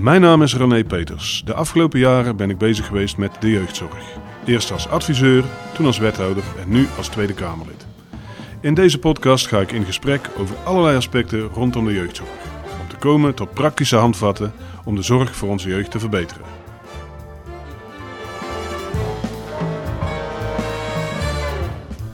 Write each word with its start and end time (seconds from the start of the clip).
Mijn 0.00 0.20
naam 0.20 0.42
is 0.42 0.56
René 0.56 0.84
Peters. 0.84 1.42
De 1.44 1.54
afgelopen 1.54 1.98
jaren 1.98 2.36
ben 2.36 2.50
ik 2.50 2.58
bezig 2.58 2.86
geweest 2.86 3.16
met 3.16 3.36
de 3.40 3.50
jeugdzorg. 3.50 4.18
Eerst 4.44 4.72
als 4.72 4.88
adviseur, 4.88 5.44
toen 5.74 5.86
als 5.86 5.98
wethouder 5.98 6.42
en 6.60 6.68
nu 6.68 6.86
als 6.96 7.08
Tweede 7.08 7.34
Kamerlid. 7.34 7.86
In 8.60 8.74
deze 8.74 8.98
podcast 8.98 9.46
ga 9.46 9.60
ik 9.60 9.72
in 9.72 9.84
gesprek 9.84 10.30
over 10.36 10.56
allerlei 10.64 10.96
aspecten 10.96 11.40
rondom 11.40 11.84
de 11.84 11.92
jeugdzorg. 11.92 12.30
Om 12.80 12.88
te 12.88 12.96
komen 12.96 13.34
tot 13.34 13.54
praktische 13.54 13.96
handvatten 13.96 14.52
om 14.84 14.94
de 14.94 15.02
zorg 15.02 15.36
voor 15.36 15.48
onze 15.48 15.68
jeugd 15.68 15.90
te 15.90 15.98
verbeteren. 15.98 16.57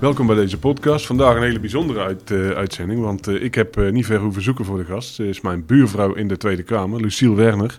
Welkom 0.04 0.26
bij 0.26 0.36
deze 0.36 0.58
podcast. 0.58 1.06
Vandaag 1.06 1.36
een 1.36 1.42
hele 1.42 1.60
bijzondere 1.60 2.00
uit, 2.00 2.30
uh, 2.30 2.50
uitzending, 2.50 3.00
want 3.00 3.28
uh, 3.28 3.42
ik 3.42 3.54
heb 3.54 3.76
uh, 3.76 3.92
niet 3.92 4.06
ver 4.06 4.20
hoeven 4.20 4.42
zoeken 4.42 4.64
voor 4.64 4.78
de 4.78 4.84
gast. 4.84 5.14
Ze 5.14 5.28
is 5.28 5.40
mijn 5.40 5.66
buurvrouw 5.66 6.14
in 6.14 6.28
de 6.28 6.36
Tweede 6.36 6.62
Kamer, 6.62 7.00
Luciel 7.00 7.34
Werner. 7.34 7.78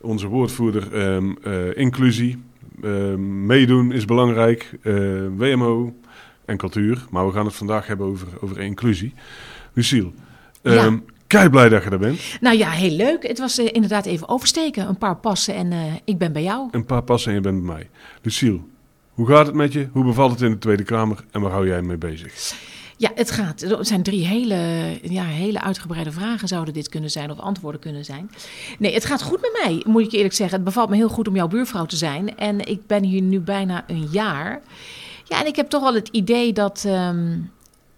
Onze 0.00 0.26
woordvoerder 0.26 1.12
um, 1.14 1.38
inclusie. 1.74 2.42
Ehm, 2.82 3.46
meedoen 3.46 3.92
is 3.92 4.04
belangrijk. 4.04 4.78
WMO 5.36 5.94
en 6.44 6.56
cultuur. 6.56 7.04
Maar 7.10 7.26
we 7.26 7.32
gaan 7.32 7.46
het 7.46 7.54
vandaag 7.54 7.86
hebben 7.86 8.06
over, 8.06 8.28
over 8.40 8.60
inclusie. 8.60 9.14
Luciel, 9.72 10.12
um, 10.62 10.72
ja. 10.72 11.00
kei 11.26 11.48
blij 11.48 11.68
dat 11.68 11.84
je 11.84 11.90
er 11.90 11.98
bent. 11.98 12.38
Nou 12.40 12.56
ja, 12.56 12.70
heel 12.70 12.96
leuk. 12.96 13.26
Het 13.26 13.38
was 13.38 13.58
inderdaad 13.58 14.06
even 14.06 14.28
oversteken. 14.28 14.88
Een 14.88 14.98
paar 14.98 15.16
passen 15.16 15.54
en 15.54 15.72
ik 16.04 16.18
ben 16.18 16.32
bij 16.32 16.42
jou. 16.42 16.68
Een 16.70 16.84
paar 16.84 17.02
passen 17.02 17.30
en 17.30 17.36
je 17.36 17.42
bent 17.42 17.64
bij 17.64 17.74
mij. 17.74 17.88
Luciel, 18.22 18.69
hoe 19.20 19.28
gaat 19.28 19.46
het 19.46 19.54
met 19.54 19.72
je? 19.72 19.88
Hoe 19.92 20.04
bevalt 20.04 20.30
het 20.30 20.40
in 20.40 20.50
de 20.50 20.58
Tweede 20.58 20.82
Kamer? 20.82 21.24
En 21.30 21.40
waar 21.40 21.50
hou 21.50 21.66
jij 21.66 21.82
mee 21.82 21.96
bezig? 21.96 22.54
Ja, 22.96 23.10
het 23.14 23.30
gaat. 23.30 23.62
Er 23.62 23.86
zijn 23.86 24.02
drie 24.02 24.26
hele, 24.26 24.56
ja, 25.02 25.24
hele 25.24 25.60
uitgebreide 25.60 26.12
vragen 26.12 26.48
zouden 26.48 26.74
dit 26.74 26.88
kunnen 26.88 27.10
zijn 27.10 27.30
of 27.30 27.38
antwoorden 27.38 27.80
kunnen 27.80 28.04
zijn. 28.04 28.30
Nee, 28.78 28.94
het 28.94 29.04
gaat 29.04 29.22
goed 29.22 29.40
met 29.40 29.60
mij, 29.64 29.84
moet 29.86 30.02
ik 30.02 30.10
je 30.10 30.16
eerlijk 30.16 30.34
zeggen. 30.34 30.56
Het 30.56 30.64
bevalt 30.64 30.88
me 30.88 30.96
heel 30.96 31.08
goed 31.08 31.28
om 31.28 31.34
jouw 31.34 31.48
buurvrouw 31.48 31.84
te 31.84 31.96
zijn. 31.96 32.36
En 32.36 32.66
ik 32.66 32.86
ben 32.86 33.04
hier 33.04 33.22
nu 33.22 33.40
bijna 33.40 33.84
een 33.86 34.08
jaar. 34.10 34.62
Ja, 35.24 35.40
en 35.40 35.46
ik 35.46 35.56
heb 35.56 35.68
toch 35.68 35.82
wel 35.82 35.94
het 35.94 36.08
idee 36.08 36.52
dat, 36.52 36.84
um, 36.86 37.50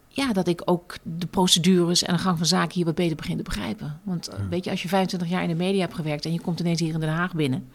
ja, 0.09 0.33
dat 0.33 0.49
ik 0.49 0.63
ook 0.65 0.97
de 1.03 1.27
procedures 1.27 2.03
en 2.03 2.15
de 2.15 2.21
gang 2.21 2.37
van 2.37 2.47
zaken 2.47 2.75
hier 2.75 2.85
wat 2.85 2.95
beter 2.95 3.17
begin 3.17 3.37
te 3.37 3.43
begrijpen. 3.43 4.01
Want 4.03 4.29
ja. 4.33 4.49
weet 4.49 4.65
je, 4.65 4.71
als 4.71 4.83
je 4.83 4.89
25 4.89 5.29
jaar 5.29 5.43
in 5.43 5.49
de 5.49 5.55
media 5.55 5.81
hebt 5.81 5.95
gewerkt 5.95 6.25
en 6.25 6.33
je 6.33 6.41
komt 6.41 6.61
ineens 6.61 6.81
hier 6.81 6.95
in 6.95 7.01
Den 7.01 7.09
Haag 7.09 7.35
binnen 7.35 7.69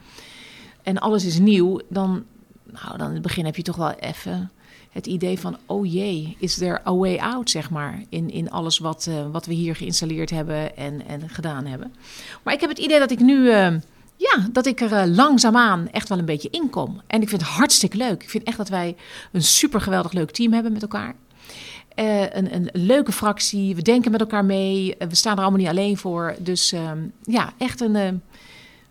en 0.87 0.97
alles 0.97 1.25
is 1.25 1.39
nieuw, 1.39 1.79
dan, 1.89 2.23
nou, 2.71 2.97
dan 2.97 3.07
in 3.07 3.13
het 3.13 3.21
begin 3.21 3.45
heb 3.45 3.55
je 3.55 3.61
toch 3.61 3.75
wel 3.75 3.91
even 3.91 4.51
het 4.91 5.07
idee 5.07 5.39
van, 5.39 5.57
oh 5.65 5.91
jee, 5.91 6.37
is 6.39 6.61
er 6.61 6.81
a 6.87 6.95
way 6.95 7.17
out, 7.17 7.49
zeg 7.49 7.69
maar, 7.69 8.03
in, 8.09 8.29
in 8.29 8.49
alles 8.49 8.77
wat, 8.77 9.05
uh, 9.09 9.31
wat 9.31 9.45
we 9.45 9.53
hier 9.53 9.75
geïnstalleerd 9.75 10.29
hebben 10.29 10.77
en, 10.77 11.07
en 11.07 11.29
gedaan 11.29 11.65
hebben. 11.65 11.93
Maar 12.43 12.53
ik 12.53 12.61
heb 12.61 12.69
het 12.69 12.79
idee 12.79 12.99
dat 12.99 13.11
ik 13.11 13.19
nu, 13.19 13.35
uh, 13.35 13.73
ja, 14.15 14.47
dat 14.51 14.65
ik 14.65 14.81
er 14.81 14.91
uh, 14.91 15.15
langzaamaan 15.15 15.89
echt 15.91 16.09
wel 16.09 16.17
een 16.17 16.25
beetje 16.25 16.49
in 16.49 16.69
kom. 16.69 17.01
En 17.07 17.21
ik 17.21 17.29
vind 17.29 17.41
het 17.41 17.49
hartstikke 17.49 17.97
leuk. 17.97 18.23
Ik 18.23 18.29
vind 18.29 18.43
echt 18.43 18.57
dat 18.57 18.69
wij 18.69 18.95
een 19.31 19.43
super 19.43 19.81
geweldig 19.81 20.11
leuk 20.11 20.31
team 20.31 20.53
hebben 20.53 20.73
met 20.73 20.81
elkaar. 20.81 21.15
een, 21.95 22.55
een 22.55 22.69
leuke 22.73 23.11
fractie, 23.11 23.75
we 23.75 23.81
denken 23.81 24.11
met 24.11 24.19
elkaar 24.19 24.45
mee, 24.45 24.95
we 24.97 25.15
staan 25.15 25.35
er 25.35 25.41
allemaal 25.41 25.59
niet 25.59 25.69
alleen 25.69 25.97
voor. 25.97 26.35
Dus 26.39 26.71
ehm, 26.71 26.99
ja, 27.23 27.53
echt 27.57 27.81
een, 27.81 27.95
een, 27.95 28.21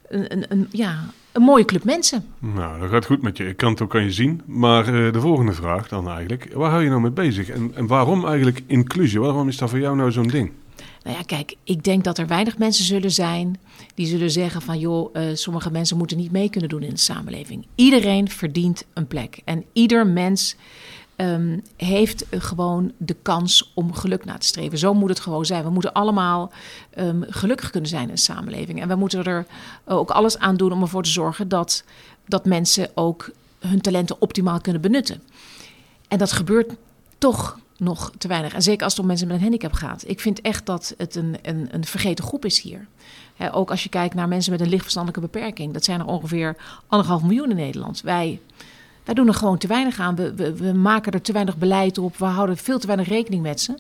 een, 0.09 0.45
een 0.49 0.69
ja, 0.71 1.05
een 1.37 1.43
mooie 1.43 1.65
club 1.65 1.85
mensen. 1.85 2.25
Nou, 2.39 2.81
dat 2.81 2.91
gaat 2.91 3.07
goed 3.07 3.23
met 3.23 3.37
je. 3.37 3.49
Ik 3.49 3.57
kan 3.57 3.71
het 3.71 3.81
ook 3.81 3.95
aan 3.95 4.05
je 4.05 4.13
zien. 4.13 4.43
Maar 4.47 4.89
uh, 4.89 5.13
de 5.13 5.21
volgende 5.21 5.53
vraag 5.53 5.89
dan 5.89 6.09
eigenlijk. 6.09 6.53
Waar 6.53 6.71
hou 6.71 6.83
je 6.83 6.89
nou 6.89 7.01
mee 7.01 7.11
bezig? 7.11 7.49
En, 7.49 7.73
en 7.75 7.87
waarom 7.87 8.27
eigenlijk 8.27 8.63
inclusie? 8.67 9.21
Waarom 9.21 9.49
is 9.49 9.57
dat 9.57 9.71
voor 9.71 9.79
jou 9.79 9.97
nou 9.97 10.13
zo'n 10.13 10.27
ding? 10.27 10.51
Nou 11.03 11.17
ja, 11.17 11.23
kijk, 11.23 11.55
ik 11.65 11.85
denk 11.85 12.05
dat 12.05 12.19
er 12.19 12.27
weinig 12.27 12.59
mensen 12.59 12.85
zullen 12.85 13.11
zijn 13.11 13.59
die 13.95 14.07
zullen 14.07 14.31
zeggen 14.31 14.63
van 14.63 14.79
joh, 14.79 15.15
uh, 15.15 15.23
sommige 15.35 15.71
mensen 15.71 15.97
moeten 15.97 16.17
niet 16.17 16.33
mee 16.33 16.51
kunnen 16.51 16.69
doen 16.69 16.83
in 16.83 16.91
de 16.91 16.99
samenleving. 16.99 17.67
Iedereen 17.75 18.31
verdient 18.31 18.87
een 18.95 19.07
plek. 19.07 19.41
En 19.45 19.65
ieder 19.73 20.07
mens 20.07 20.57
um, 21.17 21.63
heeft 21.77 22.25
gewoon 22.31 22.93
de 22.97 23.17
kans 23.23 23.73
om 23.75 23.95
geluk 23.95 24.25
na 24.25 24.39
te 24.39 24.47
streven. 24.47 24.79
Zo 24.79 24.95
moet 24.95 25.09
het 25.09 25.21
gewoon 25.21 25.47
zijn. 25.47 25.65
We 25.65 25.71
moeten 25.71 25.93
allemaal 25.93 26.53
um, 26.99 27.25
gelukkig 27.29 27.71
kunnen 27.71 27.91
zijn 27.91 28.09
in 28.09 28.15
de 28.15 28.21
samenleving. 28.21 28.81
En 28.81 28.89
we 28.89 28.95
moeten 28.95 29.25
er 29.25 29.47
ook 29.85 30.11
alles 30.11 30.39
aan 30.39 30.57
doen 30.57 30.73
om 30.73 30.83
ervoor 30.83 31.03
te 31.03 31.11
zorgen 31.11 31.49
dat, 31.49 31.85
dat 32.27 32.45
mensen 32.45 32.91
ook 32.95 33.31
hun 33.59 33.81
talenten 33.81 34.21
optimaal 34.21 34.61
kunnen 34.61 34.83
benutten. 34.83 35.23
En 36.09 36.19
dat 36.19 36.33
gebeurt 36.33 36.73
toch 37.19 37.59
nog 37.79 38.13
te 38.19 38.29
weinig. 38.29 38.55
En 38.55 38.63
zeker 38.63 38.85
als 38.85 38.93
het 38.93 39.01
om 39.01 39.07
mensen 39.07 39.27
met 39.27 39.37
een 39.37 39.43
handicap 39.43 39.73
gaat. 39.73 40.05
Ik 40.07 40.21
vind 40.21 40.41
echt 40.41 40.67
dat 40.67 40.95
het 40.97 41.15
een, 41.15 41.37
een, 41.43 41.69
een 41.71 41.85
vergeten 41.85 42.25
groep 42.25 42.45
is 42.45 42.61
hier. 42.61 42.87
Ook 43.53 43.71
als 43.71 43.83
je 43.83 43.89
kijkt 43.89 44.15
naar 44.15 44.29
mensen 44.29 44.53
met 44.53 44.61
een 44.61 44.69
lichtverstandelijke 44.69 45.29
beperking. 45.31 45.73
Dat 45.73 45.85
zijn 45.85 46.01
er 46.01 46.07
ongeveer 46.07 46.57
anderhalf 46.87 47.23
miljoen 47.23 47.51
in 47.51 47.57
Nederland. 47.57 48.01
Wij 48.01 48.41
wij 49.07 49.15
doen 49.15 49.29
er 49.29 49.35
gewoon 49.35 49.59
te 49.59 49.67
weinig 49.67 50.01
aan. 50.01 50.15
We, 50.15 50.55
we, 50.55 50.73
maken 50.73 51.13
er 51.13 51.23
te 51.23 51.33
weinig 51.33 51.57
beleid 51.57 51.99
op. 51.99 52.17
We 52.17 52.25
houden 52.25 52.57
veel 52.57 52.79
te 52.79 52.87
weinig 52.87 53.09
rekening 53.09 53.43
met 53.43 53.61
ze. 53.61 53.75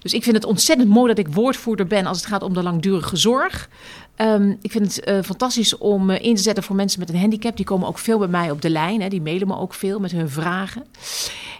Dus 0.00 0.12
ik 0.12 0.22
vind 0.22 0.36
het 0.36 0.44
ontzettend 0.44 0.88
mooi 0.88 1.08
dat 1.14 1.26
ik 1.26 1.34
woordvoerder 1.34 1.86
ben 1.86 2.06
als 2.06 2.16
het 2.16 2.26
gaat 2.26 2.42
om 2.42 2.54
de 2.54 2.62
langdurige 2.62 3.16
zorg. 3.16 3.68
Um, 4.16 4.58
ik 4.62 4.70
vind 4.70 4.94
het 4.94 5.08
uh, 5.08 5.22
fantastisch 5.22 5.78
om 5.78 6.10
uh, 6.10 6.22
in 6.22 6.34
te 6.34 6.42
zetten 6.42 6.64
voor 6.64 6.76
mensen 6.76 7.00
met 7.00 7.08
een 7.08 7.20
handicap. 7.20 7.56
Die 7.56 7.64
komen 7.64 7.88
ook 7.88 7.98
veel 7.98 8.18
bij 8.18 8.28
mij 8.28 8.50
op 8.50 8.62
de 8.62 8.70
lijn. 8.70 9.00
Hè. 9.00 9.08
Die 9.08 9.22
mailen 9.22 9.48
me 9.48 9.56
ook 9.56 9.74
veel 9.74 10.00
met 10.00 10.10
hun 10.10 10.30
vragen. 10.30 10.84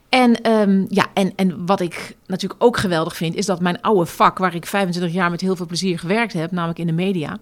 En, 0.09 0.51
um, 0.51 0.87
ja, 0.89 1.07
en, 1.15 1.33
en 1.37 1.67
wat 1.67 1.81
ik 1.81 2.17
natuurlijk 2.27 2.65
ook 2.65 2.77
geweldig 2.77 3.17
vind, 3.17 3.35
is 3.35 3.47
dat 3.47 3.61
mijn 3.61 3.81
oude 3.81 4.07
vak, 4.07 4.39
waar 4.39 4.55
ik 4.55 4.67
25 4.67 5.13
jaar 5.13 5.31
met 5.31 5.41
heel 5.41 5.57
veel 5.57 5.67
plezier 5.67 5.99
gewerkt 5.99 6.33
heb, 6.33 6.51
namelijk 6.51 6.79
in 6.79 6.87
de 6.87 6.93
media 6.93 7.39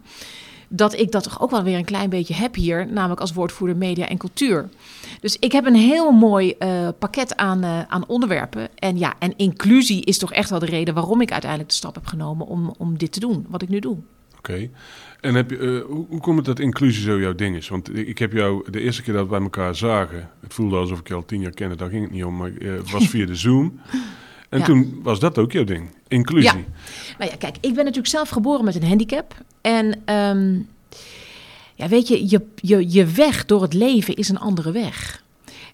dat 0.68 0.98
ik 0.98 1.12
dat 1.12 1.22
toch 1.22 1.40
ook 1.40 1.50
wel 1.50 1.62
weer 1.62 1.78
een 1.78 1.84
klein 1.84 2.10
beetje 2.10 2.34
heb 2.34 2.54
hier, 2.54 2.86
namelijk 2.92 3.20
als 3.20 3.32
woordvoerder 3.32 3.76
media 3.76 4.08
en 4.08 4.18
cultuur. 4.18 4.68
Dus 5.20 5.36
ik 5.38 5.52
heb 5.52 5.66
een 5.66 5.74
heel 5.74 6.10
mooi 6.10 6.54
uh, 6.58 6.88
pakket 6.98 7.36
aan, 7.36 7.64
uh, 7.64 7.82
aan 7.82 8.06
onderwerpen. 8.06 8.68
En 8.74 8.98
ja, 8.98 9.14
en 9.18 9.36
inclusie 9.36 10.04
is 10.04 10.18
toch 10.18 10.32
echt 10.32 10.50
wel 10.50 10.58
de 10.58 10.66
reden 10.66 10.94
waarom 10.94 11.20
ik 11.20 11.32
uiteindelijk 11.32 11.70
de 11.70 11.76
stap 11.76 11.94
heb 11.94 12.06
genomen 12.06 12.46
om, 12.46 12.74
om 12.78 12.98
dit 12.98 13.12
te 13.12 13.20
doen, 13.20 13.46
wat 13.48 13.62
ik 13.62 13.68
nu 13.68 13.78
doe. 13.78 13.96
Oké. 14.38 14.52
Okay. 14.52 14.70
En 15.20 15.34
heb 15.34 15.50
je, 15.50 15.56
uh, 15.56 15.84
hoe, 15.84 16.06
hoe 16.08 16.20
komt 16.20 16.36
het 16.36 16.46
dat 16.46 16.58
inclusie 16.58 17.02
zo 17.02 17.20
jouw 17.20 17.34
ding 17.34 17.56
is? 17.56 17.68
Want 17.68 17.96
ik 17.96 18.18
heb 18.18 18.32
jou 18.32 18.70
de 18.70 18.80
eerste 18.80 19.02
keer 19.02 19.14
dat 19.14 19.22
we 19.22 19.28
bij 19.28 19.40
elkaar 19.40 19.74
zagen, 19.74 20.30
het 20.40 20.54
voelde 20.54 20.76
alsof 20.76 20.98
ik 20.98 21.08
je 21.08 21.14
al 21.14 21.24
tien 21.24 21.40
jaar 21.40 21.50
kende, 21.50 21.76
daar 21.76 21.90
ging 21.90 22.02
het 22.02 22.12
niet 22.12 22.24
om, 22.24 22.36
maar 22.36 22.50
het 22.58 22.90
was 22.90 23.08
via 23.08 23.26
de 23.26 23.36
Zoom. 23.36 23.80
En 24.56 24.62
ja. 24.62 24.68
toen 24.68 25.00
was 25.02 25.20
dat 25.20 25.38
ook 25.38 25.52
jouw 25.52 25.64
ding, 25.64 25.90
inclusie. 26.08 26.58
Ja. 26.58 26.64
Nou 27.18 27.30
ja, 27.30 27.36
kijk, 27.36 27.56
ik 27.60 27.74
ben 27.74 27.84
natuurlijk 27.84 28.06
zelf 28.06 28.28
geboren 28.28 28.64
met 28.64 28.74
een 28.74 28.88
handicap. 28.88 29.34
En 29.60 30.14
um, 30.14 30.68
ja, 31.74 31.88
weet 31.88 32.08
je, 32.08 32.30
je, 32.30 32.46
je, 32.54 32.92
je 32.92 33.06
weg 33.06 33.46
door 33.46 33.62
het 33.62 33.74
leven 33.74 34.14
is 34.14 34.28
een 34.28 34.38
andere 34.38 34.72
weg. 34.72 35.24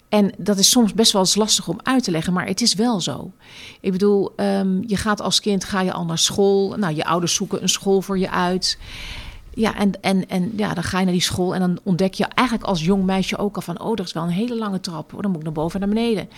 En 0.09 0.31
dat 0.37 0.57
is 0.57 0.69
soms 0.69 0.93
best 0.93 1.11
wel 1.11 1.21
eens 1.21 1.35
lastig 1.35 1.67
om 1.67 1.79
uit 1.83 2.03
te 2.03 2.11
leggen, 2.11 2.33
maar 2.33 2.45
het 2.45 2.61
is 2.61 2.73
wel 2.73 3.01
zo. 3.01 3.31
Ik 3.81 3.91
bedoel, 3.91 4.31
um, 4.35 4.83
je 4.87 4.97
gaat 4.97 5.21
als 5.21 5.39
kind 5.39 5.63
ga 5.63 5.81
je 5.81 5.93
al 5.93 6.05
naar 6.05 6.17
school. 6.17 6.75
Nou, 6.77 6.95
je 6.95 7.05
ouders 7.05 7.33
zoeken 7.33 7.61
een 7.61 7.69
school 7.69 8.01
voor 8.01 8.17
je 8.17 8.29
uit. 8.29 8.77
Ja, 9.55 9.75
en, 9.75 10.01
en, 10.01 10.29
en 10.29 10.53
ja, 10.55 10.73
dan 10.73 10.83
ga 10.83 10.97
je 10.97 11.03
naar 11.03 11.13
die 11.13 11.21
school 11.21 11.53
en 11.53 11.59
dan 11.59 11.79
ontdek 11.83 12.13
je 12.13 12.25
eigenlijk 12.25 12.67
als 12.67 12.83
jong 12.83 13.03
meisje 13.03 13.37
ook 13.37 13.55
al 13.55 13.61
van... 13.61 13.81
oh, 13.81 13.95
dat 13.95 14.05
is 14.05 14.13
wel 14.13 14.23
een 14.23 14.29
hele 14.29 14.57
lange 14.57 14.79
trap, 14.79 15.13
dan 15.21 15.31
moet 15.31 15.39
ik 15.39 15.43
naar 15.43 15.53
boven 15.53 15.81
en 15.81 15.87
naar 15.87 15.95
beneden. 15.95 16.29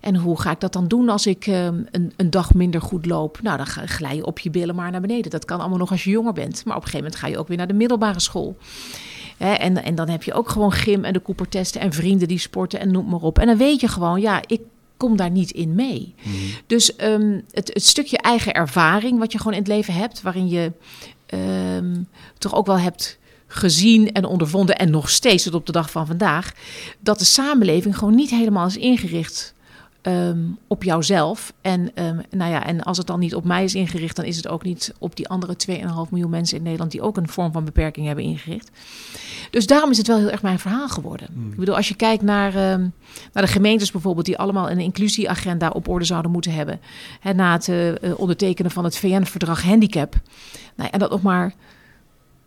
En 0.00 0.16
hoe 0.16 0.40
ga 0.40 0.50
ik 0.50 0.60
dat 0.60 0.72
dan 0.72 0.88
doen 0.88 1.08
als 1.08 1.26
ik 1.26 1.46
um, 1.46 1.86
een, 1.90 2.12
een 2.16 2.30
dag 2.30 2.54
minder 2.54 2.80
goed 2.80 3.06
loop? 3.06 3.38
Nou, 3.42 3.56
dan 3.56 3.66
glij 3.66 4.16
je 4.16 4.26
op 4.26 4.38
je 4.38 4.50
billen 4.50 4.74
maar 4.74 4.90
naar 4.90 5.00
beneden. 5.00 5.30
Dat 5.30 5.44
kan 5.44 5.60
allemaal 5.60 5.78
nog 5.78 5.90
als 5.90 6.04
je 6.04 6.10
jonger 6.10 6.32
bent. 6.32 6.64
Maar 6.64 6.76
op 6.76 6.82
een 6.82 6.88
gegeven 6.88 7.04
moment 7.04 7.16
ga 7.16 7.26
je 7.26 7.38
ook 7.38 7.48
weer 7.48 7.56
naar 7.56 7.66
de 7.66 7.74
middelbare 7.74 8.20
school. 8.20 8.56
En, 9.38 9.84
en 9.84 9.94
dan 9.94 10.08
heb 10.08 10.22
je 10.22 10.32
ook 10.32 10.48
gewoon 10.48 10.72
gym 10.72 11.04
en 11.04 11.12
de 11.12 11.22
Coopertesten 11.22 11.80
en 11.80 11.92
vrienden 11.92 12.28
die 12.28 12.38
sporten 12.38 12.80
en 12.80 12.90
noem 12.90 13.08
maar 13.08 13.20
op. 13.20 13.38
En 13.38 13.46
dan 13.46 13.56
weet 13.56 13.80
je 13.80 13.88
gewoon, 13.88 14.20
ja, 14.20 14.42
ik 14.46 14.60
kom 14.96 15.16
daar 15.16 15.30
niet 15.30 15.50
in 15.50 15.74
mee. 15.74 16.14
Mm. 16.22 16.32
Dus 16.66 16.92
um, 17.00 17.44
het, 17.50 17.70
het, 17.72 17.84
stukje 17.84 18.18
eigen 18.18 18.52
ervaring 18.52 19.18
wat 19.18 19.32
je 19.32 19.38
gewoon 19.38 19.52
in 19.52 19.58
het 19.58 19.68
leven 19.68 19.94
hebt, 19.94 20.22
waarin 20.22 20.48
je 20.48 20.72
um, 21.34 22.08
toch 22.38 22.54
ook 22.54 22.66
wel 22.66 22.78
hebt 22.78 23.18
gezien 23.46 24.12
en 24.12 24.24
ondervonden 24.24 24.76
en 24.76 24.90
nog 24.90 25.10
steeds 25.10 25.42
tot 25.42 25.54
op 25.54 25.66
de 25.66 25.72
dag 25.72 25.90
van 25.90 26.06
vandaag, 26.06 26.52
dat 27.00 27.18
de 27.18 27.24
samenleving 27.24 27.98
gewoon 27.98 28.14
niet 28.14 28.30
helemaal 28.30 28.66
is 28.66 28.76
ingericht 28.76 29.54
um, 30.02 30.58
op 30.66 30.82
jouzelf. 30.82 31.52
En, 31.60 31.80
um, 31.80 32.20
nou 32.30 32.50
ja, 32.50 32.66
en 32.66 32.82
als 32.82 32.98
het 32.98 33.06
dan 33.06 33.18
niet 33.18 33.34
op 33.34 33.44
mij 33.44 33.64
is 33.64 33.74
ingericht, 33.74 34.16
dan 34.16 34.24
is 34.24 34.36
het 34.36 34.48
ook 34.48 34.64
niet 34.64 34.94
op 34.98 35.16
die 35.16 35.28
andere 35.28 35.56
2,5 35.68 35.76
miljoen 36.10 36.30
mensen 36.30 36.56
in 36.56 36.62
Nederland 36.62 36.90
die 36.90 37.02
ook 37.02 37.16
een 37.16 37.28
vorm 37.28 37.52
van 37.52 37.64
beperking 37.64 38.06
hebben 38.06 38.24
ingericht. 38.24 38.70
Dus 39.50 39.66
daarom 39.66 39.90
is 39.90 39.98
het 39.98 40.06
wel 40.06 40.18
heel 40.18 40.30
erg 40.30 40.42
mijn 40.42 40.58
verhaal 40.58 40.88
geworden. 40.88 41.28
Mm. 41.32 41.50
Ik 41.50 41.58
bedoel, 41.58 41.76
als 41.76 41.88
je 41.88 41.94
kijkt 41.94 42.22
naar, 42.22 42.72
um, 42.72 42.92
naar 43.32 43.44
de 43.44 43.52
gemeentes 43.52 43.90
bijvoorbeeld, 43.90 44.26
die 44.26 44.38
allemaal 44.38 44.70
een 44.70 44.80
inclusieagenda 44.80 45.68
op 45.68 45.88
orde 45.88 46.04
zouden 46.04 46.30
moeten 46.30 46.52
hebben. 46.52 46.80
Hè, 47.20 47.32
na 47.32 47.52
het 47.52 47.68
uh, 47.68 47.92
ondertekenen 48.16 48.70
van 48.70 48.84
het 48.84 48.98
VN-verdrag 48.98 49.62
Handicap. 49.62 50.14
Nou, 50.76 50.90
en 50.90 50.98
dat 50.98 51.10
nog 51.10 51.22
maar 51.22 51.54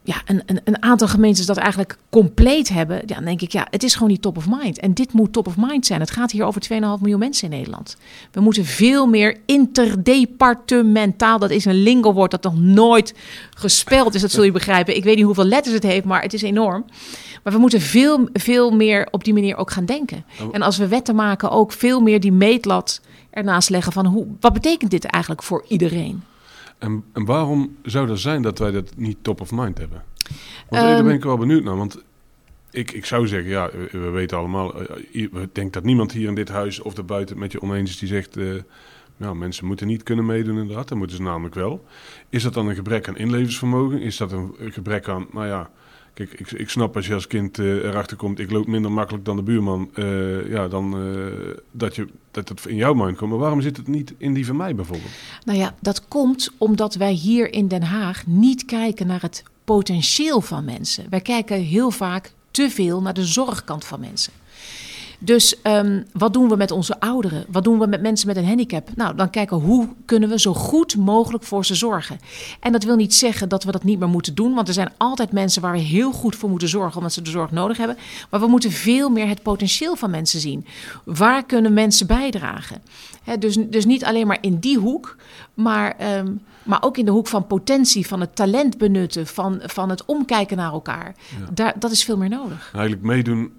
ja, 0.03 0.21
een, 0.25 0.44
een, 0.45 0.62
een, 0.63 0.81
aantal 0.83 1.07
gemeentes 1.07 1.45
dat 1.45 1.57
eigenlijk 1.57 1.98
compleet 2.09 2.69
hebben, 2.69 3.01
ja, 3.06 3.15
dan 3.15 3.25
denk 3.25 3.42
ik, 3.42 3.51
ja, 3.51 3.68
het 3.69 3.83
is 3.83 3.94
gewoon 3.94 4.09
niet 4.09 4.21
top 4.21 4.38
of 4.38 4.48
mind. 4.50 4.80
En 4.80 4.94
dit 4.94 5.13
moet 5.13 5.33
top 5.33 5.48
of 5.48 5.57
mind 5.57 5.86
zijn. 5.86 6.00
Het 6.00 6.12
gaat 6.12 6.31
hier 6.31 6.44
over 6.44 6.62
2,5 6.71 6.77
miljoen 6.77 7.19
mensen 7.19 7.51
in 7.51 7.57
Nederland. 7.57 7.98
We 8.31 8.42
moeten 8.42 8.65
veel 8.65 9.07
meer 9.07 9.38
interdepartementaal, 9.45 11.39
dat 11.39 11.50
is 11.50 11.65
een 11.65 11.83
lingo-woord 11.83 12.31
dat 12.31 12.44
nog 12.44 12.57
nooit 12.57 13.13
gespeld 13.57 14.13
is, 14.13 14.21
dat 14.21 14.31
zul 14.31 14.44
je 14.44 14.51
begrijpen. 14.51 14.95
Ik 14.95 15.03
weet 15.03 15.15
niet 15.15 15.25
hoeveel 15.25 15.45
letters 15.45 15.75
het 15.75 15.83
heeft, 15.83 16.06
maar 16.06 16.21
het 16.21 16.33
is 16.33 16.42
enorm. 16.42 16.86
Maar 17.44 17.54
we 17.54 17.59
moeten 17.59 17.81
veel, 17.81 18.30
veel 18.33 18.71
meer 18.71 19.07
op 19.12 19.24
die 19.24 19.33
manier 19.33 19.57
ook 19.57 19.71
gaan 19.71 19.86
denken. 19.86 20.25
Oh. 20.42 20.47
En 20.51 20.62
als 20.62 20.77
we 20.77 20.88
wetten 20.88 21.15
maken, 21.15 21.51
ook 21.51 21.71
veel 21.71 22.01
meer 22.01 22.19
die 22.19 22.31
meetlat 22.31 23.01
ernaast 23.30 23.69
leggen 23.69 23.94
van 23.94 24.06
hoe, 24.06 24.27
wat 24.39 24.54
betekent 24.54 24.92
dit 24.92 25.06
eigenlijk 25.06 25.44
voor 25.44 25.65
iedereen? 25.68 26.24
En, 26.81 27.04
en 27.13 27.25
waarom 27.25 27.75
zou 27.83 28.07
dat 28.07 28.19
zijn 28.19 28.42
dat 28.42 28.60
wij 28.60 28.72
dat 28.72 28.94
niet 28.95 29.18
top 29.22 29.42
of 29.42 29.51
mind 29.51 29.78
hebben? 29.78 30.04
Want 30.69 30.83
daar 30.83 31.04
ben 31.04 31.13
ik 31.13 31.19
ehm, 31.19 31.28
wel 31.28 31.38
benieuwd 31.38 31.63
naar. 31.63 31.78
Want 31.78 32.04
ik, 32.72 32.92
ik 32.92 33.06
zou 33.06 33.28
zeggen, 33.28 33.50
ja, 33.50 33.69
we 33.92 34.10
weten 34.10 34.38
allemaal, 34.38 34.81
eh, 34.81 35.04
ik 35.12 35.56
denk 35.56 35.74
dat 35.74 35.83
niemand 35.83 36.12
hier 36.12 36.28
in 36.28 36.36
dit 36.36 36.50
huis 36.50 36.80
of 36.80 36.94
daarbuiten 36.94 37.38
met 37.38 37.51
je 37.51 37.62
oneens 37.62 37.89
is 37.89 37.98
die 37.98 38.07
zegt, 38.07 38.38
uh, 38.38 38.62
nou, 39.18 39.36
mensen 39.36 39.66
moeten 39.66 39.88
niet 39.88 40.04
kunnen 40.04 40.25
meedoen 40.25 40.57
inderdaad, 40.57 40.88
dat 40.88 40.98
moeten 40.98 41.16
ze 41.16 41.22
namelijk 41.22 41.56
wel. 41.56 41.86
Is 42.30 42.44
dat 42.44 42.54
dan 42.54 42.68
een 42.68 42.75
gebrek 42.75 43.07
aan 43.07 43.18
inlevensvermogen? 43.18 44.01
Is 44.01 44.18
dat 44.18 44.31
een 44.31 44.56
gebrek 44.60 45.07
aan, 45.07 45.28
nou 45.31 45.48
ja, 45.48 45.69
Kijk, 46.13 46.33
ik, 46.33 46.51
ik 46.51 46.69
snap 46.69 46.95
als 46.95 47.07
je 47.07 47.13
als 47.13 47.27
kind 47.27 47.57
uh, 47.57 47.83
erachter 47.83 48.17
komt, 48.17 48.39
ik 48.39 48.51
loop 48.51 48.67
minder 48.67 48.91
makkelijk 48.91 49.25
dan 49.25 49.35
de 49.35 49.41
buurman, 49.41 49.89
uh, 49.95 50.49
ja, 50.49 50.67
dan 50.67 51.07
uh, 51.07 51.55
dat, 51.71 51.95
je, 51.95 52.07
dat 52.31 52.49
het 52.49 52.65
in 52.65 52.75
jouw 52.75 52.93
mind 52.93 53.17
komt. 53.17 53.29
Maar 53.29 53.39
waarom 53.39 53.61
zit 53.61 53.77
het 53.77 53.87
niet 53.87 54.13
in 54.17 54.33
die 54.33 54.45
van 54.45 54.55
mij 54.55 54.75
bijvoorbeeld? 54.75 55.11
Nou 55.45 55.59
ja, 55.59 55.75
dat 55.79 56.07
komt 56.07 56.51
omdat 56.57 56.95
wij 56.95 57.11
hier 57.11 57.53
in 57.53 57.67
Den 57.67 57.83
Haag 57.83 58.27
niet 58.27 58.65
kijken 58.65 59.07
naar 59.07 59.21
het 59.21 59.43
potentieel 59.63 60.41
van 60.41 60.65
mensen. 60.65 61.05
Wij 61.09 61.21
kijken 61.21 61.57
heel 61.57 61.91
vaak 61.91 62.33
te 62.51 62.69
veel 62.69 63.01
naar 63.01 63.13
de 63.13 63.25
zorgkant 63.25 63.85
van 63.85 63.99
mensen. 63.99 64.33
Dus 65.23 65.56
um, 65.63 66.06
wat 66.13 66.33
doen 66.33 66.50
we 66.50 66.56
met 66.56 66.71
onze 66.71 67.00
ouderen? 67.00 67.45
Wat 67.47 67.63
doen 67.63 67.79
we 67.79 67.88
met 67.88 68.01
mensen 68.01 68.27
met 68.27 68.38
een 68.38 68.45
handicap? 68.45 68.89
Nou, 68.95 69.15
dan 69.15 69.29
kijken 69.29 69.57
hoe 69.57 69.88
kunnen 70.06 70.29
we 70.29 70.39
zo 70.39 70.53
goed 70.53 70.95
mogelijk 70.97 71.44
voor 71.44 71.65
ze 71.65 71.75
zorgen. 71.75 72.19
En 72.59 72.71
dat 72.71 72.83
wil 72.83 72.95
niet 72.95 73.13
zeggen 73.13 73.50
dat 73.50 73.63
we 73.63 73.71
dat 73.71 73.83
niet 73.83 74.00
meer 74.00 74.09
moeten 74.09 74.35
doen, 74.35 74.53
want 74.53 74.68
er 74.68 74.73
zijn 74.73 74.91
altijd 74.97 75.31
mensen 75.31 75.62
waar 75.62 75.71
we 75.71 75.79
heel 75.79 76.12
goed 76.12 76.35
voor 76.35 76.50
moeten 76.50 76.68
zorgen 76.68 76.97
omdat 76.97 77.13
ze 77.13 77.21
de 77.21 77.29
zorg 77.29 77.51
nodig 77.51 77.77
hebben. 77.77 77.97
Maar 78.29 78.39
we 78.39 78.47
moeten 78.47 78.71
veel 78.71 79.09
meer 79.09 79.27
het 79.27 79.41
potentieel 79.41 79.95
van 79.95 80.09
mensen 80.09 80.39
zien. 80.39 80.65
Waar 81.03 81.45
kunnen 81.45 81.73
mensen 81.73 82.07
bijdragen? 82.07 82.81
dus, 83.39 83.57
dus 83.69 83.85
niet 83.85 84.06
alleen 84.06 84.27
maar 84.27 84.38
in 84.41 84.59
die 84.59 84.77
hoek, 84.77 85.15
maar, 85.53 86.18
um, 86.18 86.41
maar 86.63 86.83
ook 86.83 86.97
in 86.97 87.06
de 87.06 87.12
hoek 87.12 87.27
van 87.27 87.47
potentie, 87.47 88.07
van 88.07 88.19
het 88.19 88.35
talent 88.35 88.77
benutten, 88.77 89.27
van, 89.27 89.59
van 89.63 89.89
het 89.89 90.06
omkijken 90.06 90.57
naar 90.57 90.71
elkaar. 90.71 91.15
Daar, 91.53 91.73
dat 91.79 91.91
is 91.91 92.03
veel 92.03 92.18
meer 92.18 92.29
nodig. 92.29 92.69
Eigenlijk 92.73 93.03
meedoen 93.03 93.51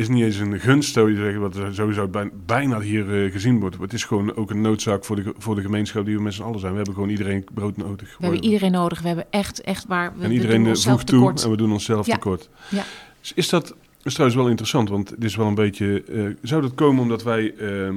is 0.00 0.08
niet 0.08 0.24
eens 0.24 0.36
een 0.36 0.60
gunst, 0.60 0.92
zou 0.92 1.10
je 1.10 1.16
zeggen, 1.16 1.40
wat 1.40 1.58
sowieso 1.72 2.10
bijna 2.46 2.80
hier 2.80 3.24
uh, 3.24 3.32
gezien 3.32 3.60
wordt. 3.60 3.78
Het 3.80 3.92
is 3.92 4.04
gewoon 4.04 4.36
ook 4.36 4.50
een 4.50 4.60
noodzaak 4.60 5.04
voor 5.04 5.16
de, 5.16 5.34
voor 5.38 5.54
de 5.54 5.60
gemeenschap 5.60 6.04
die 6.04 6.16
we 6.16 6.22
met 6.22 6.34
z'n 6.34 6.42
allen 6.42 6.60
zijn. 6.60 6.70
We 6.70 6.76
hebben 6.76 6.94
gewoon 6.94 7.08
iedereen 7.08 7.44
brood 7.54 7.76
nodig. 7.76 8.16
We 8.18 8.24
hebben 8.24 8.44
iedereen 8.44 8.72
nodig. 8.72 9.00
We 9.00 9.06
hebben 9.06 9.26
echt, 9.30 9.60
echt 9.60 9.86
waar. 9.86 10.12
We, 10.16 10.24
en 10.24 10.32
iedereen 10.32 10.64
we 10.64 10.76
voegt 10.76 11.06
toe 11.06 11.32
en 11.42 11.50
we 11.50 11.56
doen 11.56 11.72
onszelf 11.72 12.06
tekort. 12.06 12.48
Ja. 12.70 12.84
Dus 13.20 13.32
is 13.34 13.48
dat 13.48 13.74
is 14.02 14.12
trouwens 14.12 14.40
wel 14.40 14.48
interessant, 14.48 14.88
want 14.88 15.10
het 15.10 15.24
is 15.24 15.36
wel 15.36 15.46
een 15.46 15.54
beetje. 15.54 16.04
Uh, 16.08 16.34
zou 16.42 16.62
dat 16.62 16.74
komen 16.74 17.02
omdat 17.02 17.22
wij 17.22 17.54
uh, 17.58 17.88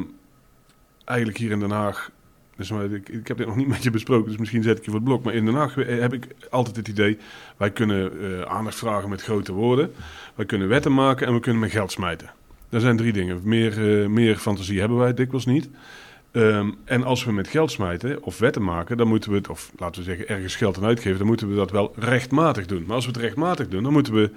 eigenlijk 1.06 1.38
hier 1.38 1.52
in 1.52 1.60
Den 1.60 1.72
Haag 1.72 2.12
dus 2.56 2.72
ik, 2.72 3.10
ik, 3.10 3.28
heb 3.28 3.38
dit 3.38 3.48
nog 3.48 3.56
niet 3.56 3.68
met 3.68 3.84
je 3.84 3.90
besproken, 3.90 4.30
dus 4.30 4.40
misschien 4.40 4.64
zet 4.64 4.78
ik 4.78 4.84
je 4.84 4.92
voor 4.92 5.00
het 5.00 5.10
blok. 5.10 5.24
Maar 5.24 5.34
in 5.34 5.46
Den 5.46 5.54
Haag 5.54 5.76
heb 5.76 6.14
ik 6.14 6.28
altijd 6.50 6.76
het 6.76 6.88
idee, 6.88 7.18
wij 7.58 7.72
kunnen 7.72 8.12
uh, 8.22 8.42
aandacht 8.42 8.76
vragen 8.76 9.10
met 9.10 9.22
grote 9.22 9.54
woorden. 9.54 9.94
Wij 10.36 10.46
kunnen 10.46 10.68
wetten 10.68 10.94
maken 10.94 11.28
en 11.28 11.34
we 11.34 11.40
kunnen 11.40 11.62
met 11.62 11.72
geld 11.72 11.92
smijten. 11.92 12.32
Dat 12.70 12.82
zijn 12.82 12.98
drie 12.98 13.14
dingen. 13.14 13.40
Meer, 13.44 14.02
uh, 14.02 14.08
meer 14.08 14.36
fantasie 14.36 14.80
hebben 14.80 14.98
wij 14.98 15.14
dikwijls 15.14 15.46
niet. 15.46 15.70
Um, 16.36 16.78
en 16.86 17.04
als 17.04 17.24
we 17.24 17.32
met 17.32 17.48
geld 17.48 17.72
smijten 17.72 18.24
of 18.24 18.38
wetten 18.38 18.64
maken, 18.64 18.98
dan 18.98 19.08
moeten 19.08 19.32
we 19.32 19.38
het, 19.38 19.50
of 19.50 19.72
laten 19.78 20.02
we 20.02 20.08
zeggen 20.08 20.28
ergens 20.28 20.56
geld 20.56 20.78
aan 20.78 20.86
uitgeven, 20.86 21.18
dan 21.18 21.28
moeten 21.28 21.50
we 21.50 21.56
dat 21.56 21.72
wel 21.72 21.94
rechtmatig 21.96 22.66
doen. 22.66 22.84
Maar 22.86 22.96
als 22.96 23.06
we 23.06 23.12
het 23.12 23.22
rechtmatig 23.22 23.68
doen, 23.68 23.84
dan 23.84 23.94
moeten 23.94 24.14
we 24.14 24.30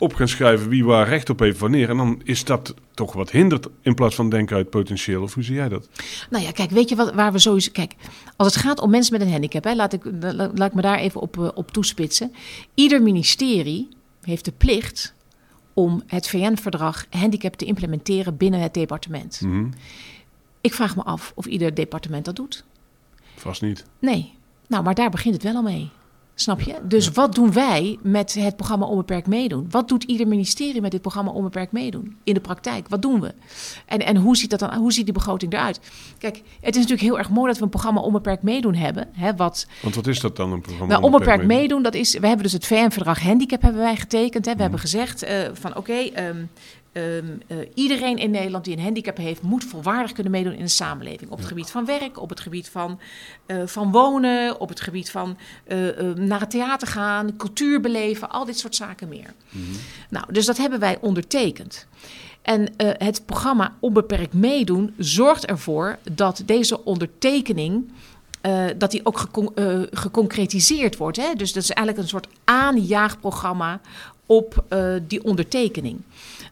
op 0.00 0.14
gaan 0.14 0.28
schrijven 0.28 0.68
wie 0.68 0.84
waar 0.84 1.08
recht 1.08 1.30
op 1.30 1.38
heeft 1.38 1.58
wanneer. 1.58 1.88
En 1.88 1.96
dan 1.96 2.20
is 2.24 2.44
dat 2.44 2.74
toch 2.94 3.12
wat 3.12 3.30
hindert 3.30 3.66
in 3.82 3.94
plaats 3.94 4.14
van 4.14 4.30
denken 4.30 4.56
uit 4.56 4.70
potentieel. 4.70 5.22
Of 5.22 5.34
hoe 5.34 5.42
zie 5.42 5.54
jij 5.54 5.68
dat? 5.68 5.88
Nou 6.30 6.44
ja, 6.44 6.50
kijk, 6.50 6.70
weet 6.70 6.88
je 6.88 6.96
wat, 6.96 7.14
waar 7.14 7.32
we 7.32 7.38
sowieso... 7.38 7.70
Kijk, 7.72 7.94
als 8.36 8.54
het 8.54 8.62
gaat 8.62 8.80
om 8.80 8.90
mensen 8.90 9.12
met 9.12 9.22
een 9.22 9.32
handicap, 9.32 9.64
hè, 9.64 9.74
laat, 9.74 9.92
ik, 9.92 10.04
laat 10.54 10.68
ik 10.68 10.74
me 10.74 10.82
daar 10.82 10.98
even 10.98 11.20
op, 11.20 11.38
eh, 11.38 11.48
op 11.54 11.70
toespitsen. 11.70 12.32
Ieder 12.74 13.02
ministerie 13.02 13.88
heeft 14.22 14.44
de 14.44 14.52
plicht 14.52 15.14
om 15.74 16.02
het 16.06 16.28
VN-verdrag 16.28 17.06
handicap 17.10 17.54
te 17.54 17.64
implementeren 17.64 18.36
binnen 18.36 18.60
het 18.60 18.74
departement. 18.74 19.40
Mm 19.40 19.50
-hmm. 19.50 19.70
Ik 20.60 20.74
vraag 20.74 20.96
me 20.96 21.02
af 21.02 21.32
of 21.34 21.46
ieder 21.46 21.74
departement 21.74 22.24
dat 22.24 22.36
doet. 22.36 22.64
Vast 23.36 23.62
niet. 23.62 23.84
Nee. 23.98 24.32
Nou, 24.66 24.84
maar 24.84 24.94
daar 24.94 25.10
begint 25.10 25.34
het 25.34 25.42
wel 25.42 25.54
al 25.54 25.62
mee. 25.62 25.90
Snap 26.40 26.60
je? 26.60 26.74
Dus 26.82 27.10
wat 27.10 27.34
doen 27.34 27.52
wij 27.52 27.98
met 28.02 28.34
het 28.34 28.56
programma 28.56 28.86
Onbeperkt 28.86 29.26
Meedoen? 29.26 29.66
Wat 29.70 29.88
doet 29.88 30.04
ieder 30.04 30.28
ministerie 30.28 30.80
met 30.80 30.90
dit 30.90 31.00
programma 31.00 31.30
Onbeperkt 31.30 31.72
Meedoen? 31.72 32.16
In 32.24 32.34
de 32.34 32.40
praktijk, 32.40 32.88
wat 32.88 33.02
doen 33.02 33.20
we? 33.20 33.34
En, 33.86 33.98
en 33.98 34.16
hoe, 34.16 34.36
ziet 34.36 34.50
dat 34.50 34.58
dan, 34.58 34.74
hoe 34.74 34.92
ziet 34.92 35.04
die 35.04 35.14
begroting 35.14 35.52
eruit? 35.52 35.80
Kijk, 36.18 36.36
het 36.36 36.74
is 36.74 36.80
natuurlijk 36.82 37.00
heel 37.00 37.18
erg 37.18 37.30
mooi 37.30 37.46
dat 37.46 37.56
we 37.56 37.62
een 37.62 37.70
programma 37.70 38.00
Onbeperkt 38.00 38.42
Meedoen 38.42 38.74
hebben. 38.74 39.08
Hè, 39.12 39.36
wat, 39.36 39.66
Want 39.82 39.94
wat 39.94 40.06
is 40.06 40.20
dat 40.20 40.36
dan, 40.36 40.52
een 40.52 40.60
programma 40.60 40.92
nou, 40.92 41.04
Onbeperkt, 41.04 41.44
meedoen? 41.44 41.82
Dat 41.82 41.94
is, 41.94 42.18
we 42.18 42.26
hebben 42.26 42.44
dus 42.44 42.52
het 42.52 42.66
VN-verdrag 42.66 43.22
Handicap 43.22 43.62
hebben 43.62 43.80
wij 43.80 43.96
getekend. 43.96 44.44
Hè. 44.44 44.50
We 44.50 44.56
mhm. 44.56 44.60
hebben 44.60 44.80
gezegd 44.80 45.24
uh, 45.24 45.30
van 45.52 45.70
oké, 45.70 45.78
okay, 45.78 46.28
um, 46.28 46.50
Um, 46.92 47.40
uh, 47.48 47.58
iedereen 47.74 48.16
in 48.16 48.30
Nederland 48.30 48.64
die 48.64 48.76
een 48.76 48.82
handicap 48.82 49.16
heeft, 49.16 49.42
moet 49.42 49.64
volwaardig 49.64 50.12
kunnen 50.12 50.32
meedoen 50.32 50.52
in 50.52 50.64
de 50.64 50.68
samenleving. 50.68 51.30
Op 51.30 51.38
het 51.38 51.46
gebied 51.46 51.70
van 51.70 51.84
werk, 51.84 52.20
op 52.20 52.28
het 52.28 52.40
gebied 52.40 52.68
van, 52.68 53.00
uh, 53.46 53.62
van 53.66 53.92
wonen, 53.92 54.60
op 54.60 54.68
het 54.68 54.80
gebied 54.80 55.10
van 55.10 55.36
uh, 55.66 56.14
naar 56.14 56.40
het 56.40 56.50
theater 56.50 56.88
gaan, 56.88 57.36
cultuur 57.36 57.80
beleven, 57.80 58.30
al 58.30 58.44
dit 58.44 58.58
soort 58.58 58.74
zaken 58.74 59.08
meer. 59.08 59.34
Mm 59.50 59.64
-hmm. 59.64 59.72
Nou, 60.10 60.32
dus 60.32 60.46
dat 60.46 60.56
hebben 60.56 60.78
wij 60.78 60.98
ondertekend. 61.00 61.86
En 62.42 62.72
het 62.76 63.26
programma 63.26 63.76
Onbeperkt 63.80 64.34
Meedoen 64.34 64.94
zorgt 64.98 65.46
ervoor 65.46 65.98
dat 66.12 66.42
deze 66.46 66.84
ondertekening. 66.84 67.92
Uh, 68.46 68.64
dat 68.78 68.90
die 68.90 69.06
ook 69.06 69.18
gecon 69.18 69.50
uh, 69.54 69.82
geconcretiseerd 69.90 70.96
wordt. 70.96 71.16
Hè? 71.16 71.34
Dus 71.34 71.52
dat 71.52 71.62
is 71.62 71.70
eigenlijk 71.70 71.98
een 71.98 72.10
soort 72.10 72.28
aanjaagprogramma 72.44 73.80
op 74.26 74.64
uh, 74.68 74.94
die 75.06 75.24
ondertekening. 75.24 76.00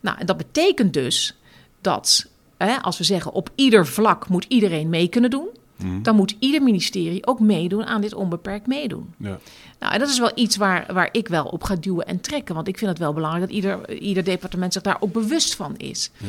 Nou, 0.01 0.19
en 0.19 0.27
dat 0.27 0.37
betekent 0.37 0.93
dus 0.93 1.37
dat 1.81 2.27
hè, 2.59 2.83
als 2.83 2.99
we 2.99 3.05
zeggen 3.05 3.33
op 3.33 3.51
ieder 3.55 3.87
vlak 3.87 4.29
moet 4.29 4.45
iedereen 4.49 4.89
mee 4.89 5.09
kunnen 5.09 5.31
doen, 5.31 5.49
mm. 5.77 6.03
dan 6.03 6.17
moet 6.17 6.37
ieder 6.39 6.63
ministerie 6.63 7.27
ook 7.27 7.41
meedoen 7.41 7.85
aan 7.85 8.01
dit 8.01 8.15
onbeperkt 8.15 8.67
meedoen. 8.67 9.15
Ja. 9.19 9.39
Nou, 9.79 9.93
en 9.93 9.99
dat 9.99 10.09
is 10.09 10.19
wel 10.19 10.33
iets 10.35 10.57
waar, 10.57 10.93
waar 10.93 11.09
ik 11.13 11.29
wel 11.29 11.45
op 11.45 11.63
ga 11.63 11.77
duwen 11.77 12.07
en 12.07 12.21
trekken. 12.21 12.55
Want 12.55 12.69
ik 12.69 12.79
vind 12.79 12.91
het 12.91 12.99
wel 12.99 13.13
belangrijk 13.13 13.47
dat 13.47 13.55
ieder, 13.55 13.99
ieder 13.99 14.25
departement 14.25 14.73
zich 14.73 14.83
daar 14.83 14.97
ook 15.01 15.13
bewust 15.13 15.55
van 15.55 15.77
is. 15.77 16.11
Ja. 16.17 16.27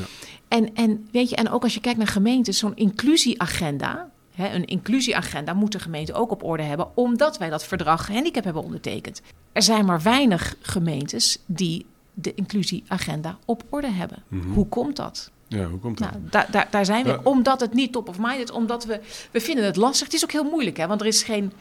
En, 0.48 0.76
en 0.76 1.08
weet 1.12 1.30
je, 1.30 1.36
en 1.36 1.50
ook 1.50 1.64
als 1.64 1.74
je 1.74 1.82
kijkt 1.82 1.98
naar 1.98 2.08
gemeentes, 2.08 2.58
zo'n 2.58 2.76
inclusieagenda. 2.76 4.10
Hè, 4.36 4.54
een 4.54 4.66
inclusieagenda 4.66 5.54
moet 5.54 5.72
de 5.72 5.80
gemeente 5.80 6.14
ook 6.14 6.32
op 6.32 6.44
orde 6.44 6.64
hebben, 6.64 6.88
omdat 6.94 7.38
wij 7.38 7.50
dat 7.50 7.66
verdrag 7.66 8.08
handicap 8.08 8.44
hebben 8.44 8.64
ondertekend. 8.64 9.22
Er 9.52 9.62
zijn 9.62 9.86
maar 9.86 10.02
weinig 10.02 10.56
gemeentes 10.62 11.38
die 11.46 11.86
de 12.22 12.34
inclusieagenda 12.36 13.38
op 13.46 13.64
orde 13.70 13.92
hebben. 13.92 14.24
Mm 14.28 14.42
-hmm. 14.42 14.54
Hoe 14.54 14.68
komt 14.68 14.96
dat? 14.96 15.32
Ja, 15.48 15.66
hoe 15.66 15.80
komt 15.80 15.98
dat? 15.98 16.12
Nou, 16.32 16.66
daar, 16.72 16.86
zijn 16.86 17.04
we. 17.04 17.10
Ja. 17.10 17.20
Omdat 17.24 17.60
het 17.60 17.74
niet 17.74 17.92
top 17.92 18.10
of 18.10 18.20
mind 18.20 18.40
is. 18.40 18.52
Omdat 18.52 18.86
we, 18.86 19.00
we 19.32 19.42
vinden 19.42 19.66
het 19.66 19.76
lastig. 19.76 20.08
Het 20.08 20.16
is 20.16 20.24
ook 20.24 20.32
heel 20.32 20.50
moeilijk, 20.50 20.78
hè? 20.78 20.88
Want 20.88 21.02
er 21.02 21.08
is 21.08 21.24
geen 21.24 21.52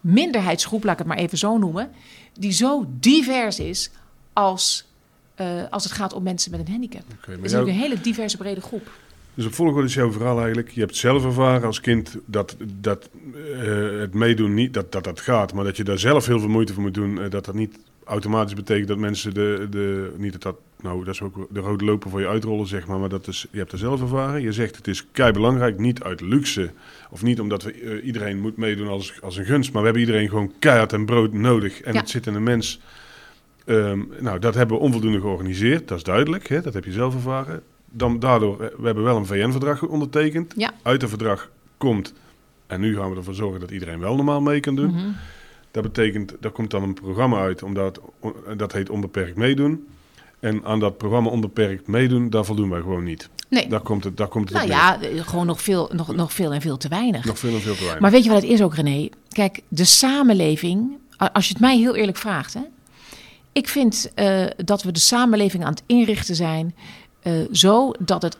minderheidsgroep, 0.00 0.84
laat 0.84 0.92
ik 0.92 0.98
het 0.98 1.06
maar 1.06 1.16
even 1.16 1.38
zo 1.38 1.58
noemen, 1.58 1.90
die 2.38 2.52
zo 2.52 2.86
divers 2.88 3.58
is 3.58 3.90
als, 4.32 4.86
uh, 5.40 5.62
als 5.70 5.84
het 5.84 5.92
gaat 5.92 6.12
om 6.12 6.22
mensen 6.22 6.50
met 6.50 6.60
een 6.60 6.68
handicap. 6.70 7.04
Okay, 7.18 7.34
het 7.34 7.44
is 7.44 7.50
jou... 7.50 7.68
een 7.68 7.74
hele 7.74 8.00
diverse, 8.00 8.36
brede 8.36 8.60
groep. 8.60 8.90
Dus 9.34 9.46
op 9.46 9.54
volgorde 9.54 9.86
is 9.86 9.94
jouw 9.94 10.12
verhaal 10.12 10.38
eigenlijk. 10.38 10.70
Je 10.70 10.80
hebt 10.80 10.96
zelf 10.96 11.24
ervaren 11.24 11.66
als 11.66 11.80
kind 11.80 12.16
dat, 12.26 12.56
dat 12.80 13.08
uh, 13.34 14.00
het 14.00 14.14
meedoen 14.14 14.54
niet 14.54 14.74
dat, 14.74 14.92
dat 14.92 15.04
dat 15.04 15.20
gaat, 15.20 15.52
maar 15.52 15.64
dat 15.64 15.76
je 15.76 15.84
daar 15.84 15.98
zelf 15.98 16.26
heel 16.26 16.40
veel 16.40 16.48
moeite 16.48 16.72
voor 16.72 16.82
moet 16.82 16.94
doen. 16.94 17.16
Uh, 17.16 17.30
dat 17.30 17.44
dat 17.44 17.54
niet 17.54 17.78
automatisch 18.06 18.54
betekent 18.54 18.88
dat 18.88 18.98
mensen 18.98 19.34
de, 19.34 19.66
de 19.70 20.14
niet 20.16 20.32
dat, 20.32 20.42
dat 20.42 20.56
nou 20.80 21.04
dat 21.04 21.14
is 21.14 21.22
ook 21.22 21.46
de 21.50 21.60
rode 21.60 21.84
loper 21.84 22.10
voor 22.10 22.20
je 22.20 22.28
uitrollen 22.28 22.66
zeg 22.66 22.86
maar, 22.86 22.98
maar 22.98 23.08
dat 23.08 23.28
is 23.28 23.46
je 23.50 23.58
hebt 23.58 23.72
er 23.72 23.78
zelf 23.78 24.00
ervaren. 24.00 24.42
Je 24.42 24.52
zegt 24.52 24.76
het 24.76 24.86
is 24.86 25.06
kei 25.12 25.32
belangrijk, 25.32 25.78
niet 25.78 26.02
uit 26.02 26.20
luxe 26.20 26.70
of 27.10 27.22
niet 27.22 27.40
omdat 27.40 27.62
we 27.62 27.82
uh, 27.82 28.04
iedereen 28.04 28.40
moet 28.40 28.56
meedoen 28.56 28.88
als, 28.88 29.22
als 29.22 29.36
een 29.36 29.44
gunst, 29.44 29.72
maar 29.72 29.80
we 29.80 29.88
hebben 29.88 30.06
iedereen 30.06 30.28
gewoon 30.28 30.52
keihard 30.58 30.92
en 30.92 31.06
brood 31.06 31.32
nodig 31.32 31.80
en 31.80 31.92
ja. 31.92 32.00
het 32.00 32.10
zit 32.10 32.26
in 32.26 32.34
een 32.34 32.42
mens. 32.42 32.80
Um, 33.68 34.08
nou, 34.20 34.38
dat 34.38 34.54
hebben 34.54 34.76
we 34.76 34.82
onvoldoende 34.82 35.20
georganiseerd, 35.20 35.88
dat 35.88 35.96
is 35.96 36.04
duidelijk, 36.04 36.48
hè? 36.48 36.60
dat 36.60 36.74
heb 36.74 36.84
je 36.84 36.92
zelf 36.92 37.14
ervaren. 37.14 37.62
Dan, 37.90 38.18
daardoor, 38.18 38.56
we 38.58 38.86
hebben 38.86 39.04
wel 39.04 39.16
een 39.16 39.26
VN-verdrag 39.26 39.82
ondertekend. 39.82 40.54
Ja. 40.56 40.72
Uit 40.82 41.00
het 41.00 41.10
verdrag 41.10 41.50
komt, 41.76 42.14
en 42.66 42.80
nu 42.80 42.96
gaan 42.96 43.10
we 43.10 43.16
ervoor 43.16 43.34
zorgen 43.34 43.60
dat 43.60 43.70
iedereen 43.70 44.00
wel 44.00 44.16
normaal 44.16 44.40
mee 44.40 44.60
kan 44.60 44.76
doen. 44.76 44.90
Mm 44.90 44.96
-hmm 44.96 45.14
Dat 45.76 45.84
betekent, 45.84 46.32
daar 46.40 46.50
komt 46.50 46.70
dan 46.70 46.82
een 46.82 46.94
programma 46.94 47.38
uit, 47.38 47.62
omdat, 47.62 48.00
dat 48.56 48.72
heet 48.72 48.90
Onbeperkt 48.90 49.36
Meedoen. 49.36 49.86
En 50.40 50.64
aan 50.64 50.80
dat 50.80 50.98
programma 50.98 51.30
Onbeperkt 51.30 51.86
Meedoen, 51.86 52.30
daar 52.30 52.44
voldoen 52.44 52.70
wij 52.70 52.80
gewoon 52.80 53.04
niet. 53.04 53.28
Nee. 53.48 53.68
Daar 53.68 53.80
komt 53.80 54.04
het, 54.04 54.16
daar 54.16 54.28
komt 54.28 54.48
het 54.48 54.58
Nou 54.58 54.68
ja, 54.68 54.98
gewoon 55.22 55.46
nog 55.46 55.62
veel, 55.62 55.90
nog, 55.92 56.14
nog 56.14 56.32
veel 56.32 56.52
en 56.52 56.60
veel 56.60 56.76
te 56.76 56.88
weinig. 56.88 57.24
Nog 57.24 57.38
veel 57.38 57.54
en 57.54 57.60
veel 57.60 57.74
te 57.74 57.80
weinig. 57.80 58.00
Maar 58.00 58.10
weet 58.10 58.24
je 58.24 58.30
wat 58.30 58.42
het 58.42 58.50
is 58.50 58.62
ook, 58.62 58.74
René? 58.74 59.08
Kijk, 59.28 59.60
de 59.68 59.84
samenleving, 59.84 60.96
als 61.32 61.46
je 61.46 61.52
het 61.52 61.62
mij 61.62 61.78
heel 61.78 61.96
eerlijk 61.96 62.18
vraagt, 62.18 62.54
hè, 62.54 62.62
ik 63.52 63.68
vind 63.68 64.10
eh, 64.14 64.44
dat 64.56 64.82
we 64.82 64.92
de 64.92 65.00
samenleving 65.00 65.64
aan 65.64 65.72
het 65.72 65.82
inrichten 65.86 66.36
zijn 66.36 66.74
eh, 67.22 67.32
zo 67.52 67.92
dat 67.98 68.22
het 68.22 68.36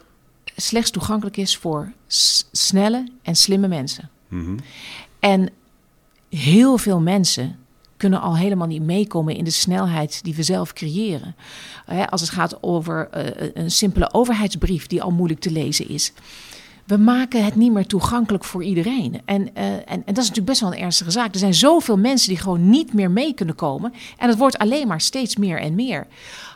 slechts 0.55 0.91
toegankelijk 0.91 1.37
is 1.37 1.57
voor 1.57 1.91
snelle 2.51 3.07
en 3.21 3.35
slimme 3.35 3.67
mensen. 3.67 4.09
Mhm. 4.27 4.57
En 5.19 5.49
heel 6.29 6.77
veel 6.77 6.99
mensen 6.99 7.55
kunnen 7.97 8.21
al 8.21 8.37
helemaal 8.37 8.67
niet 8.67 8.81
meekomen 8.81 9.35
in 9.35 9.43
de 9.43 9.51
snelheid 9.51 10.23
die 10.23 10.35
we 10.35 10.43
zelf 10.43 10.73
creëren. 10.73 11.35
Hè, 11.85 12.09
als 12.09 12.21
het 12.21 12.29
gaat 12.29 12.63
over 12.63 13.09
eh, 13.09 13.49
een 13.53 13.71
simpele 13.71 14.13
overheidsbrief 14.13 14.87
die 14.87 15.01
al 15.01 15.11
moeilijk 15.11 15.39
te 15.39 15.51
lezen 15.51 15.89
is. 15.89 16.11
We 16.87 16.97
maken 16.97 17.45
het 17.45 17.55
niet 17.55 17.71
meer 17.71 17.85
toegankelijk 17.85 18.43
voor 18.43 18.63
iedereen. 18.63 19.21
En, 19.25 19.55
eh, 19.55 19.73
en, 19.73 19.83
en 19.85 20.01
dat 20.05 20.17
is 20.17 20.29
natuurlijk 20.29 20.45
best 20.45 20.61
wel 20.61 20.73
een 20.73 20.79
ernstige 20.79 21.11
zaak. 21.11 21.33
Er 21.33 21.39
zijn 21.39 21.53
zoveel 21.53 21.97
mensen 21.97 22.29
die 22.29 22.37
gewoon 22.37 22.69
niet 22.69 22.93
meer 22.93 23.11
mee 23.11 23.33
kunnen 23.33 23.55
komen. 23.55 23.93
En 24.17 24.29
het 24.29 24.37
wordt 24.37 24.57
alleen 24.57 24.87
maar 24.87 25.01
steeds 25.01 25.35
meer 25.35 25.59
en 25.59 25.75
meer. 25.75 26.07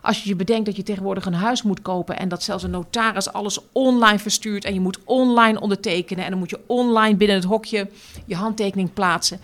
Als 0.02 0.24
je 0.24 0.30
je 0.30 0.36
bedenkt 0.36 0.66
dat 0.66 0.76
je 0.76 0.84
tegenwoordig 0.84 1.26
een 1.26 1.34
huis 1.34 1.64
moet 1.64 1.82
kopen 1.82 2.20
en 2.20 2.30
dat 2.30 2.44
zelfs 2.44 2.64
een 2.64 2.72
notaris 2.72 3.34
alles 3.34 3.60
online 3.72 4.20
verstuurt 4.20 4.66
en 4.66 4.74
je 4.74 4.80
moet 4.80 5.00
online 5.04 5.60
ondertekenen 5.60 6.24
en 6.24 6.30
dan 6.30 6.40
moet 6.40 6.50
je 6.50 6.60
online 6.66 7.16
binnen 7.16 7.36
het 7.36 7.46
hokje 7.46 7.90
je 8.26 8.36
handtekening 8.36 8.94
plaatsen. 8.94 9.40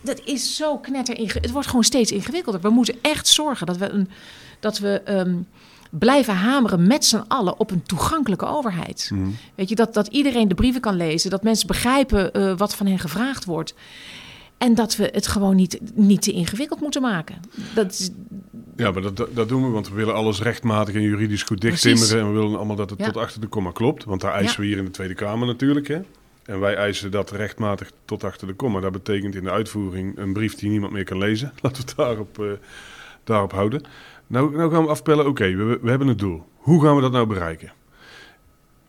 Dat 0.00 0.20
is 0.24 0.56
zo 0.56 0.78
knetter 0.78 1.16
Het 1.16 1.50
wordt 1.50 1.68
gewoon 1.68 1.84
steeds 1.84 2.12
ingewikkelder. 2.12 2.60
We 2.60 2.68
moeten 2.68 2.96
echt 3.02 3.28
zorgen 3.28 3.66
dat 3.66 3.76
we, 3.76 3.88
een, 3.88 4.10
dat 4.60 4.78
we 4.78 5.00
ehm, 5.04 5.36
blijven 5.98 6.34
hameren 6.34 6.86
met 6.86 7.04
z'n 7.04 7.24
allen 7.28 7.58
op 7.58 7.70
een 7.70 7.82
toegankelijke 7.82 8.46
overheid. 8.46 9.10
Mhm. 9.14 9.28
Weet 9.54 9.68
je, 9.68 9.74
dat, 9.74 9.94
dat 9.94 10.06
iedereen 10.06 10.48
de 10.48 10.54
brieven 10.54 10.80
kan 10.80 10.96
lezen, 10.96 11.30
dat 11.30 11.42
mensen 11.42 11.66
begrijpen 11.66 12.32
eh, 12.32 12.56
wat 12.56 12.74
van 12.74 12.86
hen 12.86 12.98
gevraagd 12.98 13.44
wordt. 13.44 13.74
En 14.58 14.74
dat 14.74 14.96
we 14.96 15.08
het 15.12 15.26
gewoon 15.26 15.56
niet, 15.56 15.80
niet 15.94 16.22
te 16.22 16.32
ingewikkeld 16.32 16.80
moeten 16.80 17.02
maken. 17.02 17.36
Dat 17.74 17.92
is, 17.92 18.10
Ja, 18.76 18.90
maar 18.90 19.02
dat, 19.02 19.26
dat 19.34 19.48
doen 19.48 19.62
we, 19.62 19.68
want 19.68 19.88
we 19.88 19.94
willen 19.94 20.14
alles 20.14 20.40
rechtmatig 20.42 20.94
en 20.94 21.02
juridisch 21.02 21.42
goed 21.42 21.60
dichttimmeren. 21.60 22.18
En 22.18 22.26
we 22.26 22.32
willen 22.40 22.56
allemaal 22.56 22.76
dat 22.76 22.90
het 22.90 22.98
Ja. 22.98 23.04
tot 23.04 23.16
achter 23.16 23.40
de 23.40 23.46
komma 23.46 23.70
klopt. 23.70 24.04
Want 24.04 24.20
daar 24.20 24.32
eisen 24.32 24.52
Ja. 24.56 24.60
we 24.60 24.66
hier 24.66 24.76
in 24.78 24.84
de 24.84 24.90
Tweede 24.90 25.14
Kamer 25.14 25.46
natuurlijk. 25.46 25.88
Hè? 25.88 26.00
En 26.44 26.60
wij 26.60 26.74
eisen 26.74 27.10
dat 27.10 27.30
rechtmatig 27.30 27.90
tot 28.04 28.24
achter 28.24 28.46
de 28.46 28.54
komma. 28.54 28.80
Dat 28.80 28.92
betekent 28.92 29.34
in 29.34 29.44
de 29.44 29.50
uitvoering 29.50 30.18
een 30.18 30.32
brief 30.32 30.54
die 30.54 30.70
niemand 30.70 30.92
meer 30.92 31.04
kan 31.04 31.18
lezen. 31.18 31.52
Laten 31.62 31.82
we 31.82 31.88
het 31.88 31.96
daarop, 31.96 32.38
eh, 32.38 32.46
daarop 33.24 33.52
houden. 33.52 33.82
Nou, 34.26 34.56
nou 34.56 34.70
gaan 34.70 34.82
we 34.82 34.88
afpellen, 34.88 35.26
oké, 35.26 35.54
we, 35.54 35.78
we 35.82 35.90
hebben 35.90 36.08
het 36.08 36.18
doel. 36.18 36.44
Hoe 36.56 36.82
gaan 36.82 36.94
we 36.94 37.00
dat 37.00 37.12
nou 37.12 37.26
bereiken? 37.26 37.72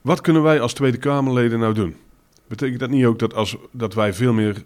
Wat 0.02 0.22
kunnen 0.22 0.44
wij 0.44 0.60
als 0.60 0.74
Tweede 0.74 0.98
Kamerleden 0.98 1.60
nou 1.60 1.74
doen? 1.74 1.96
Betekent 2.48 2.80
dat 2.80 2.90
niet 2.90 3.06
ook 3.06 3.20
dat, 3.20 3.34
als, 3.34 3.58
dat 3.72 3.94
wij 3.94 4.14
veel 4.14 4.34
meer 4.34 4.64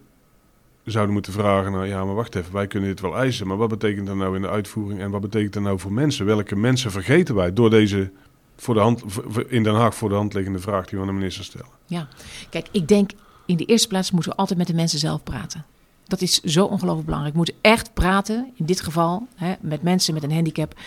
zouden 0.84 1.14
moeten 1.14 1.34
vragen, 1.34 1.72
nou 1.72 1.86
ja, 1.86 2.06
maar 2.06 2.16
wacht 2.16 2.36
even, 2.36 2.54
wij 2.54 2.68
kunnen 2.68 2.90
dit 2.90 3.00
wel 3.00 3.18
eisen, 3.18 3.48
maar 3.48 3.58
wat 3.58 3.70
betekent 3.70 4.08
dat 4.08 4.16
nou 4.16 4.36
in 4.36 4.42
de 4.42 4.50
uitvoering 4.50 5.00
en 5.00 5.12
wat 5.12 5.22
betekent 5.22 5.54
dat 5.54 5.64
nou 5.64 5.80
voor 5.80 5.94
mensen? 5.94 6.26
Welke 6.26 6.56
mensen 6.56 6.92
vergeten 6.92 7.36
wij 7.36 7.54
door 7.54 7.70
deze 7.70 8.12
voor 8.58 8.74
de 8.74 8.80
hand, 8.80 9.04
in 9.48 9.64
Den 9.64 9.76
Haag 9.76 9.96
voor 9.96 10.10
de 10.10 10.16
hand 10.16 10.34
liggende 10.34 10.60
vraag 10.60 10.86
die 10.86 11.00
we 11.00 11.06
aan 11.06 11.12
de 11.12 11.18
minister 11.20 11.44
stellen? 11.44 11.70
ja. 11.86 12.08
Kijk, 12.50 12.68
ik 12.72 12.88
denk 12.88 13.12
in 13.46 13.58
de 13.58 13.66
eerste 13.66 13.88
plaats 13.88 14.12
moeten 14.12 14.32
we 14.32 14.38
altijd 14.38 14.58
met 14.58 14.68
de 14.68 14.74
mensen 14.74 15.00
zelf 15.00 15.24
praten. 15.24 15.66
Dat 16.10 16.22
is 16.22 16.39
zo 16.42 16.66
ongelooflijk 16.66 17.06
belangrijk. 17.06 17.34
We 17.34 17.42
moeten 17.42 17.58
echt 17.62 17.94
praten, 17.94 18.51
in 18.56 18.66
dit 18.66 18.82
geval 18.82 19.28
hè, 19.36 19.54
met 19.62 19.82
mensen 19.82 20.13
met 20.13 20.24
een 20.24 20.34
handicap. 20.34 20.80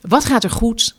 Wat 0.00 0.24
gaat 0.24 0.44
er 0.44 0.50
goed 0.50 0.96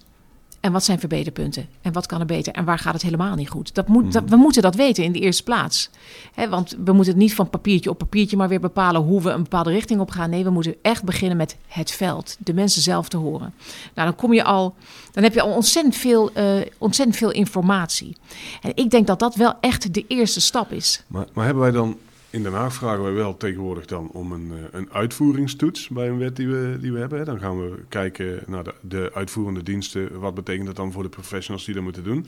en 0.60 0.72
wat 0.72 0.84
zijn 0.84 1.00
verbeterpunten? 1.00 1.68
En 1.82 1.94
wat 1.94 2.06
kan 2.06 2.20
er 2.20 2.26
beter 2.26 2.54
en 2.54 2.66
waar 2.66 2.80
gaat 2.80 2.94
het 2.94 3.02
helemaal 3.02 3.36
niet 3.36 3.50
goed? 3.50 3.76
Dat 3.76 3.88
moet, 3.88 4.14
dat, 4.14 4.24
we 4.28 4.36
moeten 4.36 4.62
dat 4.62 4.76
weten 4.76 5.04
in 5.04 5.12
de 5.12 5.20
eerste 5.20 5.44
plaats. 5.44 5.90
Hè, 6.34 6.50
want 6.50 6.76
we 6.86 6.92
moeten 6.92 7.14
het 7.14 7.22
niet 7.22 7.34
van 7.34 7.50
papiertje 7.50 7.90
op 7.90 7.98
papiertje 7.98 8.38
maar 8.38 8.50
weer 8.50 8.60
bepalen 8.60 9.02
hoe 9.02 9.22
we 9.22 9.30
een 9.30 9.44
bepaalde 9.44 9.72
richting 9.72 10.00
op 10.00 10.12
gaan. 10.12 10.30
Nee, 10.30 10.44
we 10.44 10.50
moeten 10.50 10.76
echt 10.82 11.04
beginnen 11.04 11.38
met 11.38 11.56
het 11.68 11.92
veld, 11.92 12.38
de 12.40 12.54
mensen 12.54 12.82
zelf 12.82 13.10
te 13.10 13.18
horen. 13.18 13.54
Nou, 13.94 14.08
dan 14.08 14.18
kom 14.18 14.34
je 14.34 14.44
al, 14.44 14.76
dan 15.12 15.24
heb 15.24 15.34
je 15.34 15.42
al 15.42 15.54
ontzettend 15.54 15.96
veel, 15.96 16.32
eh, 16.34 16.46
ontzettend 16.78 17.18
veel 17.18 17.32
informatie. 17.32 18.18
En 18.62 18.72
ik 18.76 18.90
denk 18.90 19.08
dat 19.08 19.20
dat 19.20 19.36
wel 19.36 19.54
echt 19.60 19.94
de 19.94 20.06
eerste 20.08 20.42
stap 20.42 20.72
is. 20.72 21.04
Maar, 21.08 21.26
maar 21.34 21.46
hebben 21.46 21.64
wij 21.64 21.72
dan, 21.72 21.98
in 22.36 22.44
Den 22.44 22.54
Haag 22.54 22.74
vragen 22.74 23.04
wij 23.04 23.14
wel 23.14 23.38
tegenwoordig 23.38 23.86
dan 23.86 24.10
om 24.12 24.32
een, 24.32 24.52
eh, 24.52 24.64
een 24.72 24.92
uitvoeringstoets 24.92 25.88
bij 25.88 26.08
een 26.08 26.18
wet 26.18 26.36
die 26.36 26.48
we, 26.48 26.78
die 26.82 26.92
we 26.92 27.00
hebben. 27.00 27.26
Dan 27.26 27.40
gaan 27.40 27.62
we 27.62 27.84
kijken 27.90 28.44
naar 28.48 28.64
de, 28.64 28.74
de 28.82 29.12
uitvoerende 29.14 29.64
diensten. 29.64 30.20
Wat 30.20 30.34
betekent 30.34 30.66
dat 30.66 30.76
dan 30.76 30.92
voor 30.92 31.04
de 31.04 31.10
professionals 31.10 31.66
die 31.66 31.74
dat 31.74 31.84
moeten 31.84 32.04
doen? 32.04 32.28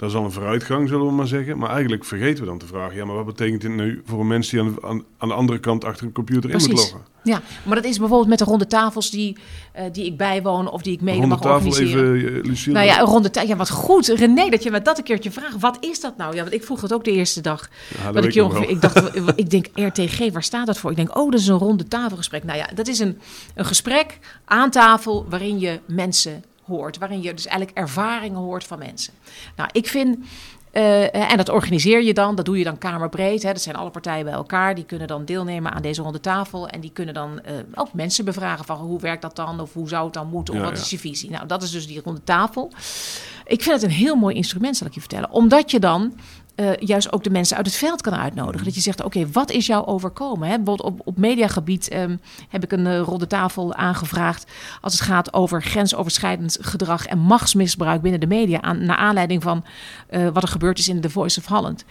Dat 0.00 0.10
is 0.10 0.14
al 0.16 0.24
een 0.24 0.32
vooruitgang, 0.32 0.88
zullen 0.88 1.06
we 1.06 1.12
maar 1.12 1.26
zeggen. 1.26 1.58
Maar 1.58 1.70
eigenlijk 1.70 2.04
vergeten 2.04 2.40
we 2.44 2.48
dan 2.48 2.58
te 2.58 2.66
vragen, 2.66 2.96
ja, 2.96 3.04
maar 3.04 3.14
wat 3.16 3.26
betekent 3.26 3.60
dit 3.60 3.70
nu 3.70 4.02
voor 4.04 4.20
een 4.20 4.26
mens 4.26 4.48
die 4.48 4.60
aan, 4.60 4.74
de- 4.74 4.86
aan, 4.86 5.04
aan 5.18 5.28
de 5.28 5.34
andere 5.34 5.58
kant 5.58 5.84
achter 5.84 6.06
een 6.06 6.12
computer 6.12 6.50
in 6.50 6.56
moet 6.56 6.66
Precies. 6.68 6.90
loggen? 6.90 7.08
Ja, 7.22 7.40
maar 7.64 7.76
dat 7.76 7.84
is 7.84 7.98
bijvoorbeeld 7.98 8.28
met 8.28 8.38
de 8.38 8.44
ronde 8.44 8.66
tafels 8.66 9.10
die, 9.10 9.36
eh, 9.72 9.84
die 9.92 10.04
ik 10.04 10.16
bijwoon 10.16 10.70
of 10.70 10.82
die 10.82 10.92
ik 10.92 11.00
mede 11.00 11.12
Ronde 11.18 11.28
mag 11.28 11.40
tafel 11.40 11.56
organiseren. 11.68 12.14
even, 12.16 12.36
eh, 12.38 12.44
Lucille. 12.44 12.74
Nou 12.74 12.86
ja, 12.86 13.00
een 13.00 13.06
ronde 13.06 13.30
tafel. 13.30 13.48
Ja, 13.48 13.56
wat 13.56 13.70
goed. 13.70 14.06
René, 14.06 14.48
dat 14.48 14.62
je 14.62 14.70
me 14.70 14.82
dat 14.82 14.98
een 14.98 15.04
keertje 15.04 15.30
vraagt. 15.30 15.60
Wat 15.60 15.76
is 15.80 16.00
dat 16.00 16.16
nou? 16.16 16.34
Ja, 16.34 16.40
want 16.42 16.54
ik 16.54 16.64
vroeg 16.64 16.80
het 16.80 16.92
ook 16.92 17.04
de 17.04 17.10
eerste 17.12 17.40
dag. 17.40 17.68
Ja, 18.02 18.12
dat 18.12 18.24
ik, 18.24 18.42
ongeveer, 18.42 18.60
wel. 18.60 18.70
ik 18.70 18.80
dacht, 18.80 19.16
ik 19.38 19.50
denk 19.50 19.66
RTG, 19.74 20.32
waar 20.32 20.42
staat 20.42 20.66
dat 20.66 20.78
voor? 20.78 20.90
Ik 20.90 20.96
denk, 20.96 21.16
oh, 21.18 21.30
dat 21.30 21.40
is 21.40 21.46
een 21.46 21.58
ronde 21.58 21.88
tafelgesprek. 21.88 22.44
Nou 22.44 22.58
ja, 22.58 22.68
dat 22.74 22.88
is 22.88 22.98
een, 22.98 23.18
een 23.54 23.64
gesprek 23.64 24.18
aan 24.44 24.70
tafel 24.70 25.26
waarin 25.28 25.58
je 25.58 25.80
mensen 25.86 26.44
hoort. 26.70 26.98
Waarin 26.98 27.22
je 27.22 27.34
dus 27.34 27.46
eigenlijk 27.46 27.78
ervaringen 27.78 28.38
hoort 28.38 28.64
van 28.64 28.78
mensen. 28.78 29.12
Nou, 29.56 29.68
ik 29.72 29.86
vind... 29.86 30.18
eh, 30.70 31.30
en 31.30 31.36
dat 31.36 31.48
organiseer 31.48 32.02
je 32.02 32.14
dan, 32.14 32.34
dat 32.34 32.44
doe 32.44 32.58
je 32.58 32.64
dan 32.64 32.78
kamerbreed. 32.78 33.42
Hè. 33.42 33.52
Dat 33.52 33.62
zijn 33.62 33.76
alle 33.76 33.90
partijen 33.90 34.24
bij 34.24 34.34
elkaar. 34.34 34.74
Die 34.74 34.84
kunnen 34.84 35.06
dan 35.06 35.24
deelnemen 35.24 35.72
aan 35.72 35.82
deze 35.82 36.02
ronde 36.02 36.20
tafel. 36.20 36.68
En 36.68 36.80
die 36.80 36.90
kunnen 36.92 37.14
dan 37.14 37.40
eh, 37.40 37.54
ook 37.74 37.92
mensen 37.92 38.24
bevragen 38.24 38.64
van 38.64 38.76
hoe 38.76 39.00
werkt 39.00 39.22
dat 39.22 39.36
dan? 39.36 39.60
Of 39.60 39.72
hoe 39.72 39.88
zou 39.88 40.04
het 40.04 40.14
dan 40.14 40.28
moeten? 40.28 40.54
Of 40.54 40.60
Ja, 40.60 40.66
wat 40.66 40.76
ja. 40.76 40.82
is 40.82 40.90
je 40.90 40.98
visie? 40.98 41.30
Nou, 41.30 41.46
dat 41.46 41.62
is 41.62 41.70
dus 41.70 41.86
die 41.86 42.00
ronde 42.04 42.24
tafel. 42.24 42.72
Ik 43.46 43.62
vind 43.62 43.74
het 43.80 43.90
een 43.90 43.96
heel 43.96 44.16
mooi 44.16 44.34
instrument, 44.34 44.76
zal 44.76 44.86
ik 44.86 44.94
je 44.94 45.00
vertellen. 45.00 45.30
Omdat 45.30 45.70
je 45.70 45.78
dan 45.78 46.12
eh, 46.60 46.76
juist 46.78 47.12
ook 47.12 47.24
de 47.24 47.30
mensen 47.30 47.56
uit 47.56 47.66
het 47.66 47.74
veld 47.74 48.02
kan 48.02 48.14
uitnodigen. 48.14 48.64
Dat 48.64 48.74
je 48.74 48.80
zegt, 48.80 49.04
oké, 49.04 49.30
wat 49.30 49.50
is 49.50 49.66
jou 49.66 49.86
overkomen? 49.86 50.48
Hè? 50.48 50.56
Bijvoorbeeld 50.56 50.92
op, 50.92 51.00
op 51.04 51.18
mediagebied 51.18 51.88
ehm, 51.88 52.16
heb 52.48 52.64
ik 52.64 52.72
een 52.72 52.86
eh, 52.86 53.00
ronde 53.00 53.26
tafel 53.26 53.74
aangevraagd... 53.74 54.50
als 54.80 54.92
het 54.92 55.02
gaat 55.02 55.34
over 55.34 55.62
grensoverschrijdend 55.62 56.58
gedrag 56.60 57.06
en 57.06 57.18
machtsmisbruik 57.18 58.02
binnen 58.02 58.20
de 58.20 58.26
media... 58.26 58.60
Aan, 58.60 58.84
naar 58.84 58.96
aanleiding 58.96 59.42
van 59.42 59.64
eh, 60.06 60.28
wat 60.32 60.42
er 60.42 60.48
gebeurd 60.48 60.78
is 60.78 60.88
in 60.88 61.00
The 61.00 61.10
Voice 61.10 61.38
of 61.38 61.46
Holland... 61.46 61.84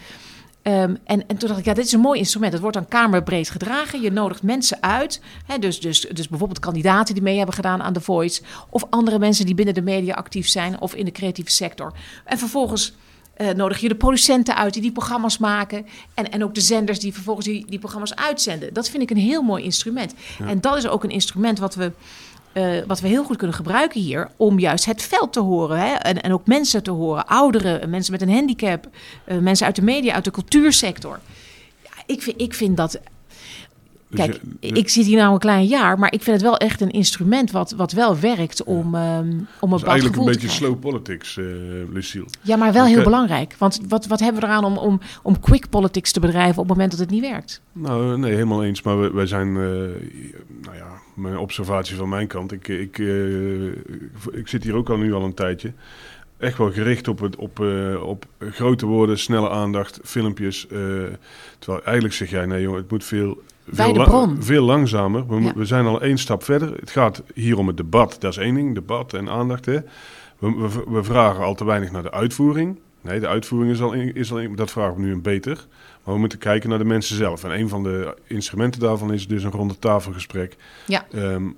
Ehm, 0.62 0.96
en, 1.04 1.28
en 1.28 1.38
toen 1.38 1.48
dacht 1.48 1.60
ik, 1.60 1.66
ja, 1.66 1.74
dit 1.74 1.86
is 1.86 1.92
een 1.92 2.00
mooi 2.00 2.20
instrument. 2.20 2.54
Het 2.54 2.62
wordt 2.62 2.78
dan 2.78 2.88
kamerbreed 2.88 3.50
gedragen. 3.50 4.02
Je 4.02 4.12
nodigt 4.12 4.44
mensen 4.44 4.78
uit. 4.82 5.22
Hè, 5.46 5.58
dus, 5.58 5.80
dus, 5.80 6.02
dus 6.02 6.28
bijvoorbeeld 6.28 6.60
kandidaten 6.60 7.14
die 7.14 7.24
mee 7.24 7.38
hebben 7.38 7.56
gedaan 7.56 7.82
aan 7.82 7.94
The 7.94 8.02
Voice. 8.02 8.42
Of 8.70 8.84
andere 8.90 9.20
mensen 9.20 9.46
die 9.46 9.56
binnen 9.56 9.74
de 9.74 9.82
media 9.82 10.14
actief 10.14 10.48
zijn. 10.48 10.82
Of 10.82 10.96
in 10.96 11.06
de 11.06 11.12
creatieve 11.12 11.52
sector. 11.52 11.94
En 12.26 12.38
vervolgens 12.38 12.94
eh, 13.39 13.50
nodig 13.50 13.79
je 13.79 13.88
de 13.88 13.96
producenten 13.96 14.55
uit 14.55 14.74
die 14.74 14.81
die 14.81 14.91
programma's 14.91 15.38
maken. 15.38 15.86
En, 16.13 16.31
en 16.31 16.43
ook 16.43 16.55
de 16.55 16.62
zenders 16.62 17.00
die 17.00 17.13
vervolgens 17.13 17.46
die, 17.46 17.65
die 17.69 17.79
programma's 17.79 18.15
uitzenden. 18.15 18.74
Dat 18.74 18.89
vind 18.89 19.03
ik 19.03 19.10
een 19.10 19.17
heel 19.17 19.41
mooi 19.41 19.63
instrument. 19.63 20.13
En 20.48 20.62
dat 20.62 20.77
is 20.77 20.88
ook 20.88 21.03
een 21.03 21.10
instrument 21.10 21.60
wat 21.60 21.75
we... 21.75 21.91
eh, 22.53 22.67
wat 22.88 23.00
we 23.00 23.08
heel 23.08 23.24
goed 23.24 23.38
kunnen 23.38 23.55
gebruiken 23.55 24.01
hier 24.01 24.29
om 24.38 24.60
juist 24.60 24.86
het 24.86 25.01
veld 25.01 25.34
te 25.34 25.39
horen. 25.39 25.79
Hè? 25.79 25.93
En, 25.93 26.22
en 26.22 26.34
ook 26.34 26.48
mensen 26.48 26.84
te 26.84 26.91
horen, 26.91 27.27
ouderen, 27.27 27.89
mensen 27.89 28.12
met 28.12 28.22
een 28.22 28.34
handicap, 28.34 28.88
eh, 29.25 29.38
mensen 29.38 29.65
uit 29.65 29.75
de 29.75 29.81
media, 29.81 30.13
uit 30.13 30.24
de 30.24 30.31
cultuursector. 30.31 31.19
Ja, 31.84 32.03
ik, 32.05 32.22
vind, 32.22 32.41
ik 32.41 32.53
vind 32.53 32.77
dat. 32.77 33.00
Dus 34.10 34.20
Kijk, 34.20 34.42
je- 34.60 34.68
ik 34.68 34.89
zit 34.89 35.06
hier 35.06 35.18
nou 35.18 35.34
een 35.34 35.39
klein 35.39 35.66
jaar, 35.66 36.00
maar 36.00 36.13
ik 36.13 36.22
vind 36.24 36.36
het 36.36 36.46
wel 36.46 36.58
echt 36.58 36.82
een 36.82 36.89
instrument 36.89 37.51
wat, 37.51 37.72
wat 37.72 37.92
wel 37.92 38.20
werkt 38.20 38.63
om, 38.63 38.96
ehm, 38.96 39.20
om 39.20 39.28
een 39.28 39.28
Dat 39.28 39.44
is 39.60 39.60
bepaald 39.60 39.84
eigenlijk 39.84 40.18
een 40.18 40.25
beetje 40.25 40.50
slow 40.50 40.80
politics, 40.80 41.38
eh 41.38 41.46
Lucille. 41.94 42.25
Ja, 42.42 42.56
maar 42.56 42.74
wel 42.74 42.86
heel 42.86 42.94
Oké. 42.96 43.04
belangrijk. 43.04 43.56
Want 43.58 43.80
wat, 43.88 44.08
wat 44.08 44.20
hebben 44.20 44.42
we 44.42 44.48
eraan 44.48 44.63
om, 44.63 44.78
om, 44.78 45.00
om 45.24 45.39
quick 45.39 45.70
politics 45.70 46.12
te 46.12 46.20
bedrijven 46.20 46.62
op 46.62 46.68
het 46.68 46.68
moment 46.68 46.92
dat 46.92 47.00
het 47.00 47.10
niet 47.10 47.22
werkt? 47.22 47.62
Nou, 47.72 48.18
nee, 48.18 48.32
helemaal 48.34 48.63
eens. 48.63 48.82
Maar 48.82 49.01
we- 49.01 49.13
wij 49.13 49.25
zijn, 49.25 49.48
eh, 49.48 49.62
nou 50.62 50.75
ja, 50.75 50.88
mijn 51.16 51.38
observatie 51.38 51.96
van 51.96 52.10
mijn 52.10 52.28
kant. 52.28 52.51
Ik, 52.51 52.68
ik, 52.68 53.00
eh, 53.00 53.66
ik 54.39 54.48
zit 54.48 54.63
hier 54.63 54.75
ook 54.75 54.89
al 54.89 54.98
nu 54.98 55.13
al 55.13 55.24
een 55.24 55.34
tijdje. 55.34 55.74
Echt 56.38 56.58
wel 56.58 56.72
gericht 56.72 57.08
op, 57.08 57.20
het, 57.20 57.36
op, 57.36 57.60
eh, 57.60 58.04
op 58.04 58.25
grote 58.39 58.86
woorden, 58.86 59.20
snelle 59.20 59.50
aandacht, 59.50 60.00
filmpjes. 60.04 60.68
eh, 60.68 60.78
terwijl 61.60 61.84
eigenlijk 61.84 62.13
zeg 62.16 62.30
jij, 62.30 62.46
nee 62.46 62.62
jongen, 62.62 62.80
het 62.82 62.92
moet 62.92 63.04
veel, 63.04 63.42
Bij 63.76 63.86
veel, 63.86 63.94
de 63.94 64.00
la- 64.00 64.06
bron. 64.06 64.44
veel 64.44 64.64
langzamer. 64.64 65.28
We, 65.28 65.40
mo- 65.40 65.48
Ja. 65.48 65.54
we 65.56 65.66
zijn 65.66 65.86
al 65.86 66.02
één 66.02 66.18
stap 66.18 66.44
verder. 66.44 66.74
Het 66.80 66.90
gaat 66.90 67.24
hier 67.34 67.58
om 67.58 67.68
het 67.68 67.78
debat. 67.78 68.16
Dat 68.20 68.32
is 68.32 68.38
één 68.38 68.56
ding, 68.56 68.74
debat 68.76 69.14
en 69.14 69.30
aandacht. 69.30 69.66
Hè. 69.66 69.80
We, 70.40 70.52
we, 70.56 70.84
we 70.88 71.04
vragen 71.04 71.44
al 71.44 71.56
te 71.56 71.66
weinig 71.66 71.92
naar 71.92 72.04
de 72.04 72.12
uitvoering. 72.12 72.80
Nee, 73.02 73.20
de 73.20 73.28
uitvoering 73.28 73.72
is 73.72 73.82
al, 73.82 73.94
in, 73.94 74.16
is 74.16 74.32
al 74.32 74.40
in, 74.40 74.56
dat 74.56 74.72
vragen 74.72 74.96
we 74.96 75.02
nu 75.02 75.12
een 75.12 75.22
beter. 75.22 75.66
Maar 76.04 76.14
we 76.14 76.20
moeten 76.20 76.38
kijken 76.40 76.70
naar 76.70 76.78
de 76.78 76.86
mensen 76.86 77.16
zelf. 77.16 77.44
En 77.44 77.60
een 77.60 77.70
van 77.70 77.84
de 77.84 78.16
instrumenten 78.28 78.80
daarvan 78.80 79.14
is 79.14 79.28
dus 79.28 79.44
een 79.44 79.52
ronde 79.52 79.80
tafelgesprek. 79.80 80.56
Ja. 80.86 81.06
Um, 81.16 81.58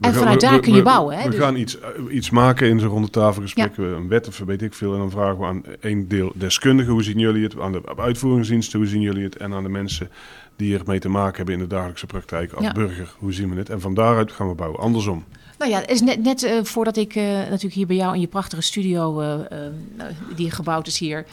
en 0.00 0.14
vanuit 0.14 0.40
daar 0.40 0.60
kun 0.60 0.74
je 0.74 0.82
bouwen. 0.82 1.16
Hè? 1.16 1.24
We 1.24 1.30
dus... 1.30 1.38
gaan 1.38 1.56
iets, 1.56 1.78
uh, 1.78 2.14
iets 2.14 2.30
maken 2.30 2.68
in 2.68 2.80
zo'n 2.80 2.88
ronde 2.88 3.10
tafelgesprek. 3.10 3.76
Ja. 3.76 3.82
Een 3.82 4.08
wet 4.08 4.28
of 4.28 4.38
weet 4.38 4.62
ik 4.62 4.74
veel. 4.74 4.92
En 4.92 4.98
dan 4.98 5.10
vragen 5.10 5.38
we 5.38 5.44
aan 5.44 5.62
één 5.80 6.08
deel 6.08 6.32
deskundigen. 6.34 6.92
Hoe 6.92 7.02
zien 7.02 7.18
jullie 7.18 7.42
het? 7.42 7.60
Aan 7.60 7.72
de 7.72 7.82
uitvoeringsdiensten. 7.96 8.78
Hoe 8.78 8.88
zien 8.88 9.00
jullie 9.00 9.24
het? 9.24 9.36
En 9.36 9.54
aan 9.54 9.62
de 9.62 9.68
mensen 9.68 10.10
die 10.56 10.78
ermee 10.78 10.98
te 10.98 11.08
maken 11.08 11.36
hebben 11.36 11.54
in 11.54 11.60
de 11.60 11.66
dagelijkse 11.66 12.06
praktijk. 12.06 12.52
Als 12.52 12.64
ja. 12.64 12.72
burger. 12.72 13.14
Hoe 13.18 13.32
zien 13.32 13.50
we 13.50 13.56
het? 13.56 13.70
En 13.70 13.80
van 13.80 13.94
daaruit 13.94 14.32
gaan 14.32 14.48
we 14.48 14.54
bouwen. 14.54 14.80
Andersom. 14.80 15.24
Nou 15.58 15.70
ja, 15.70 15.86
is 15.86 16.00
net, 16.00 16.22
net 16.22 16.42
uh, 16.42 16.52
voordat 16.62 16.96
ik 16.96 17.14
uh, 17.14 17.24
natuurlijk 17.24 17.74
hier 17.74 17.86
bij 17.86 17.96
jou 17.96 18.14
in 18.14 18.20
je 18.20 18.26
prachtige 18.26 18.62
studio, 18.62 19.22
uh, 19.22 19.34
die 20.36 20.50
gebouwd 20.50 20.86
is 20.86 20.98
hier 20.98 21.24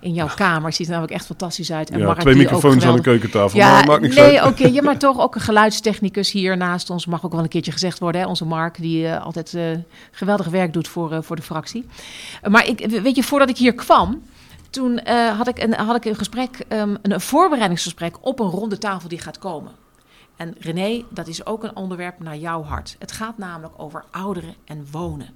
in 0.00 0.12
jouw 0.12 0.28
kamer, 0.34 0.72
ziet 0.72 0.86
er 0.86 0.92
namelijk 0.92 1.14
echt 1.14 1.26
fantastisch 1.26 1.72
uit. 1.72 1.90
En 1.90 1.98
ja, 1.98 2.14
twee 2.14 2.34
microfoons 2.34 2.84
aan 2.84 2.96
de 2.96 3.02
keukentafel, 3.02 3.58
ja, 3.58 3.72
maar 3.72 3.86
maakt 3.86 4.00
niks 4.00 4.14
nee, 4.14 4.38
oké, 4.38 4.46
okay, 4.46 4.72
ja, 4.72 4.82
maar 4.82 4.98
toch 4.98 5.20
ook 5.20 5.34
een 5.34 5.40
geluidstechnicus 5.50 6.30
hier 6.30 6.56
naast 6.56 6.90
ons, 6.90 7.06
mag 7.06 7.24
ook 7.24 7.32
wel 7.32 7.42
een 7.42 7.48
keertje 7.48 7.72
gezegd 7.72 7.98
worden, 7.98 8.20
hè, 8.20 8.26
onze 8.26 8.44
Mark, 8.44 8.80
die 8.80 9.12
altijd 9.12 9.56
geweldig 10.10 10.46
werk 10.46 10.72
doet 10.72 10.88
voor, 10.88 11.24
voor 11.24 11.36
de 11.36 11.42
fractie. 11.42 11.86
maar 12.48 12.66
ik, 12.66 12.86
weet 13.02 13.16
je, 13.16 13.22
voordat 13.22 13.48
ik 13.48 13.56
hier 13.56 13.74
kwam, 13.74 14.22
toen 14.70 15.00
had, 15.36 15.48
ik 15.48 15.62
een, 15.62 15.74
had 15.74 15.96
ik 15.96 16.04
een 16.04 16.16
gesprek, 16.16 16.58
um, 16.68 16.96
een 17.02 17.20
voorbereidingsgesprek 17.20 18.16
op 18.20 18.40
een 18.40 18.50
ronde 18.50 18.78
tafel 18.78 19.08
die 19.08 19.18
gaat 19.18 19.38
komen. 19.38 19.81
En 20.36 20.54
René, 20.58 21.04
dat 21.10 21.26
is 21.26 21.46
ook 21.46 21.64
een 21.64 21.76
onderwerp 21.76 22.20
naar 22.20 22.36
jouw 22.36 22.62
hart. 22.62 22.96
Het 22.98 23.12
gaat 23.12 23.38
namelijk 23.38 23.74
over 23.76 24.04
ouderen 24.10 24.54
en 24.64 24.86
wonen. 24.90 25.28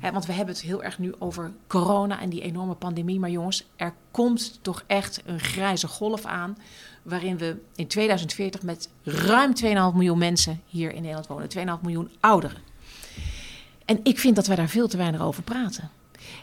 He, 0.00 0.12
want 0.12 0.26
we 0.26 0.32
hebben 0.32 0.54
het 0.54 0.64
heel 0.64 0.82
erg 0.82 0.98
nu 0.98 1.14
over 1.18 1.52
corona 1.66 2.20
en 2.20 2.28
die 2.28 2.40
enorme 2.40 2.74
pandemie. 2.74 3.20
Maar 3.20 3.30
jongens, 3.30 3.66
er 3.76 3.94
komt 4.10 4.58
toch 4.62 4.84
echt 4.86 5.22
een 5.24 5.40
grijze 5.40 5.88
golf 5.88 6.24
aan. 6.24 6.56
Waarin 7.02 7.38
we 7.38 7.56
in 7.74 7.86
2040 7.86 8.62
met 8.62 8.88
ruim 9.02 9.52
2,5 9.62 9.68
miljoen 9.72 10.18
mensen 10.18 10.60
hier 10.66 10.92
in 10.92 11.02
Nederland 11.02 11.26
wonen. 11.26 11.78
2,5 11.78 11.82
miljoen 11.82 12.10
ouderen. 12.20 12.58
En 13.84 14.00
ik 14.02 14.18
vind 14.18 14.36
dat 14.36 14.46
wij 14.46 14.56
daar 14.56 14.68
veel 14.68 14.88
te 14.88 14.96
weinig 14.96 15.20
over 15.20 15.42
praten. 15.42 15.90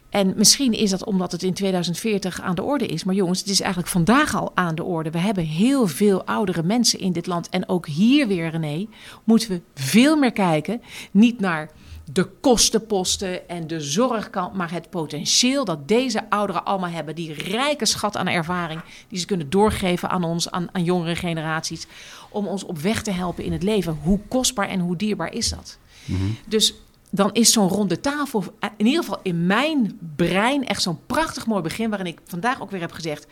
En 0.10 0.34
misschien 0.36 0.74
is 0.74 0.90
dat 0.90 1.06
omdat 1.06 1.32
het 1.32 1.44
in 1.44 1.54
2040 1.54 2.42
aan 2.42 2.56
de 2.56 2.64
orde 2.64 2.86
is. 2.86 3.04
Maar 3.04 3.16
jongens, 3.16 3.40
het 3.40 3.50
is 3.50 3.60
eigenlijk 3.60 3.92
vandaag 3.92 4.36
al 4.36 4.52
aan 4.56 4.76
de 4.76 4.84
orde. 4.84 5.12
We 5.12 5.18
hebben 5.18 5.44
heel 5.44 5.88
veel 5.88 6.24
oudere 6.24 6.64
mensen 6.64 7.00
in 7.00 7.12
dit 7.12 7.28
land. 7.28 7.50
En 7.50 7.70
ook 7.70 7.88
hier 7.88 8.28
weer, 8.28 8.50
René, 8.50 8.88
moeten 9.24 9.50
we 9.50 9.62
veel 9.76 10.18
meer 10.18 10.32
kijken. 10.32 10.82
Niet 11.12 11.40
naar 11.40 11.70
de 12.14 12.30
kostenposten 12.42 13.50
en 13.50 13.68
de 13.68 13.80
zorgkant, 13.80 14.54
maar 14.54 14.72
het 14.72 14.90
potentieel 14.90 15.66
dat 15.66 15.88
deze 15.88 16.30
ouderen 16.30 16.66
allemaal 16.66 16.90
hebben. 16.90 17.16
Die 17.16 17.34
rijke 17.34 17.86
schat 17.86 18.18
aan 18.18 18.28
ervaring 18.28 18.82
die 19.08 19.20
ze 19.20 19.26
kunnen 19.26 19.50
doorgeven 19.50 20.10
aan 20.10 20.24
ons, 20.24 20.52
aan, 20.52 20.68
aan 20.72 20.84
jongere 20.84 21.16
generaties. 21.16 21.88
Om 22.30 22.48
ons 22.48 22.64
op 22.64 22.78
weg 22.78 23.02
te 23.02 23.12
helpen 23.12 23.44
in 23.44 23.52
het 23.52 23.64
leven. 23.64 24.00
Hoe 24.04 24.20
kostbaar 24.28 24.68
en 24.68 24.80
hoe 24.80 24.96
dierbaar 24.96 25.34
is 25.34 25.50
dat? 25.50 25.78
Mm-hmm. 26.06 26.38
Dus 26.48 26.74
dan 27.10 27.30
is 27.34 27.52
zo'n 27.52 27.68
ronde 27.68 28.00
tafel, 28.00 28.44
in 28.78 28.86
ieder 28.86 29.04
geval 29.04 29.20
in 29.24 29.46
mijn 29.46 30.00
brein, 30.16 30.66
echt 30.68 30.82
zo'n 30.82 31.00
prachtig 31.06 31.46
mooi 31.46 31.62
begin. 31.62 31.90
Waarin 31.90 32.08
ik 32.08 32.20
vandaag 32.26 32.62
ook 32.62 32.72
weer 32.72 32.82
heb 32.82 32.92
gezegd. 32.92 33.28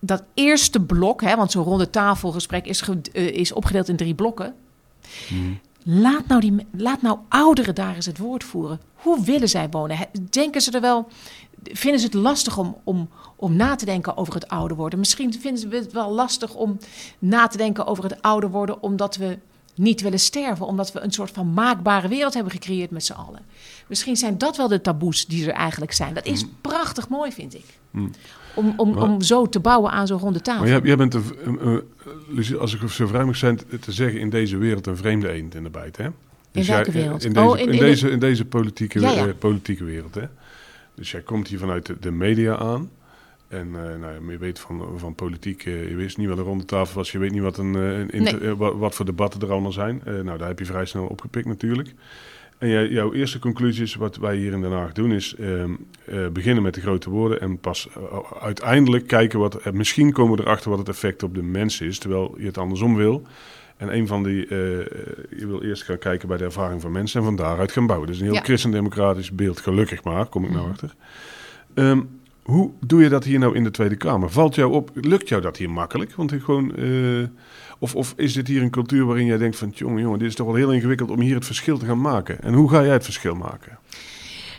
Dat 0.00 0.22
eerste 0.34 0.80
blok, 0.80 1.22
hè, 1.22 1.36
want 1.36 1.50
zo'n 1.50 1.64
ronde 1.64 1.90
tafelgesprek 1.90 2.66
is, 2.66 2.88
uh, 2.88 3.26
is 3.26 3.52
opgedeeld 3.52 3.88
in 3.88 3.96
drie 3.96 4.14
blokken. 4.14 4.54
Hmm. 5.28 5.60
Laat, 5.82 6.26
nou 6.26 6.40
die, 6.40 6.66
laat 6.76 7.02
nou 7.02 7.18
ouderen 7.28 7.74
daar 7.74 7.94
eens 7.94 8.06
het 8.06 8.18
woord 8.18 8.44
voeren. 8.44 8.80
Hoe 8.94 9.24
willen 9.24 9.48
zij 9.48 9.68
wonen? 9.70 9.98
Denken 10.30 10.60
ze 10.60 10.70
er 10.70 10.80
wel. 10.80 11.08
Vinden 11.62 12.00
ze 12.00 12.06
het 12.06 12.14
lastig 12.14 12.58
om, 12.58 12.76
om, 12.84 13.08
om 13.36 13.56
na 13.56 13.74
te 13.74 13.84
denken 13.84 14.16
over 14.16 14.34
het 14.34 14.48
ouder 14.48 14.76
worden? 14.76 14.98
Misschien 14.98 15.32
vinden 15.32 15.60
ze 15.60 15.68
het 15.68 15.92
wel 15.92 16.10
lastig 16.10 16.54
om 16.54 16.78
na 17.18 17.46
te 17.46 17.56
denken 17.56 17.86
over 17.86 18.04
het 18.04 18.22
ouder 18.22 18.50
worden, 18.50 18.82
omdat 18.82 19.16
we 19.16 19.38
niet 19.78 20.00
willen 20.00 20.18
sterven, 20.18 20.66
omdat 20.66 20.92
we 20.92 21.00
een 21.00 21.12
soort 21.12 21.30
van 21.30 21.52
maakbare 21.52 22.08
wereld 22.08 22.34
hebben 22.34 22.52
gecreëerd 22.52 22.90
met 22.90 23.04
z'n 23.04 23.12
allen. 23.12 23.40
Misschien 23.86 24.16
zijn 24.16 24.38
dat 24.38 24.56
wel 24.56 24.68
de 24.68 24.80
taboes 24.80 25.26
die 25.26 25.46
er 25.46 25.52
eigenlijk 25.52 25.92
zijn. 25.92 26.14
Dat 26.14 26.26
is 26.26 26.44
mm. 26.44 26.50
prachtig 26.60 27.08
mooi, 27.08 27.32
vind 27.32 27.54
ik. 27.54 27.64
Mm. 27.90 28.10
Om, 28.54 28.74
om, 28.76 28.94
maar, 28.94 29.02
om 29.02 29.22
zo 29.22 29.48
te 29.48 29.60
bouwen 29.60 29.90
aan 29.90 30.06
zo'n 30.06 30.18
ronde 30.18 30.40
tafel. 30.40 30.60
Maar 30.60 30.70
jij, 30.70 30.80
jij 30.82 30.96
bent, 30.96 31.14
een, 31.14 31.84
uh, 32.30 32.60
als 32.60 32.74
ik 32.74 32.88
zo 32.88 33.06
vrij 33.06 33.24
mag 33.24 33.36
zijn 33.36 33.60
te 33.80 33.92
zeggen, 33.92 34.20
in 34.20 34.30
deze 34.30 34.56
wereld 34.56 34.86
een 34.86 34.96
vreemde 34.96 35.32
eend 35.32 35.54
in 35.54 35.62
de 35.62 35.70
bijt, 35.70 35.96
hè? 35.96 36.08
Dus 36.52 36.68
in 36.68 36.74
welke 36.74 36.92
jij, 36.92 37.02
wereld? 37.02 37.24
In 37.24 37.32
deze, 37.32 37.46
oh, 37.46 37.58
in, 37.58 37.72
in, 37.72 37.78
deze, 37.78 38.10
in 38.10 38.18
deze 38.18 38.44
politieke, 38.44 39.00
ja, 39.00 39.10
ja. 39.10 39.26
Uh, 39.26 39.32
politieke 39.38 39.84
wereld, 39.84 40.14
hè? 40.14 40.24
Dus 40.94 41.10
jij 41.10 41.20
komt 41.20 41.48
hier 41.48 41.58
vanuit 41.58 41.86
de, 41.86 41.96
de 42.00 42.10
media 42.10 42.56
aan. 42.56 42.90
En 43.48 43.68
uh, 43.68 43.96
nou, 44.00 44.30
je 44.30 44.38
weet 44.38 44.58
van, 44.58 44.88
van 44.96 45.14
politiek, 45.14 45.64
uh, 45.64 45.88
je 45.88 45.94
wist 45.94 46.16
niet 46.16 46.28
wat 46.28 46.38
een 46.38 46.44
ronde 46.44 46.64
tafel 46.64 46.94
was, 46.94 47.12
je 47.12 47.18
weet 47.18 47.30
niet 47.30 47.42
wat, 47.42 47.58
een, 47.58 47.70
nee. 47.70 48.54
wat, 48.54 48.76
wat, 48.76 48.94
voor 48.94 49.04
debatten 49.04 49.40
er 49.40 49.50
allemaal 49.50 49.72
zijn. 49.72 50.02
nou, 50.04 50.38
daar 50.38 50.48
heb 50.48 50.58
je 50.58 50.64
vrij 50.64 50.84
snel 50.84 51.06
opgepikt 51.06 51.46
natuurlijk. 51.46 51.94
En 52.58 52.68
jij, 52.68 52.88
jouw 52.88 53.12
eerste 53.12 53.38
conclusie 53.38 53.82
is, 53.82 53.94
wat 53.94 54.16
wij 54.16 54.36
hier 54.36 54.52
in 54.52 54.60
Den 54.60 54.72
Haag 54.72 54.92
doen, 54.92 55.12
is 55.12 55.34
ehm, 55.34 55.72
beginnen 56.32 56.62
met 56.62 56.74
de 56.74 56.80
grote 56.80 57.10
woorden 57.10 57.40
en 57.40 57.58
pas 57.58 57.88
uiteindelijk 58.40 59.06
kijken 59.06 59.38
wat, 59.38 59.72
misschien 59.72 60.12
komen 60.12 60.36
we 60.36 60.42
erachter 60.42 60.70
wat 60.70 60.78
het 60.78 60.88
effect 60.88 61.22
op 61.22 61.34
de 61.34 61.42
mensen 61.42 61.86
is, 61.86 61.98
terwijl 61.98 62.34
je 62.38 62.46
het 62.46 62.58
andersom 62.58 62.96
wil. 62.96 63.22
En 63.76 63.94
een 63.94 64.06
van 64.06 64.22
die, 64.22 64.46
je 64.48 65.46
wil 65.46 65.62
eerst 65.62 65.82
gaan 65.82 65.98
kijken 65.98 66.28
bij 66.28 66.36
de 66.36 66.44
ervaring 66.44 66.80
van 66.80 66.92
mensen 66.92 67.20
en 67.20 67.26
van 67.26 67.36
daaruit 67.36 67.72
gaan 67.72 67.86
bouwen. 67.86 68.08
Dus 68.08 68.18
een 68.18 68.24
heel 68.24 68.34
ja. 68.34 68.40
christendemocratisch 68.40 69.32
beeld, 69.32 69.60
gelukkig 69.60 70.04
maar, 70.04 70.26
kom 70.26 70.44
ik 70.44 70.50
nou 70.50 70.62
Mhm. 70.62 70.70
achter. 70.70 70.94
Um, 71.74 72.17
hoe 72.50 72.70
doe 72.80 73.02
je 73.02 73.08
dat 73.08 73.24
hier 73.24 73.38
nou 73.38 73.54
in 73.54 73.64
de 73.64 73.70
Tweede 73.70 73.96
Kamer? 73.96 74.30
Valt 74.30 74.54
jou 74.54 74.72
op, 74.72 74.90
lukt 74.94 75.28
jou 75.28 75.42
dat 75.42 75.56
hier 75.56 75.70
makkelijk? 75.70 76.14
Want 76.14 76.32
gewoon, 76.32 76.72
uh, 76.76 77.26
of, 77.78 77.94
of 77.94 78.12
is 78.16 78.32
dit 78.32 78.48
hier 78.48 78.62
een 78.62 78.70
cultuur 78.70 79.04
waarin 79.04 79.26
jij 79.26 79.38
denkt 79.38 79.56
van... 79.56 79.72
jongen, 79.74 80.02
jongen, 80.02 80.18
dit 80.18 80.28
is 80.28 80.34
toch 80.34 80.46
wel 80.46 80.54
heel 80.54 80.72
ingewikkeld 80.72 81.10
om 81.10 81.20
hier 81.20 81.34
het 81.34 81.44
verschil 81.44 81.78
te 81.78 81.86
gaan 81.86 82.00
maken. 82.00 82.40
En 82.40 82.54
hoe 82.54 82.70
ga 82.70 82.82
jij 82.82 82.92
het 82.92 83.04
verschil 83.04 83.34
maken? 83.34 83.78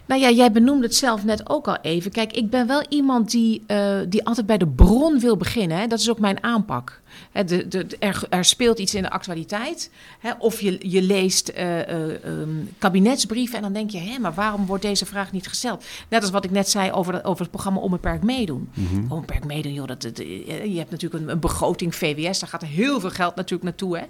Nou 0.10 0.22
ja, 0.22 0.30
jij 0.30 0.52
benoemde 0.52 0.86
het 0.86 0.96
zelf 0.96 1.24
net 1.24 1.50
ook 1.50 1.68
al 1.68 1.78
even. 1.82 2.12
Kijk, 2.12 2.34
ik 2.34 2.50
ben 2.50 2.68
wel 2.68 2.84
iemand 2.90 3.32
die, 3.32 3.64
uh, 3.68 4.00
die 4.08 4.26
altijd 4.26 4.46
bij 4.46 4.58
de 4.58 4.68
bron 4.68 5.20
wil 5.20 5.38
beginnen. 5.38 5.78
Hè. 5.78 5.88
Dat 5.88 6.00
is 6.00 6.10
ook 6.10 6.20
mijn 6.20 6.44
aanpak. 6.44 7.02
Hè, 7.32 7.44
de, 7.44 7.68
de, 7.68 7.88
er, 8.00 8.24
er, 8.30 8.46
speelt 8.46 8.80
iets 8.80 8.96
in 8.96 9.02
de 9.02 9.10
actualiteit. 9.10 9.92
Hè, 10.20 10.32
of 10.40 10.62
je, 10.62 10.90
je 10.90 11.02
leest 11.02 11.52
uh, 11.58 11.78
uh, 11.78 12.24
um, 12.26 12.70
kabinetsbrieven 12.78 13.56
en 13.56 13.62
dan 13.62 13.74
denk 13.74 13.90
je... 13.90 13.98
Hé, 13.98 14.20
maar 14.20 14.34
waarom 14.34 14.66
wordt 14.66 14.84
deze 14.84 15.06
vraag 15.06 15.32
niet 15.32 15.48
gesteld? 15.48 15.84
Net 16.10 16.22
als 16.22 16.32
wat 16.32 16.46
ik 16.46 16.52
net 16.52 16.70
zei 16.70 16.92
over, 16.92 17.24
over 17.24 17.42
het 17.42 17.52
programma 17.52 17.80
Onbeperkt 17.80 18.24
Meedoen. 18.24 18.70
Mhm. 18.74 19.12
Onbeperkt 19.12 19.46
Meedoen, 19.46 19.74
joh, 19.74 19.88
dat, 19.88 20.02
dat, 20.02 20.18
je 20.18 20.74
hebt 20.78 20.92
natuurlijk 20.92 21.24
een, 21.24 21.30
een, 21.30 21.40
begroting 21.40 21.96
VWS. 21.96 22.40
Daar 22.40 22.50
gaat 22.50 22.66
heel 22.66 23.00
veel 23.00 23.12
geld 23.12 23.36
natuurlijk 23.36 23.64
naartoe. 23.64 23.98
Hè. 23.98 24.04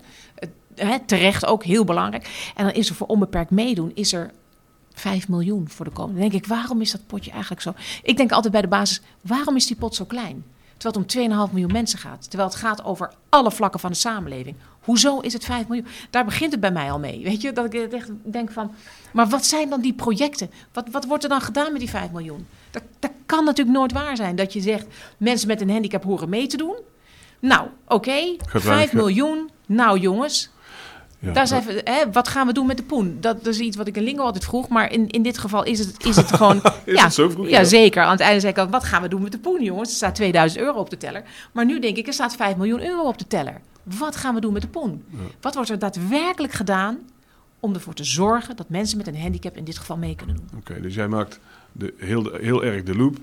Hè, 0.75 0.99
terecht 1.05 1.45
ook, 1.45 1.63
heel 1.63 1.83
belangrijk. 1.83 2.51
En 2.55 2.65
dan 2.65 2.73
is 2.73 2.89
er 2.89 2.95
voor 2.95 3.07
Onbeperkt 3.07 3.51
Meedoen... 3.51 3.91
is 3.93 4.13
er 4.13 4.31
5 4.99 5.27
miljoen 5.27 5.69
voor 5.69 5.85
de 5.85 5.91
komende. 5.91 6.19
Dan 6.19 6.29
denk 6.29 6.43
ik, 6.43 6.49
waarom 6.49 6.81
is 6.81 6.91
dat 6.91 7.07
potje 7.07 7.31
eigenlijk 7.31 7.62
zo? 7.62 7.73
Ik 8.03 8.17
denk 8.17 8.31
altijd 8.31 8.53
bij 8.53 8.62
de 8.62 8.67
basis, 8.67 9.01
waarom 9.21 9.55
is 9.55 9.67
die 9.67 9.75
pot 9.75 9.95
zo 9.95 10.05
klein? 10.05 10.43
Terwijl 10.77 11.05
het 11.05 11.15
om 11.15 11.47
2,5 11.47 11.51
miljoen 11.53 11.71
mensen 11.71 11.99
gaat. 11.99 12.29
Terwijl 12.29 12.49
het 12.49 12.57
gaat 12.57 12.83
over 12.83 13.12
alle 13.29 13.51
vlakken 13.51 13.79
van 13.79 13.91
de 13.91 13.97
samenleving. 13.97 14.55
Hoezo 14.79 15.19
is 15.19 15.33
het 15.33 15.45
5 15.45 15.67
miljoen? 15.67 15.88
Daar 16.09 16.25
begint 16.25 16.51
het 16.51 16.59
bij 16.59 16.71
mij 16.71 16.91
al 16.91 16.99
mee. 16.99 17.23
Weet 17.23 17.41
je, 17.41 17.51
dat 17.51 17.73
ik 17.73 17.93
echt 17.93 18.09
denk 18.23 18.51
van. 18.51 18.71
Maar 19.13 19.27
wat 19.27 19.45
zijn 19.45 19.69
dan 19.69 19.81
die 19.81 19.93
projecten? 19.93 20.51
Wat, 20.73 20.89
wat 20.91 21.05
wordt 21.05 21.23
er 21.23 21.29
dan 21.29 21.41
gedaan 21.41 21.71
met 21.71 21.79
die 21.81 21.89
5 21.89 22.12
miljoen? 22.12 22.47
Dat, 22.71 22.83
dat 22.99 23.12
kan 23.25 23.45
natuurlijk 23.45 23.77
nooit 23.77 23.91
waar 23.91 24.15
zijn. 24.15 24.35
Dat 24.35 24.53
je 24.53 24.62
zegt, 24.62 24.85
mensen 25.17 25.47
met 25.47 25.62
een 25.62 25.69
handicap 25.69 26.03
horen 26.03 26.29
mee 26.29 26.47
te 26.47 26.57
doen. 26.57 26.75
Nou, 27.39 27.67
oké, 27.83 27.93
okay, 27.93 28.39
5 28.53 28.93
miljoen. 28.93 29.49
Nou 29.65 29.99
jongens, 29.99 30.49
ja, 31.19 31.32
Daar 31.32 31.47
zijn 31.47 31.65
we, 31.65 31.82
hè, 31.84 32.12
wat 32.12 32.27
gaan 32.27 32.47
we 32.47 32.53
doen 32.53 32.65
met 32.65 32.77
de 32.77 32.84
poen? 32.84 33.17
Dat, 33.19 33.43
dat, 33.43 33.53
is 33.53 33.60
iets 33.60 33.77
wat 33.77 33.88
ik 33.88 33.97
in 33.97 34.03
Lingo 34.03 34.23
altijd 34.23 34.43
vroeg. 34.43 34.67
Maar 34.67 34.91
in, 34.91 35.10
in 35.10 35.21
dit 35.21 35.38
geval 35.38 35.63
is 35.63 35.79
het, 35.79 36.05
is 36.05 36.15
het 36.15 36.34
gewoon... 36.34 36.55
is 36.86 36.95
ja, 36.95 37.03
het 37.03 37.13
zo 37.13 37.29
vroeg? 37.29 37.49
Ja, 37.49 37.60
ja, 37.60 37.63
zeker. 37.63 38.03
Aan 38.03 38.12
het 38.12 38.19
einde 38.19 38.39
zei 38.39 38.53
ik 38.53 38.60
ook, 38.60 38.69
wat 38.69 38.84
gaan 38.84 39.01
we 39.01 39.08
doen 39.08 39.21
met 39.21 39.32
de 39.32 39.39
poen, 39.39 39.63
jongens? 39.63 39.89
Er 39.89 39.95
staat 39.95 40.15
2000 40.15 40.62
euro 40.62 40.79
op 40.79 40.89
de 40.89 40.97
teller. 40.97 41.23
Maar 41.51 41.65
nu 41.65 41.79
denk 41.79 41.97
ik, 41.97 42.08
er 42.08 42.13
staat 42.13 42.36
5 42.36 42.55
miljoen 42.55 42.82
euro 42.82 43.01
op 43.01 43.17
de 43.17 43.27
teller. 43.27 43.62
Wat 43.84 44.15
gaan 44.15 44.36
we 44.36 44.41
doen 44.41 44.53
met 44.53 44.62
de 44.62 44.67
poen? 44.67 45.03
Ja. 45.10 45.17
Wat 45.41 45.55
wordt 45.55 45.69
er 45.69 45.79
daadwerkelijk 45.79 46.53
gedaan 46.53 46.97
om 47.60 47.73
ervoor 47.73 47.93
te 47.93 48.03
zorgen... 48.03 48.55
dat 48.55 48.69
mensen 48.69 48.97
met 48.97 49.08
een 49.08 49.21
handicap 49.21 49.58
in 49.58 49.63
dit 49.63 49.77
geval 49.77 49.97
mee 49.97 50.15
kunnen 50.15 50.36
doen? 50.36 50.45
Oké, 50.60 50.71
okay, 50.71 50.82
dus 50.82 50.95
jij 50.95 51.08
maakt 51.08 51.39
de, 51.71 51.93
heel, 51.97 52.34
heel 52.34 52.63
erg 52.63 52.84
de 52.84 52.95
loop. 52.95 53.17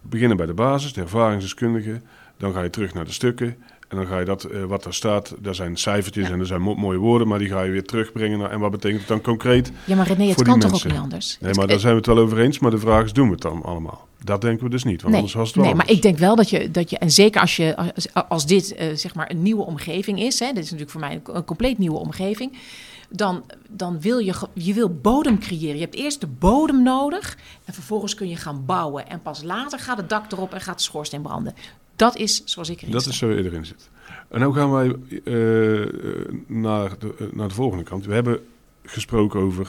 Beginnen 0.00 0.36
bij 0.36 0.46
de 0.46 0.54
basis, 0.54 0.92
de 0.92 1.00
ervaringsdeskundige. 1.00 2.00
Dan 2.36 2.52
ga 2.52 2.62
je 2.62 2.70
terug 2.70 2.94
naar 2.94 3.04
de 3.04 3.12
stukken. 3.12 3.56
En 3.88 3.96
dan 3.96 4.06
ga 4.06 4.18
je 4.18 4.24
dat, 4.24 4.50
uh, 4.50 4.64
wat 4.64 4.82
daar 4.82 4.94
staat, 4.94 5.34
daar 5.38 5.54
zijn 5.54 5.76
cijfertjes 5.76 6.26
ja. 6.26 6.32
en 6.32 6.40
er 6.40 6.46
zijn 6.46 6.60
mo 6.60 6.74
mooie 6.74 6.98
woorden, 6.98 7.28
maar 7.28 7.38
die 7.38 7.48
ga 7.48 7.62
je 7.62 7.70
weer 7.70 7.84
terugbrengen. 7.84 8.38
Naar, 8.38 8.50
en 8.50 8.60
wat 8.60 8.70
betekent 8.70 9.00
het 9.00 9.08
dan 9.08 9.20
concreet? 9.20 9.72
Ja, 9.84 9.96
maar 9.96 10.06
René, 10.06 10.28
het 10.28 10.42
kan 10.42 10.60
toch 10.60 10.74
ook 10.74 10.84
niet 10.84 10.98
anders? 10.98 11.38
Nee, 11.40 11.54
maar 11.54 11.66
daar 11.66 11.78
zijn 11.78 11.92
we 11.92 11.98
het 11.98 12.06
wel 12.06 12.18
over 12.18 12.38
eens. 12.38 12.58
Maar 12.58 12.70
de 12.70 12.78
vraag 12.78 13.04
is, 13.04 13.12
doen 13.12 13.26
we 13.26 13.32
het 13.32 13.42
dan 13.42 13.62
allemaal? 13.62 14.08
Dat 14.24 14.40
denken 14.40 14.64
we 14.64 14.70
dus 14.70 14.84
niet, 14.84 15.02
want 15.02 15.06
nee, 15.06 15.14
anders 15.14 15.34
was 15.34 15.46
het 15.46 15.56
wel 15.56 15.64
Nee, 15.64 15.74
maar 15.74 15.90
ik 15.90 16.02
denk 16.02 16.18
wel 16.18 16.36
dat 16.36 16.50
je, 16.50 16.70
dat 16.70 16.90
je 16.90 16.98
en 16.98 17.10
zeker 17.10 17.40
als, 17.40 17.56
je, 17.56 17.76
als, 17.94 18.14
als 18.28 18.46
dit 18.46 18.74
uh, 18.80 18.96
zeg 18.96 19.14
maar 19.14 19.30
een 19.30 19.42
nieuwe 19.42 19.64
omgeving 19.64 20.20
is, 20.20 20.38
hè, 20.38 20.46
dit 20.46 20.64
is 20.64 20.70
natuurlijk 20.70 20.90
voor 20.90 21.00
mij 21.00 21.12
een, 21.12 21.36
een 21.36 21.44
compleet 21.44 21.78
nieuwe 21.78 21.98
omgeving. 21.98 22.58
dan, 23.10 23.44
dan 23.68 24.00
wil 24.00 24.18
je, 24.18 24.34
je 24.52 24.74
wil 24.74 24.98
bodem 25.02 25.38
creëren. 25.38 25.74
Je 25.74 25.82
hebt 25.82 25.94
eerst 25.94 26.20
de 26.20 26.26
bodem 26.26 26.82
nodig 26.82 27.38
en 27.64 27.74
vervolgens 27.74 28.14
kun 28.14 28.28
je 28.28 28.36
gaan 28.36 28.64
bouwen. 28.64 29.08
En 29.08 29.22
pas 29.22 29.42
later 29.42 29.78
gaat 29.78 29.96
het 29.96 30.08
dak 30.08 30.32
erop 30.32 30.54
en 30.54 30.60
gaat 30.60 30.76
de 30.76 30.82
schoorsteen 30.82 31.22
branden. 31.22 31.54
Dat 31.96 32.16
is 32.16 32.42
zoals 32.44 32.68
ik 32.68 32.80
erin 32.80 32.90
Dat 32.92 33.00
sta. 33.02 33.10
is 33.10 33.16
zo 33.18 33.30
je 33.30 33.44
erin 33.44 33.66
zit. 33.66 33.90
En 34.28 34.40
nu 34.40 34.52
gaan 34.52 34.70
wij 34.72 34.86
eh, 35.24 36.32
naar, 36.46 36.98
de, 36.98 37.14
eh, 37.18 37.26
naar 37.32 37.48
de 37.48 37.54
volgende 37.54 37.84
kant. 37.84 38.06
We 38.06 38.14
hebben 38.14 38.46
gesproken 38.84 39.40
over 39.40 39.68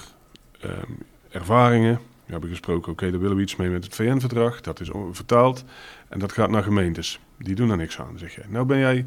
ehm, 0.59 0.91
ervaringen. 1.29 1.99
We 2.25 2.31
hebben 2.31 2.49
gesproken, 2.49 2.91
oké, 2.91 3.11
daar 3.11 3.19
willen 3.19 3.35
we 3.35 3.41
iets 3.41 3.55
mee 3.55 3.69
met 3.69 3.83
het 3.83 3.95
VN-verdrag. 3.95 4.61
Dat 4.61 4.79
is 4.79 4.89
vertaald. 5.11 5.63
En 6.07 6.19
dat 6.19 6.31
gaat 6.31 6.49
naar 6.49 6.63
gemeentes. 6.63 7.19
Die 7.38 7.55
doen 7.55 7.67
daar 7.67 7.77
niks 7.77 7.99
aan, 7.99 8.17
zeg 8.17 8.35
jij. 8.35 8.45
Nou 8.49 8.65
ben 8.65 8.77
jij, 8.77 9.05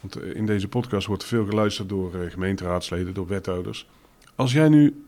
want 0.00 0.16
eh, 0.16 0.34
in 0.36 0.46
deze 0.46 0.68
podcast 0.68 1.06
wordt 1.06 1.24
veel 1.24 1.46
geluisterd 1.46 1.88
door 1.88 2.12
gemeenteraadsleden, 2.28 3.14
door 3.14 3.26
wethouders. 3.26 3.86
Als 4.34 4.52
jij 4.52 4.68
nu 4.68 5.04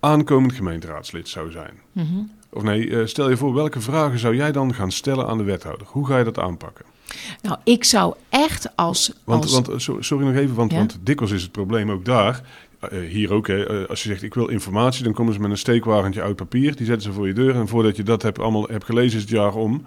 aankomend 0.00 0.52
gemeenteraadslid 0.52 1.28
zou 1.28 1.50
zijn. 1.50 1.74
Mhm. 1.92 2.22
Of 2.54 2.62
nee, 2.62 2.90
eh, 3.00 3.06
stel 3.06 3.30
je 3.30 3.36
voor, 3.36 3.54
welke 3.54 3.80
vragen 3.80 4.18
zou 4.18 4.36
jij 4.36 4.52
dan 4.52 4.74
gaan 4.74 4.90
stellen 4.92 5.26
aan 5.26 5.38
de 5.38 5.44
wethouder? 5.44 5.86
Hoe 5.90 6.06
ga 6.06 6.18
je 6.18 6.24
dat 6.24 6.38
aanpakken? 6.38 6.84
Nou, 7.42 7.56
ik 7.64 7.84
zou 7.84 8.14
echt 8.28 8.68
als... 8.76 9.12
Want, 9.24 9.42
als 9.42 9.52
want 9.52 9.68
eh, 9.68 9.78
so- 9.78 10.00
sorry 10.00 10.26
nog 10.26 10.34
even, 10.34 10.54
want, 10.54 10.70
Ja? 10.72 10.76
want 10.78 10.98
dikwijls 11.02 11.34
is 11.34 11.42
het 11.42 11.52
probleem 11.52 11.90
ook 11.90 12.04
daar. 12.04 12.42
eh, 12.80 12.98
hier 13.08 13.32
ook, 13.32 13.46
hè, 13.46 13.88
als 13.88 14.02
je 14.02 14.08
zegt 14.08 14.22
ik 14.22 14.34
wil 14.34 14.48
informatie, 14.48 15.04
dan 15.04 15.12
komen 15.12 15.34
ze 15.34 15.40
met 15.40 15.50
een 15.50 15.58
steekwagentje 15.58 16.22
uit 16.22 16.36
papier. 16.36 16.76
Die 16.76 16.86
zetten 16.86 17.02
ze 17.02 17.12
voor 17.12 17.26
je 17.26 17.32
deur. 17.32 17.54
En 17.54 17.68
voordat 17.68 17.96
je 17.96 18.02
dat 18.02 18.22
hebt, 18.22 18.38
allemaal 18.38 18.66
hebt 18.70 18.84
gelezen, 18.84 19.16
is 19.16 19.22
het 19.22 19.30
jaar 19.30 19.54
om. 19.54 19.84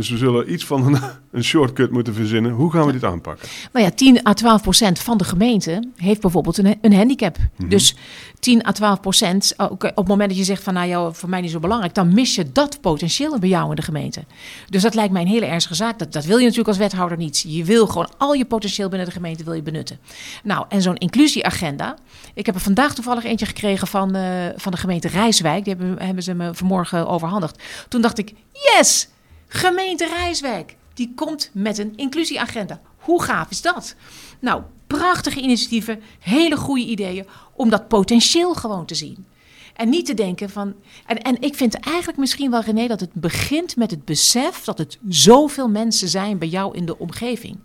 Dus 0.00 0.08
we 0.08 0.16
zullen 0.16 0.52
iets 0.52 0.64
van 0.64 0.86
een, 0.86 1.00
een 1.36 1.44
shortcut 1.44 1.90
moeten 1.90 2.14
verzinnen. 2.14 2.52
Hoe 2.52 2.72
gaan 2.72 2.86
we 2.86 2.92
dit 2.92 3.04
aanpakken? 3.04 3.48
Nou 3.72 3.84
ja, 3.84 3.90
10 3.90 4.26
à 4.26 4.32
12 4.32 4.62
procent 4.62 4.98
van 4.98 5.18
de 5.18 5.24
gemeente 5.24 5.82
heeft 5.96 6.20
bijvoorbeeld 6.20 6.58
een, 6.58 6.78
een 6.80 6.94
handicap. 6.94 7.36
Mhm. 7.56 7.68
Dus 7.68 7.94
10 8.38 8.66
à 8.66 8.72
12 8.72 9.00
procent, 9.00 9.54
op 9.56 9.82
het 9.82 10.08
moment 10.08 10.28
dat 10.28 10.38
je 10.38 10.44
zegt 10.44 10.62
van 10.62 10.74
nou 10.74 10.88
ja, 10.88 11.12
voor 11.12 11.28
mij 11.28 11.40
niet 11.40 11.50
zo 11.50 11.58
belangrijk, 11.58 11.94
dan 11.94 12.14
mis 12.14 12.34
je 12.34 12.52
dat 12.52 12.80
potentieel 12.80 13.38
bij 13.38 13.48
jou 13.48 13.70
in 13.70 13.76
de 13.76 13.82
gemeente. 13.82 14.24
Dus 14.68 14.82
dat 14.82 14.94
lijkt 14.94 15.12
mij 15.12 15.22
een 15.22 15.28
hele 15.28 15.46
ernstige 15.46 15.74
zaak. 15.74 15.98
Dat, 15.98 16.12
dat 16.12 16.24
wil 16.24 16.36
je 16.36 16.42
natuurlijk 16.42 16.68
als 16.68 16.78
wethouder 16.78 17.16
niet. 17.16 17.44
Je 17.46 17.64
wil 17.64 17.86
gewoon 17.86 18.08
al 18.18 18.32
je 18.32 18.44
potentieel 18.44 18.88
binnen 18.88 19.06
de 19.06 19.14
gemeente 19.14 19.44
wil 19.44 19.54
je 19.54 19.62
benutten. 19.62 19.98
Nou, 20.42 20.64
en 20.68 20.82
zo'n 20.82 20.96
inclusieagenda. 20.96 21.96
Ik 22.34 22.46
heb 22.46 22.54
er 22.54 22.60
vandaag 22.60 22.94
toevallig 22.94 23.24
eentje 23.24 23.46
gekregen 23.46 23.86
van, 23.86 24.14
eh, 24.14 24.22
van 24.56 24.72
de 24.72 24.78
gemeente 24.78 25.08
Rijswijk. 25.08 25.64
Die 25.64 25.74
hebben, 25.74 26.06
hebben 26.06 26.22
ze 26.22 26.34
me 26.34 26.54
vanmorgen 26.54 27.08
overhandigd. 27.08 27.62
Toen 27.88 28.00
dacht 28.00 28.18
ik, 28.18 28.32
yes, 28.52 29.08
gemeente 29.52 30.06
Rijswijk. 30.06 30.76
Die 30.94 31.12
komt 31.14 31.50
met 31.52 31.78
een 31.78 31.92
inclusieagenda. 31.96 32.80
Hoe 32.96 33.22
gaaf 33.22 33.50
is 33.50 33.62
dat? 33.62 33.94
Nou, 34.38 34.62
prachtige 34.86 35.40
initiatieven, 35.40 36.02
hele 36.18 36.56
goede 36.56 36.84
ideeën 36.84 37.26
om 37.54 37.70
dat 37.70 37.88
potentieel 37.88 38.54
gewoon 38.54 38.86
te 38.86 38.94
zien. 38.94 39.26
En 39.74 39.88
niet 39.88 40.06
te 40.06 40.14
denken 40.14 40.50
van. 40.50 40.74
En, 41.06 41.22
en 41.22 41.42
ik 41.42 41.54
vind 41.54 41.74
eigenlijk 41.74 42.18
misschien 42.18 42.50
wel, 42.50 42.60
René, 42.60 42.86
dat 42.86 43.00
het 43.00 43.12
begint 43.12 43.76
met 43.76 43.90
het 43.90 44.04
besef 44.04 44.64
dat 44.64 44.78
het 44.78 44.98
zoveel 45.08 45.68
mensen 45.68 46.08
zijn 46.08 46.38
bij 46.38 46.48
jou 46.48 46.76
in 46.76 46.86
de 46.86 46.98
omgeving. 46.98 47.58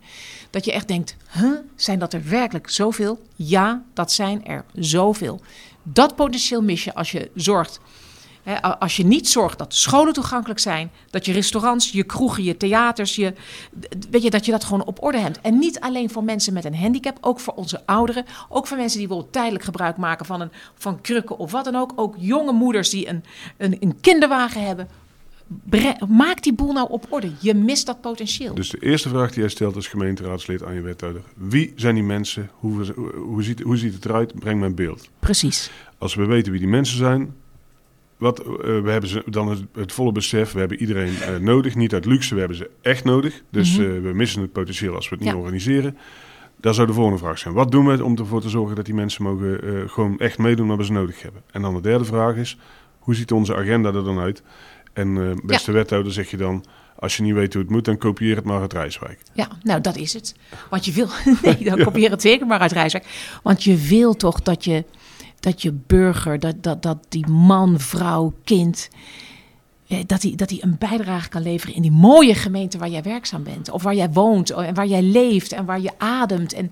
Dat 0.49 0.65
je 0.65 0.71
echt 0.71 0.87
denkt: 0.87 1.15
huh, 1.31 1.57
zijn 1.75 1.99
dat 1.99 2.13
er 2.13 2.29
werkelijk 2.29 2.69
zoveel? 2.69 3.19
Ja, 3.35 3.83
dat 3.93 4.11
zijn 4.11 4.45
er 4.45 4.65
zoveel. 4.73 5.41
Dat 5.83 6.15
potentieel 6.15 6.61
mis 6.61 6.83
je 6.83 6.93
als 6.93 7.11
je 7.11 7.31
zorgt 7.35 7.79
Als 8.79 8.95
je 8.95 9.05
niet 9.05 9.27
zorgt 9.27 9.57
dat 9.57 9.73
scholen 9.73 10.13
toegankelijk 10.13 10.59
zijn, 10.59 10.91
dat 11.09 11.25
je 11.25 11.31
restaurants, 11.31 11.91
je 11.91 12.03
kroegen, 12.03 12.43
je 12.43 12.57
theaters, 12.57 13.15
je, 13.15 13.33
weet 14.09 14.23
je, 14.23 14.29
dat 14.29 14.45
je 14.45 14.51
dat 14.51 14.63
gewoon 14.63 14.85
op 14.85 15.03
orde 15.03 15.17
hebt. 15.17 15.41
En 15.41 15.59
niet 15.59 15.79
alleen 15.79 16.09
voor 16.09 16.23
mensen 16.23 16.53
met 16.53 16.65
een 16.65 16.75
handicap, 16.75 17.17
ook 17.21 17.39
voor 17.39 17.53
onze 17.53 17.85
ouderen, 17.85 18.25
ook 18.49 18.67
voor 18.67 18.77
mensen 18.77 18.97
die 18.97 19.07
bijvoorbeeld 19.07 19.35
tijdelijk 19.35 19.63
gebruik 19.63 19.97
maken 19.97 20.25
van, 20.25 20.41
een, 20.41 20.51
van 20.75 21.01
krukken 21.01 21.37
of 21.37 21.51
wat 21.51 21.65
dan 21.65 21.75
ook. 21.75 21.91
Ook 21.95 22.15
jonge 22.17 22.51
moeders 22.51 22.89
die 22.89 23.09
een, 23.09 23.23
een, 23.57 23.77
een 23.79 23.99
kinderwagen 24.01 24.65
hebben. 24.65 24.87
Bre- 25.47 25.97
maak 26.09 26.43
die 26.43 26.53
boel 26.53 26.73
nou 26.73 26.89
op 26.89 27.05
orde. 27.09 27.31
Je 27.39 27.53
mist 27.53 27.85
dat 27.85 28.01
potentieel. 28.01 28.55
Dus 28.55 28.69
de 28.69 28.79
eerste 28.79 29.09
vraag 29.09 29.29
die 29.29 29.39
jij 29.39 29.49
stelt 29.49 29.75
als 29.75 29.87
gemeenteraadslid 29.87 30.63
aan 30.63 30.73
je 30.73 30.81
wethouder. 30.81 31.21
Wie 31.35 31.73
zijn 31.75 31.95
die 31.95 32.03
mensen? 32.03 32.49
Hoe, 32.53 32.91
hoe, 32.93 33.13
hoe 33.15 33.43
ziet, 33.43 33.61
hoe 33.61 33.77
ziet 33.77 33.93
het 33.93 34.05
eruit? 34.05 34.39
Breng 34.39 34.59
me 34.59 34.65
een 34.65 34.75
beeld. 34.75 35.09
Precies. 35.19 35.71
Als 35.97 36.15
we 36.15 36.25
weten 36.25 36.51
wie 36.51 36.61
die 36.61 36.69
mensen 36.69 36.97
zijn, 36.97 37.33
wat, 38.17 38.39
eh, 38.39 38.45
we 38.57 38.89
hebben 38.91 39.09
ze 39.09 39.23
dan 39.25 39.47
het, 39.49 39.61
het 39.73 39.91
volle 39.91 40.11
besef, 40.11 40.51
we 40.51 40.59
hebben 40.59 40.79
iedereen 40.79 41.15
eh, 41.21 41.35
nodig, 41.37 41.75
niet 41.75 41.93
uit 41.93 42.05
luxe, 42.05 42.33
we 42.33 42.39
hebben 42.39 42.57
ze 42.57 42.69
echt 42.81 43.03
nodig. 43.03 43.41
Dus 43.49 43.77
Mhm. 43.77 43.95
eh, 43.95 44.01
we 44.01 44.11
missen 44.13 44.41
het 44.41 44.51
potentieel 44.51 44.95
als 44.95 45.09
we 45.09 45.15
het 45.15 45.23
niet 45.25 45.33
organiseren. 45.33 45.97
Daar 46.59 46.73
zou 46.73 46.87
de 46.87 46.93
volgende 46.93 47.19
vraag 47.19 47.37
zijn. 47.37 47.53
Wat 47.53 47.71
doen 47.71 47.85
we 47.87 48.03
om 48.03 48.17
ervoor 48.17 48.41
te 48.41 48.49
zorgen 48.49 48.75
dat 48.75 48.85
die 48.85 48.93
mensen 48.93 49.23
mogen 49.23 49.89
gewoon 49.89 50.19
echt 50.19 50.37
meedoen 50.37 50.67
wat 50.67 50.77
we 50.77 50.85
ze 50.85 50.91
nodig 50.91 51.21
hebben? 51.21 51.41
En 51.51 51.61
dan 51.61 51.73
de 51.73 51.81
derde 51.81 52.05
vraag 52.05 52.35
is, 52.35 52.57
hoe 52.99 53.15
ziet 53.15 53.31
onze 53.31 53.55
agenda 53.55 53.93
er 53.93 54.03
dan 54.03 54.19
uit? 54.19 54.43
En 54.93 55.39
beste 55.45 55.71
wethouder 55.71 56.11
zeg 56.13 56.29
je 56.31 56.37
dan, 56.37 56.65
als 56.99 57.17
je 57.17 57.23
niet 57.23 57.33
weet 57.33 57.53
hoe 57.53 57.61
het 57.61 57.71
moet, 57.71 57.85
dan 57.85 57.97
kopieer 57.97 58.35
het 58.35 58.45
maar 58.45 58.61
uit 58.61 58.73
Rijswijk. 58.73 59.19
Ja, 59.33 59.47
nou 59.61 59.81
dat 59.81 59.95
is 59.95 60.13
het. 60.13 60.35
Want 60.69 60.85
je 60.85 60.91
wil, 60.91 61.07
nee, 61.43 61.63
dan 61.63 61.77
probeer 61.77 62.09
het 62.11 62.21
zeker 62.21 62.47
maar 62.47 62.59
uit 62.59 62.71
Rijswijk. 62.71 63.05
Want 63.43 63.63
je 63.63 63.75
wil 63.75 64.13
toch 64.15 64.41
dat 64.41 64.63
je, 64.63 64.83
dat 65.39 65.61
je 65.61 65.71
burger, 65.71 66.39
dat, 66.39 66.63
dat, 66.63 66.83
dat 66.83 66.97
die 67.09 67.27
man, 67.27 67.79
vrouw, 67.79 68.33
kind, 68.43 68.89
eh, 69.87 69.99
dat 70.05 70.21
hij 70.21 70.35
dat 70.35 70.49
die 70.49 70.63
een 70.63 70.77
bijdrage 70.77 71.29
kan 71.29 71.41
leveren 71.41 71.75
in 71.75 71.81
die 71.81 71.91
mooie 71.91 72.35
gemeente 72.35 72.77
waar 72.77 72.89
jij 72.89 73.03
werkzaam 73.03 73.43
bent. 73.43 73.69
Of 73.69 73.83
waar 73.83 73.95
jij 73.95 74.11
woont 74.11 74.49
en 74.49 74.73
waar 74.73 74.87
jij 74.87 75.01
leeft 75.01 75.51
en 75.51 75.65
waar 75.65 75.81
je 75.81 75.91
ademt. 75.97 76.53
En 76.53 76.71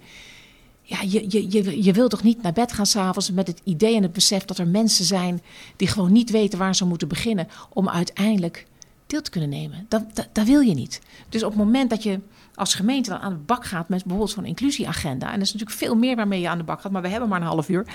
ja, 0.81 1.01
je, 1.01 1.25
je, 1.27 1.51
je, 1.51 1.83
je 1.83 1.93
wil 1.93 2.07
toch 2.07 2.23
niet 2.23 2.41
naar 2.41 2.53
bed 2.53 2.73
gaan 2.73 2.85
s'avonds 2.85 3.31
met 3.31 3.47
het 3.47 3.61
idee 3.63 3.95
en 3.95 4.03
het 4.03 4.13
besef 4.13 4.45
dat 4.45 4.57
er 4.57 4.67
mensen 4.67 5.05
zijn 5.05 5.41
die 5.75 5.87
gewoon 5.87 6.11
niet 6.11 6.29
weten 6.29 6.59
waar 6.59 6.75
ze 6.75 6.85
moeten 6.85 7.07
beginnen 7.07 7.47
om 7.69 7.89
uiteindelijk 7.89 8.65
deel 9.07 9.21
te 9.21 9.29
kunnen 9.29 9.49
nemen. 9.49 9.85
Dat, 9.89 10.15
dat, 10.15 10.27
dat 10.31 10.45
wil 10.45 10.59
je 10.59 10.73
niet. 10.73 11.01
Dus 11.29 11.43
op 11.43 11.49
het 11.49 11.59
moment 11.59 11.89
dat 11.89 12.03
je 12.03 12.19
als 12.55 12.75
gemeente 12.75 13.09
dan 13.09 13.19
aan 13.19 13.33
de 13.33 13.39
bak 13.39 13.65
gaat 13.65 13.89
met 13.89 14.01
bijvoorbeeld 14.01 14.31
zo'n 14.31 14.45
inclusieagenda, 14.45 15.27
en 15.27 15.35
er 15.35 15.41
is 15.41 15.53
natuurlijk 15.53 15.79
veel 15.79 15.95
meer 15.95 16.15
waarmee 16.15 16.41
je 16.41 16.49
aan 16.49 16.57
de 16.57 16.63
bak 16.63 16.81
gaat, 16.81 16.91
maar 16.91 17.01
we 17.01 17.07
hebben 17.07 17.29
maar 17.29 17.41
een 17.41 17.47
half 17.47 17.69
uur. 17.69 17.85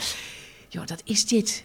Joh, 0.69 0.87
dat 0.87 1.03
is 1.05 1.27
dit 1.27 1.65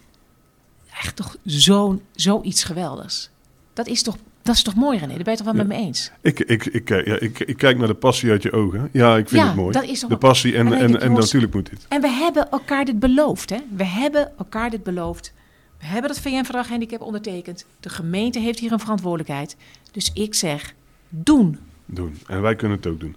echt 0.99 1.15
toch 1.15 1.37
zo'n 1.43 2.01
zoiets 2.11 2.63
geweldigs. 2.63 3.29
Dat 3.73 3.87
is 3.87 4.01
toch, 4.03 4.17
dat 4.41 4.55
is 4.55 4.63
toch 4.63 4.75
mooi, 4.75 4.97
René? 4.97 5.13
Daar 5.13 5.23
ben 5.23 5.31
je 5.31 5.37
toch 5.43 5.53
wel 5.53 5.65
met 5.65 5.67
me 5.67 5.75
eens? 5.75 6.11
Ik, 6.21 6.39
ik, 6.39 6.65
ik, 6.65 6.89
eh, 6.89 7.05
ja, 7.05 7.19
ik, 7.19 7.39
ik 7.39 7.57
kijk 7.57 7.77
naar 7.77 7.87
de 7.87 7.93
passie 7.93 8.31
uit 8.31 8.43
je 8.43 8.51
ogen. 8.51 8.89
Ja, 8.91 9.17
ik 9.17 9.29
vind 9.29 9.41
Ja, 9.41 9.47
het 9.47 9.55
mooi. 9.55 9.71
dat 9.71 9.83
is 9.83 9.99
toch 9.99 10.09
de 10.09 10.17
passie 10.17 10.55
en, 10.55 10.73
En 10.73 11.01
en, 11.01 11.13
natuurlijk 11.13 11.53
moet 11.53 11.69
dit. 11.69 11.85
En 11.89 12.01
we 12.01 12.09
hebben 12.09 12.51
elkaar 12.51 12.85
dit 12.85 12.99
beloofd, 12.99 13.49
hè? 13.49 13.57
We 13.75 13.85
hebben 13.85 14.31
elkaar 14.37 14.69
dit 14.69 14.83
beloofd. 14.83 15.33
We 15.79 15.85
hebben 15.85 16.09
dat 16.09 16.19
VN-verdrag 16.19 16.69
handicap 16.69 17.01
ondertekend. 17.01 17.65
De 17.79 17.89
gemeente 17.89 18.39
heeft 18.39 18.59
hier 18.59 18.71
een 18.71 18.79
verantwoordelijkheid. 18.79 19.55
Dus 19.91 20.11
ik 20.13 20.33
zeg, 20.33 20.73
doen. 21.09 21.59
doen. 21.85 22.17
En 22.27 22.41
wij 22.41 22.55
kunnen 22.55 22.77
het 22.77 22.87
ook 22.87 22.99
doen. 22.99 23.15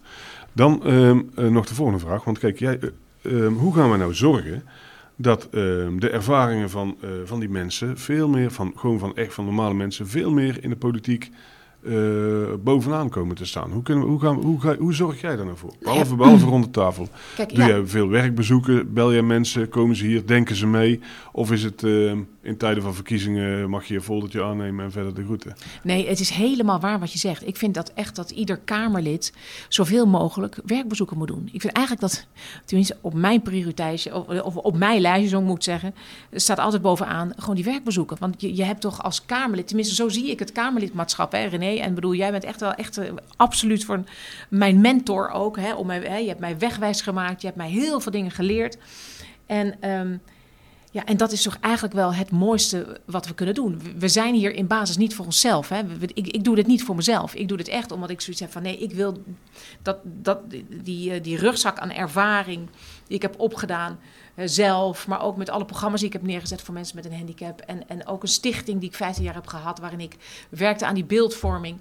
Dan 0.53 0.85
ehm, 0.87 1.20
eh, 1.35 1.46
nog 1.46 1.66
de 1.66 1.75
volgende 1.75 2.01
vraag. 2.01 2.25
Want 2.25 2.38
kijk, 2.38 2.59
jij, 2.59 2.79
eh, 3.22 3.33
ehm, 3.33 3.53
hoe 3.53 3.75
gaan 3.75 3.90
we 3.90 3.96
nou 3.96 4.14
zorgen 4.14 4.62
dat 5.16 5.48
ehm, 5.50 5.98
de 5.98 6.11
ervaringen 6.11 6.70
van, 6.70 6.96
eh, 7.00 7.11
van 7.24 7.40
die 7.40 7.48
mensen 7.48 7.98
veel 7.98 8.29
meer, 8.29 8.50
van, 8.50 8.72
gewoon 8.76 8.98
van 8.98 9.16
echt 9.16 9.35
van 9.35 9.44
normale 9.44 9.74
mensen, 9.74 10.09
veel 10.09 10.31
meer 10.31 10.62
in 10.62 10.70
de 10.70 10.76
politiek 10.76 11.31
eh, 11.87 12.55
bovenaan 12.64 13.09
komen 13.09 13.37
te 13.37 13.44
staan? 13.44 13.70
Hoe, 13.70 13.83
kunnen 13.83 14.05
we, 14.05 14.11
hoe, 14.11 14.20
gaan, 14.20 14.38
we- 14.38 14.44
hoe, 14.46 14.61
ga, 14.61 14.77
hoe 14.77 14.94
zorg 14.94 15.20
jij 15.20 15.37
daar 15.37 15.44
nou 15.44 15.57
voor? 15.57 15.72
Behalve, 15.81 16.14
behalve 16.16 16.46
rond 16.46 16.64
de 16.64 16.70
tafel. 16.70 17.09
Kijk, 17.37 17.49
Doe 17.55 17.59
ja, 17.59 17.66
jij 17.68 17.87
veel 17.87 18.09
werkbezoeken? 18.09 18.92
Bel 18.94 19.12
jij 19.12 19.22
mensen? 19.22 19.68
Komen 19.68 19.96
ze 19.96 20.07
hier? 20.07 20.27
Denken 20.27 20.57
ze 20.57 20.66
mee? 20.66 21.01
Of 21.33 21.53
is 21.53 21.62
het 21.62 21.83
ehm, 21.85 22.18
in 22.42 22.57
tijden 22.57 22.83
van 22.83 22.94
verkiezingen 22.94 23.70
mag 23.70 23.85
je 23.85 23.94
je 23.94 24.01
foldertje 24.01 24.42
aannemen 24.42 24.85
en 24.85 24.92
verder 24.92 25.14
de 25.14 25.25
groeten? 25.25 25.55
nee, 25.83 26.09
het 26.09 26.20
is 26.20 26.31
helemaal 26.31 26.81
waar 26.81 26.99
wat 26.99 27.12
je 27.12 27.18
zegt. 27.18 27.46
Ik 27.46 27.57
vind 27.57 27.75
dat 27.75 27.92
echt 27.94 28.16
dat 28.16 28.31
ieder 28.31 28.57
Kamerlid 28.64 29.33
zoveel 29.68 30.07
mogelijk 30.07 30.59
werkbezoeken 30.66 31.18
moet 31.18 31.29
doen. 31.29 31.49
Ik 31.53 31.61
vind 31.61 31.72
eigenlijk 31.72 32.07
dat, 32.07 32.27
tenminste 32.64 32.96
op 33.01 33.14
mijn 33.14 33.42
prioriteit, 33.42 34.12
of, 34.42 34.57
op 34.57 34.77
mijn 34.77 35.01
lijstje, 35.01 35.29
zo 35.29 35.40
moet 35.42 35.57
ik 35.57 35.62
zeggen, 35.62 35.94
staat 36.33 36.59
altijd 36.59 36.83
bovenaan 36.83 37.33
gewoon 37.37 37.55
die 37.55 37.64
werkbezoeken. 37.64 38.16
Want 38.20 38.40
je, 38.40 38.57
je 38.57 38.64
hebt 38.64 38.81
toch 38.81 39.03
als 39.03 39.25
Kamerlid, 39.27 39.66
tenminste 39.66 39.94
zo 39.94 40.09
zie 40.09 40.31
ik 40.31 40.38
het 40.38 40.53
Kamerlidmaatschap, 40.53 41.33
hè, 41.33 41.44
René. 41.46 41.75
En 41.80 41.94
bedoel, 41.94 42.14
jij 42.14 42.30
bent 42.30 42.44
echt 42.44 42.60
wel 42.60 42.72
echt 42.72 42.98
eh, 42.98 43.12
absoluut 43.36 43.84
voor 43.84 44.04
mijn 44.48 44.80
mentor 44.80 45.30
ook. 45.30 45.56
Hè, 45.56 45.74
om 45.74 45.90
hè, 45.90 46.16
je 46.16 46.28
hebt 46.28 46.40
mij 46.40 46.58
wegwijs 46.58 47.00
gemaakt, 47.00 47.40
je 47.40 47.46
hebt 47.46 47.58
mij 47.58 47.70
heel 47.70 48.00
veel 48.00 48.12
dingen 48.12 48.30
geleerd. 48.30 48.78
En 49.46 49.80
ehm, 49.80 50.16
ja, 50.96 51.04
en 51.04 51.16
dat 51.16 51.32
is 51.32 51.42
toch 51.42 51.56
eigenlijk 51.61 51.94
wel 51.94 52.14
het 52.14 52.30
mooiste 52.30 53.00
wat 53.04 53.26
we 53.26 53.35
kunnen 53.35 53.54
doen. 53.54 53.80
We- 53.98 54.09
zijn 54.09 54.35
hier 54.35 54.54
in 54.54 54.66
basis 54.66 54.96
niet 54.96 55.14
voor 55.14 55.24
onszelf. 55.24 55.68
Hè. 55.68 55.82
Ik, 56.00 56.26
ik 56.26 56.44
doe 56.44 56.54
dit 56.54 56.66
niet 56.66 56.82
voor 56.82 56.96
mezelf. 56.96 57.35
Ik 57.35 57.48
doe 57.48 57.56
dit 57.56 57.68
echt 57.68 57.90
omdat 57.90 58.11
ik 58.11 58.20
zoiets 58.20 58.40
heb 58.42 58.52
van... 58.52 58.62
nee, 58.62 58.78
ik 58.78 58.92
wil 58.92 59.22
dat, 59.82 59.98
dat, 60.02 60.38
die, 60.82 61.12
eh, 61.12 61.22
die 61.22 61.37
rugzak 61.37 61.78
aan 61.78 61.90
ervaring 61.90 62.68
die 63.06 63.16
ik 63.16 63.22
heb 63.22 63.40
opgedaan... 63.40 63.98
eh, 64.35 64.44
zelf, 64.48 65.06
maar 65.06 65.22
ook 65.22 65.37
met 65.37 65.50
alle 65.50 65.64
programma's 65.64 65.98
die 65.98 66.09
ik 66.09 66.14
heb 66.14 66.22
neergezet... 66.22 66.62
voor 66.62 66.74
mensen 66.74 66.96
met 66.96 67.04
een 67.04 67.16
handicap. 67.16 67.61
En, 67.61 67.88
en 67.88 68.06
ook 68.06 68.22
een 68.22 68.28
stichting 68.28 68.80
die 68.80 68.88
ik 68.88 68.94
15 68.94 69.24
jaar 69.24 69.35
heb 69.35 69.46
gehad... 69.46 69.78
waarin 69.78 70.00
ik 70.00 70.16
werkte 70.48 70.87
aan 70.87 70.94
die 70.94 71.04
beeldvorming. 71.04 71.80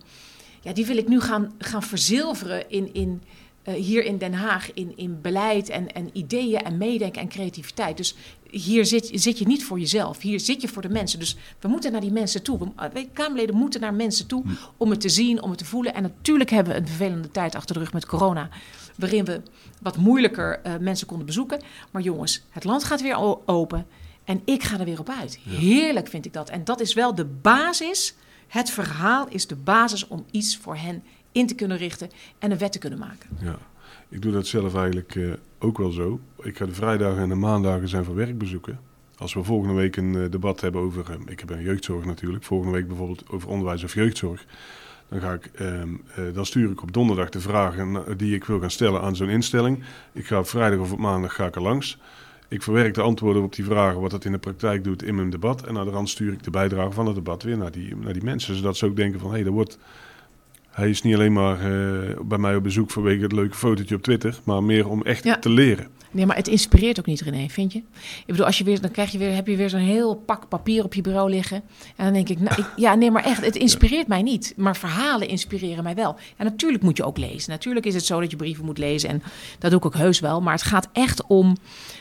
Ja, 0.61 0.73
die 0.73 0.85
wil 0.85 0.97
ik 0.97 1.07
nu 1.07 1.21
gaan, 1.21 1.53
gaan 1.57 1.83
verzilveren 1.83 2.69
in... 2.69 2.93
in 2.93 3.23
hier 3.73 4.03
in 4.03 4.17
Den 4.17 4.33
Haag 4.33 4.73
in, 4.73 4.97
in 4.97 5.21
beleid 5.21 5.69
en, 5.69 5.93
en 5.93 6.09
ideeën 6.13 6.61
en 6.61 6.77
meedenken 6.77 7.21
en 7.21 7.27
creativiteit. 7.27 7.97
Dus 7.97 8.15
hier 8.49 8.85
zit, 8.85 9.09
zit 9.13 9.37
je 9.37 9.47
niet 9.47 9.63
voor 9.63 9.79
jezelf. 9.79 10.21
Hier 10.21 10.39
zit 10.39 10.61
je 10.61 10.67
voor 10.67 10.81
de 10.81 10.89
mensen. 10.89 11.19
Dus 11.19 11.37
we 11.59 11.67
moeten 11.67 11.91
naar 11.91 12.01
die 12.01 12.11
mensen 12.11 12.43
toe. 12.43 12.57
We, 12.57 12.71
eh, 12.75 13.05
Kamerleden 13.13 13.55
moeten 13.55 13.81
naar 13.81 13.93
mensen 13.93 14.27
toe 14.27 14.43
om 14.77 14.89
het 14.89 15.01
te 15.01 15.09
zien, 15.09 15.41
om 15.41 15.49
het 15.49 15.59
te 15.59 15.65
voelen. 15.65 15.93
En 15.93 16.01
natuurlijk 16.01 16.49
hebben 16.49 16.73
we 16.73 16.79
een 16.79 16.87
vervelende 16.87 17.31
tijd 17.31 17.55
achter 17.55 17.73
de 17.73 17.79
rug 17.79 17.93
met 17.93 18.05
corona. 18.05 18.49
Waarin 18.95 19.25
we 19.25 19.41
wat 19.81 19.97
moeilijker 19.97 20.61
uh, 20.65 20.73
mensen 20.79 21.07
konden 21.07 21.25
bezoeken. 21.25 21.61
Maar 21.91 22.01
jongens, 22.01 22.43
het 22.49 22.63
land 22.63 22.83
gaat 22.83 23.01
weer 23.01 23.39
open. 23.45 23.87
En 24.23 24.41
ik 24.45 24.63
ga 24.63 24.79
er 24.79 24.85
weer 24.85 24.99
op 24.99 25.09
uit. 25.09 25.39
Heerlijk 25.49 26.07
vind 26.07 26.25
ik 26.25 26.33
dat. 26.33 26.49
En 26.49 26.63
dat 26.63 26.79
is 26.79 26.93
wel 26.93 27.15
de 27.15 27.25
basis. 27.25 28.15
Het 28.47 28.69
verhaal 28.69 29.27
is 29.29 29.47
de 29.47 29.55
basis 29.55 30.07
om 30.07 30.25
iets 30.31 30.57
voor 30.57 30.75
hen 30.75 31.03
in 31.35 31.47
te 31.47 31.55
kunnen 31.55 31.77
richten 31.77 32.09
en 32.39 32.51
een 32.51 32.57
wet 32.57 32.71
te 32.71 32.79
kunnen 32.79 32.99
maken. 32.99 33.29
Ja, 33.41 33.57
ik 34.09 34.21
doe 34.21 34.31
dat 34.31 34.47
zelf 34.47 34.75
eigenlijk 34.75 35.15
uh, 35.15 35.33
ook 35.59 35.77
wel 35.77 35.91
zo. 35.91 36.19
Ik 36.41 36.57
ga 36.57 36.65
de 36.65 36.73
vrijdagen 36.73 37.21
en 37.21 37.29
de 37.29 37.35
maandagen 37.35 37.87
zijn 37.87 38.03
voor 38.03 38.15
werkbezoeken. 38.15 38.79
Als 39.17 39.33
we 39.33 39.43
volgende 39.43 39.73
week 39.73 39.95
een 39.95 40.13
uh, 40.13 40.31
debat 40.31 40.61
hebben 40.61 40.81
over, 40.81 41.05
uh, 41.09 41.15
ik 41.27 41.39
heb 41.39 41.49
een 41.49 41.61
jeugdzorg 41.61 42.05
natuurlijk, 42.05 42.43
volgende 42.43 42.73
week 42.73 42.87
bijvoorbeeld 42.87 43.29
over 43.29 43.49
onderwijs 43.49 43.83
of 43.83 43.93
jeugdzorg. 43.93 44.45
Dan, 45.09 45.19
ga 45.19 45.33
ik, 45.33 45.45
ehm, 45.45 45.89
dan 46.33 46.45
stuur 46.45 46.71
ik 46.71 46.81
op 46.81 46.93
donderdag 46.93 47.29
de 47.29 47.39
vragen 47.39 48.17
die 48.17 48.35
ik 48.35 48.43
wil 48.43 48.59
gaan 48.59 48.71
stellen 48.71 49.01
aan 49.01 49.15
zo'n 49.15 49.29
instelling. 49.29 49.83
Ik 50.11 50.25
ga 50.25 50.39
op 50.39 50.47
vrijdag 50.47 50.79
of 50.79 50.91
op 50.91 50.99
maandag 50.99 51.35
ga 51.35 51.45
ik 51.45 51.55
er 51.55 51.61
langs. 51.61 51.97
Ik 52.47 52.61
verwerk 52.61 52.93
de 52.93 53.01
antwoorden 53.01 53.43
op 53.43 53.55
die 53.55 53.65
vragen, 53.65 54.01
wat 54.01 54.11
dat 54.11 54.25
in 54.25 54.31
de 54.31 54.37
praktijk 54.37 54.83
doet 54.83 55.03
in 55.03 55.15
mijn 55.15 55.29
debat. 55.29 55.67
En 55.67 55.73
naar 55.73 55.85
de 55.85 55.91
rand 55.91 56.09
stuur 56.09 56.33
ik 56.33 56.43
de 56.43 56.51
bijdrage 56.51 56.91
van 56.91 57.05
het 57.05 57.15
debat 57.15 57.43
weer 57.43 57.57
naar 57.57 57.71
die, 57.71 57.95
naar 57.95 58.13
die 58.13 58.23
mensen. 58.23 58.55
Zodat 58.55 58.77
ze 58.77 58.85
ook 58.85 58.95
denken 58.95 59.19
van, 59.19 59.29
hé, 59.29 59.35
hey, 59.35 59.45
er 59.45 59.51
wordt 59.51 59.77
hij 60.75 60.89
is 60.89 61.01
niet 61.01 61.15
alleen 61.15 61.33
maar 61.33 61.71
uh, 61.71 62.09
bij 62.21 62.37
mij 62.37 62.55
op 62.55 62.63
bezoek 62.63 62.91
vanwege 62.91 63.23
het 63.23 63.31
leuke 63.31 63.55
fotootje 63.55 63.95
op 63.95 64.01
Twitter, 64.01 64.39
maar 64.43 64.63
meer 64.63 64.89
om 64.89 65.03
echt 65.03 65.23
ja. 65.23 65.37
te 65.37 65.49
leren. 65.49 65.87
Nee, 66.11 66.25
maar 66.25 66.35
het 66.35 66.47
inspireert 66.47 66.99
ook 66.99 67.05
niet, 67.05 67.21
René, 67.21 67.47
vind 67.49 67.73
je? 67.73 67.79
Ik 68.19 68.25
bedoel, 68.25 68.45
als 68.45 68.57
je 68.57 68.63
weer, 68.63 68.81
dan 68.81 68.91
krijg 68.91 69.11
je 69.11 69.17
weer, 69.17 69.33
heb 69.33 69.47
je 69.47 69.55
weer 69.55 69.69
zo'n 69.69 69.79
heel 69.79 70.15
pak 70.15 70.49
papier 70.49 70.83
op 70.83 70.93
je 70.93 71.01
bureau 71.01 71.29
liggen. 71.29 71.61
En 71.95 72.05
dan 72.05 72.13
denk 72.13 72.29
ik, 72.29 72.39
nou, 72.39 72.61
ik, 72.61 72.65
ja, 72.75 72.95
nee, 72.95 73.11
maar 73.11 73.23
echt, 73.23 73.45
het 73.45 73.55
inspireert 73.55 74.07
ja. 74.07 74.07
mij 74.07 74.21
niet. 74.21 74.53
Maar 74.57 74.75
verhalen 74.77 75.27
inspireren 75.27 75.83
mij 75.83 75.95
wel. 75.95 76.15
En 76.37 76.45
natuurlijk 76.45 76.83
moet 76.83 76.97
je 76.97 77.03
ook 77.03 77.17
lezen. 77.17 77.51
Natuurlijk 77.51 77.85
is 77.85 77.93
het 77.93 78.05
zo 78.05 78.19
dat 78.19 78.31
je 78.31 78.37
brieven 78.37 78.65
moet 78.65 78.77
lezen. 78.77 79.09
En 79.09 79.23
dat 79.59 79.69
doe 79.71 79.79
ik 79.79 79.85
ook 79.85 79.95
heus 79.95 80.19
wel. 80.19 80.41
Maar 80.41 80.53
het 80.53 80.63
gaat 80.63 80.89
echt 80.93 81.25
om, 81.27 81.57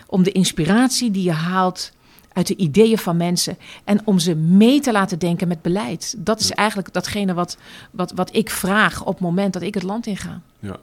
om 0.07 0.23
de 0.23 0.33
inspiratie 0.33 1.11
die 1.11 1.25
je 1.25 1.33
haalt 1.33 1.93
uit 2.35 2.47
de 2.47 2.57
ideeën 2.57 2.99
van 2.99 3.17
mensen 3.17 3.59
en 3.85 4.01
om 4.05 4.19
ze 4.19 4.35
mee 4.35 4.81
te 4.81 4.93
laten 4.93 5.19
denken 5.19 5.49
met 5.49 5.63
beleid. 5.63 6.15
Dat 6.19 6.41
is 6.41 6.51
eigenlijk 6.51 6.93
datgene 6.93 7.35
wat, 7.35 7.57
wat, 7.91 8.13
wat 8.13 8.35
ik 8.35 8.51
vraag 8.51 9.01
op 9.01 9.13
het 9.13 9.21
moment 9.21 9.53
dat 9.53 9.63
ik 9.63 9.75
het 9.75 9.83
land 9.83 10.07
inga. 10.07 10.41
Ja, 10.59 10.77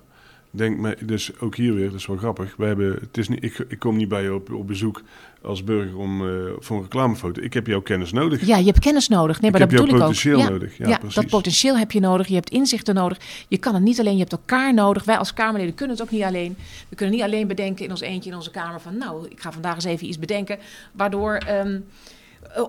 denk 0.51 0.77
me, 0.77 0.97
dus 1.01 1.39
ook 1.39 1.55
hier 1.55 1.73
weer, 1.73 1.85
dat 1.85 1.99
is 1.99 2.05
wel 2.05 2.17
grappig. 2.17 2.55
We 2.57 2.65
hebben, 2.65 2.97
het 3.01 3.17
is 3.17 3.27
niet, 3.27 3.43
ik, 3.43 3.65
ik 3.67 3.79
kom 3.79 3.97
niet 3.97 4.07
bij 4.07 4.23
je 4.23 4.33
op, 4.33 4.53
op 4.53 4.67
bezoek 4.67 5.01
als 5.41 5.63
burger 5.63 5.97
om 5.97 6.21
uh, 6.21 6.51
voor 6.59 6.75
een 6.77 6.83
reclamefoto. 6.83 7.41
Ik 7.41 7.53
heb 7.53 7.67
jouw 7.67 7.81
kennis 7.81 8.11
nodig. 8.11 8.45
Ja, 8.45 8.57
je 8.57 8.65
hebt 8.65 8.79
kennis 8.79 9.07
nodig. 9.07 9.41
Nee, 9.41 9.51
maar 9.51 9.61
ik 9.61 9.69
dat 9.69 9.77
heb 9.77 9.87
bedoel 9.87 9.99
jouw 9.99 10.07
potentieel 10.07 10.39
ik 10.39 10.45
ook. 10.45 10.51
nodig. 10.51 10.77
Ja, 10.77 10.87
ja 10.87 10.99
dat 11.13 11.27
potentieel 11.27 11.77
heb 11.77 11.91
je 11.91 11.99
nodig. 11.99 12.27
Je 12.27 12.33
hebt 12.33 12.49
inzichten 12.49 12.95
nodig. 12.95 13.17
Je 13.47 13.57
kan 13.57 13.73
het 13.73 13.83
niet 13.83 13.99
alleen, 13.99 14.13
je 14.13 14.19
hebt 14.19 14.31
elkaar 14.31 14.73
nodig. 14.73 15.03
Wij 15.03 15.17
als 15.17 15.33
Kamerleden 15.33 15.75
kunnen 15.75 15.95
het 15.95 16.05
ook 16.05 16.11
niet 16.11 16.23
alleen. 16.23 16.55
We 16.89 16.95
kunnen 16.95 17.15
niet 17.15 17.23
alleen 17.23 17.47
bedenken 17.47 17.85
in 17.85 17.91
ons 17.91 18.01
eentje 18.01 18.29
in 18.29 18.35
onze 18.35 18.51
Kamer 18.51 18.81
van... 18.81 18.97
nou, 18.97 19.27
ik 19.29 19.39
ga 19.39 19.51
vandaag 19.51 19.75
eens 19.75 19.83
even 19.83 20.07
iets 20.07 20.19
bedenken... 20.19 20.57
waardoor... 20.91 21.41
Um, 21.65 21.85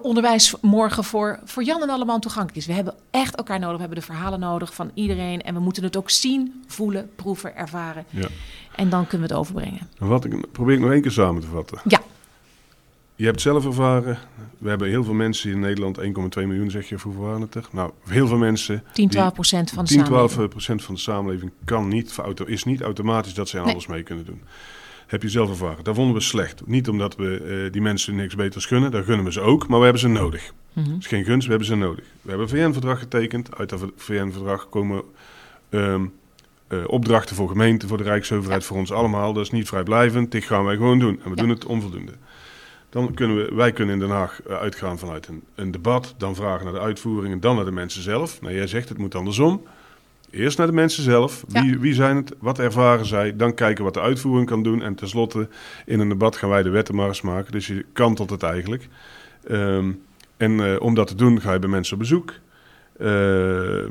onderwijs 0.03 0.55
morgen 0.61 1.05
voor, 1.05 1.39
voor 1.45 1.63
Jan 1.63 1.83
en 1.83 1.91
allemaal 1.91 2.19
toegankelijk 2.19 2.59
is. 2.59 2.67
We 2.67 2.73
hebben 2.73 2.95
echt 3.11 3.35
elkaar 3.35 3.59
nodig. 3.59 3.75
We 3.75 3.81
hebben 3.81 3.99
de 3.99 4.05
verhalen 4.05 4.41
nodig 4.41 4.75
van 4.75 4.91
iedereen. 4.95 5.43
En 5.43 5.55
we 5.55 5.61
moeten 5.61 5.83
het 5.83 5.97
ook 5.97 6.11
zien, 6.11 6.63
voelen, 6.67 7.11
proeven, 7.17 7.57
ervaren. 7.57 8.05
Ja. 8.11 8.29
En 8.75 8.89
dan 8.89 9.07
kunnen 9.07 9.29
we 9.29 9.35
het 9.35 9.43
overbrengen. 9.43 9.89
Wat 9.99 10.25
ik, 10.25 10.53
probeer 10.53 10.75
ik 10.75 10.81
nog 10.81 10.91
één 10.91 11.03
keer 11.03 11.11
samen 11.11 11.41
te 11.41 11.47
vatten. 11.47 11.81
Ja. 11.85 12.01
Je 13.17 13.25
hebt 13.25 13.41
zelf 13.41 13.65
ervaren, 13.65 14.19
we 14.59 14.69
hebben 14.69 14.89
heel 14.89 15.05
veel 15.05 15.15
mensen 15.15 15.51
in 15.51 15.61
Nederland, 15.61 15.99
1,2 16.01 16.05
miljoen 16.35 16.71
zeg 16.71 16.89
je, 16.89 16.97
hoeveel 17.03 17.23
waren 17.23 17.41
het 17.41 17.55
er? 17.55 17.69
Nou, 17.73 17.91
heel 18.09 18.27
veel 18.27 18.37
mensen. 18.37 18.85
10, 18.93 19.09
12 19.09 19.33
procent 19.33 19.71
van 19.71 19.85
de 19.85 19.91
10, 19.91 20.05
12 20.05 20.11
samenleving. 20.13 20.51
procent 20.51 20.83
van 20.83 20.95
de 20.95 21.01
samenleving 21.01 21.53
kan 21.65 21.89
niet, 21.89 22.19
is 22.47 22.65
niet 22.65 22.81
automatisch 22.81 23.35
dat 23.35 23.49
zij 23.49 23.61
nee. 23.61 23.73
alles 23.73 23.87
mee 23.87 24.03
kunnen 24.03 24.25
doen. 24.25 24.43
Heb 25.13 25.23
je 25.23 25.29
zelf 25.29 25.51
ervaren. 25.51 25.85
Dat 25.85 25.95
vonden 25.95 26.15
we 26.15 26.21
slecht. 26.21 26.67
Niet 26.67 26.89
omdat 26.89 27.17
we 27.17 27.63
uh, 27.65 27.73
die 27.73 27.83
mensen 27.83 28.15
niks 28.15 28.35
beters 28.35 28.67
gunnen, 28.67 28.91
daar 28.91 29.05
gunnen 29.05 29.25
we 29.25 29.33
ze 29.33 29.41
ook, 29.41 29.69
maar 29.69 29.79
we 29.79 29.85
hebben 29.85 30.03
ze 30.03 30.09
nodig. 30.09 30.53
Mm 30.73 30.83
-hmm. 30.83 30.93
Het 30.93 31.03
is 31.03 31.09
geen 31.09 31.25
gunst, 31.25 31.45
we 31.45 31.51
hebben 31.51 31.69
ze 31.69 31.75
nodig. 31.75 32.05
We 32.23 32.29
hebben 32.29 32.49
een 32.49 32.57
VN-verdrag 32.57 32.99
getekend. 32.99 33.57
Uit 33.57 33.69
dat 33.69 33.85
VN-verdrag 33.97 34.69
komen 34.69 35.03
um, 35.71 36.13
uh, 36.69 36.79
opdrachten 36.87 37.37
voor 37.37 37.49
gemeenten, 37.49 37.89
voor 37.89 37.97
de 37.97 38.03
Rijksoverheid, 38.03 38.63
ja. 38.63 38.69
voor 38.69 38.77
ons 38.77 38.93
allemaal. 38.93 39.33
Dat 39.33 39.45
is 39.45 39.51
niet 39.51 39.69
vrijblijvend. 39.69 40.31
Dit 40.31 40.45
gaan 40.45 40.65
wij 40.65 40.77
gewoon 40.77 40.99
doen. 40.99 41.21
En 41.25 41.31
we 41.31 41.37
ja. 41.37 41.43
doen 41.43 41.49
het 41.49 41.65
onvoldoende. 41.65 42.13
Dan 42.91 43.15
kunnen 43.15 43.37
we, 43.37 43.55
wij 43.55 43.73
kunnen 43.73 43.95
in 43.95 44.01
Den 44.01 44.11
Haag 44.11 44.41
uh, 44.49 44.57
uitgaan 44.57 44.99
vanuit 44.99 45.29
een, 45.29 45.43
een, 45.55 45.71
debat, 45.71 46.15
dan 46.19 46.35
vragen 46.35 46.65
naar 46.65 46.75
de 46.75 46.81
uitvoering 46.81 47.35
en 47.35 47.41
dan 47.41 47.57
naar 47.57 47.65
de 47.65 47.73
mensen 47.73 48.03
zelf. 48.03 48.41
Nou, 48.41 48.55
jij 48.55 48.67
zegt 48.67 48.89
het 48.89 48.99
moet 48.99 49.15
andersom. 49.15 49.63
Eerst 50.33 50.59
naar 50.59 50.67
de 50.67 50.73
mensen 50.73 51.03
zelf. 51.03 51.45
Wie, 51.49 51.71
ja. 51.71 51.79
wie 51.79 51.95
zijn 51.95 52.17
het? 52.17 52.35
Wat 52.39 52.59
ervaren 52.59 53.07
zij? 53.07 53.37
Dan 53.37 53.55
kijken 53.55 53.85
wat 53.85 53.95
de 53.95 54.01
uitvoering 54.01 54.47
kan 54.47 54.63
doen. 54.63 54.83
En 54.83 54.95
tenslotte, 54.95 55.49
in 55.87 56.01
een 56.01 56.09
debat 56.09 56.37
gaan 56.37 56.49
wij 56.49 56.63
de 56.63 56.71
wetten 56.71 56.95
maar 56.95 57.09
eens 57.09 57.21
maken. 57.21 57.53
Dus 57.53 57.67
je 57.67 57.85
kantelt 57.93 58.31
het 58.31 58.43
eigenlijk. 58.43 58.89
Um, 59.51 60.03
en 60.37 60.53
uh, 60.53 60.81
om 60.81 60.95
dat 60.95 61.07
te 61.07 61.15
doen 61.15 61.41
ga 61.41 61.53
je 61.53 61.59
bij 61.59 61.69
mensen 61.69 61.93
op 61.93 61.99
bezoek. 61.99 62.33
Uh, 63.01 63.83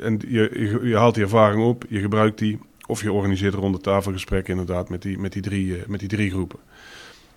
en 0.00 0.20
je, 0.28 0.50
je, 0.52 0.80
je, 0.82 0.96
haalt 0.96 1.14
die 1.14 1.22
ervaring 1.22 1.62
op, 1.62 1.84
je 1.88 2.00
gebruikt 2.00 2.38
die. 2.38 2.58
Of 2.86 3.02
je 3.02 3.12
organiseert 3.12 3.54
ronde 3.54 3.78
tafelgesprekken 3.78 4.52
inderdaad 4.52 4.88
met 4.88 5.02
die, 5.02 5.18
met 5.18 5.32
die, 5.32 5.42
drie, 5.42 5.82
met 5.86 6.00
die 6.00 6.08
drie 6.08 6.30
groepen. 6.30 6.58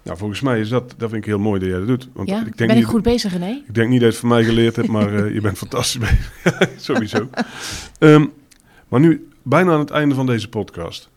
Nou, 0.08 0.20
volgens 0.20 0.42
mij 0.42 0.60
is 0.60 0.70
dat, 0.70 0.94
dat 0.98 1.10
vind 1.10 1.22
ik 1.22 1.30
heel 1.30 1.40
mooi 1.40 1.60
dat 1.60 1.70
jij 1.70 1.78
dat 1.78 1.88
doet. 1.88 2.10
Want 2.14 2.30
ja, 2.30 2.38
ik 2.38 2.44
denk 2.44 2.58
ben 2.58 2.70
ik 2.70 2.76
niet, 2.76 2.86
goed 2.86 3.02
bezig, 3.02 3.32
René? 3.32 3.62
Ik 3.68 3.74
denk 3.74 3.90
niet 3.90 4.02
dat 4.02 4.10
je 4.10 4.16
het 4.18 4.18
van 4.18 4.30
mij 4.30 4.44
geleerd 4.44 4.76
hebt, 4.76 4.88
maar 4.88 5.14
uh, 5.14 5.34
je 5.34 5.42
bent 5.42 5.58
fantastisch 5.58 6.00
bezig. 6.00 6.32
Sowieso. 6.88 7.30
Um, 8.00 8.34
maar 8.88 9.00
nu, 9.00 9.28
bijna 9.44 9.72
aan 9.72 9.80
het 9.80 9.90
einde 9.90 10.16
van 10.16 10.26
deze 10.26 10.50
podcast. 10.50 11.10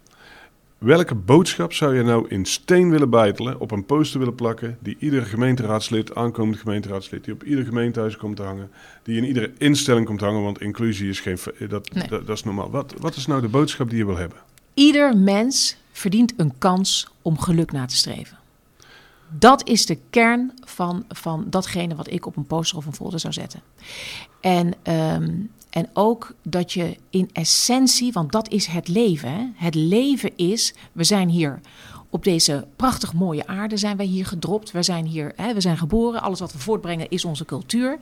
Welke 0.78 1.14
boodschap 1.14 1.72
zou 1.72 1.96
je 1.96 2.02
nou 2.02 2.28
in 2.28 2.44
steen 2.44 2.90
willen 2.90 3.10
bijtelen, 3.10 3.60
op 3.60 3.70
een 3.70 3.84
poster 3.84 4.18
willen 4.18 4.34
plakken, 4.34 4.78
die 4.80 4.96
ieder 4.98 5.22
gemeenteraadslid, 5.22 6.14
aankomend 6.14 6.58
gemeenteraadslid, 6.58 7.24
die 7.24 7.34
op 7.34 7.44
ieder 7.44 7.64
gemeentehuis 7.64 8.16
komt 8.16 8.36
te 8.36 8.42
hangen, 8.42 8.70
die 9.02 9.16
in 9.16 9.24
iedere 9.24 9.52
instelling 9.58 10.06
komt 10.06 10.18
te 10.18 10.24
hangen, 10.24 10.42
want 10.42 10.60
inclusie 10.60 11.08
is 11.08 11.20
geen, 11.20 11.38
dat, 11.68 11.92
nee. 11.92 12.08
dat, 12.08 12.26
dat 12.26 12.36
is 12.36 12.44
normaal. 12.44 12.70
Wat, 12.70 12.94
wat 12.98 13.16
is 13.16 13.26
nou 13.26 13.40
de 13.40 13.48
boodschap 13.48 13.88
die 13.90 13.98
je 13.98 14.06
wil 14.06 14.16
hebben? 14.16 14.38
Ieder 14.74 15.16
mens 15.16 15.76
verdient 15.92 16.32
een 16.36 16.52
kans 16.58 17.08
om 17.22 17.38
geluk 17.38 17.72
na 17.72 17.86
te 17.86 17.96
streven. 17.96 18.39
Dat 19.38 19.68
is 19.68 19.86
de 19.86 19.98
kern 20.10 20.52
van, 20.64 21.04
van 21.08 21.46
datgene 21.50 21.94
wat 21.94 22.10
ik 22.10 22.26
op 22.26 22.36
een 22.36 22.46
poster 22.46 22.78
of 22.78 22.86
een 22.86 22.94
folder 22.94 23.20
zou 23.20 23.32
zetten. 23.32 23.62
En, 24.40 24.74
um, 25.22 25.50
en 25.70 25.88
ook 25.92 26.34
dat 26.42 26.72
je 26.72 26.96
in 27.10 27.30
essentie, 27.32 28.12
want 28.12 28.32
dat 28.32 28.48
is 28.48 28.66
het 28.66 28.88
leven. 28.88 29.32
Hè? 29.32 29.46
Het 29.54 29.74
leven 29.74 30.36
is, 30.36 30.74
we 30.92 31.04
zijn 31.04 31.28
hier 31.28 31.60
op 32.10 32.24
deze 32.24 32.66
prachtig 32.76 33.12
mooie 33.12 33.46
aarde 33.46 33.76
zijn 33.76 33.96
wij 33.96 34.06
hier 34.06 34.26
gedropt. 34.26 34.70
We 34.70 34.82
zijn 34.82 35.06
hier, 35.06 35.32
hè, 35.36 35.54
we 35.54 35.60
zijn 35.60 35.78
geboren. 35.78 36.22
Alles 36.22 36.40
wat 36.40 36.52
we 36.52 36.58
voortbrengen 36.58 37.08
is 37.08 37.24
onze 37.24 37.44
cultuur. 37.44 37.98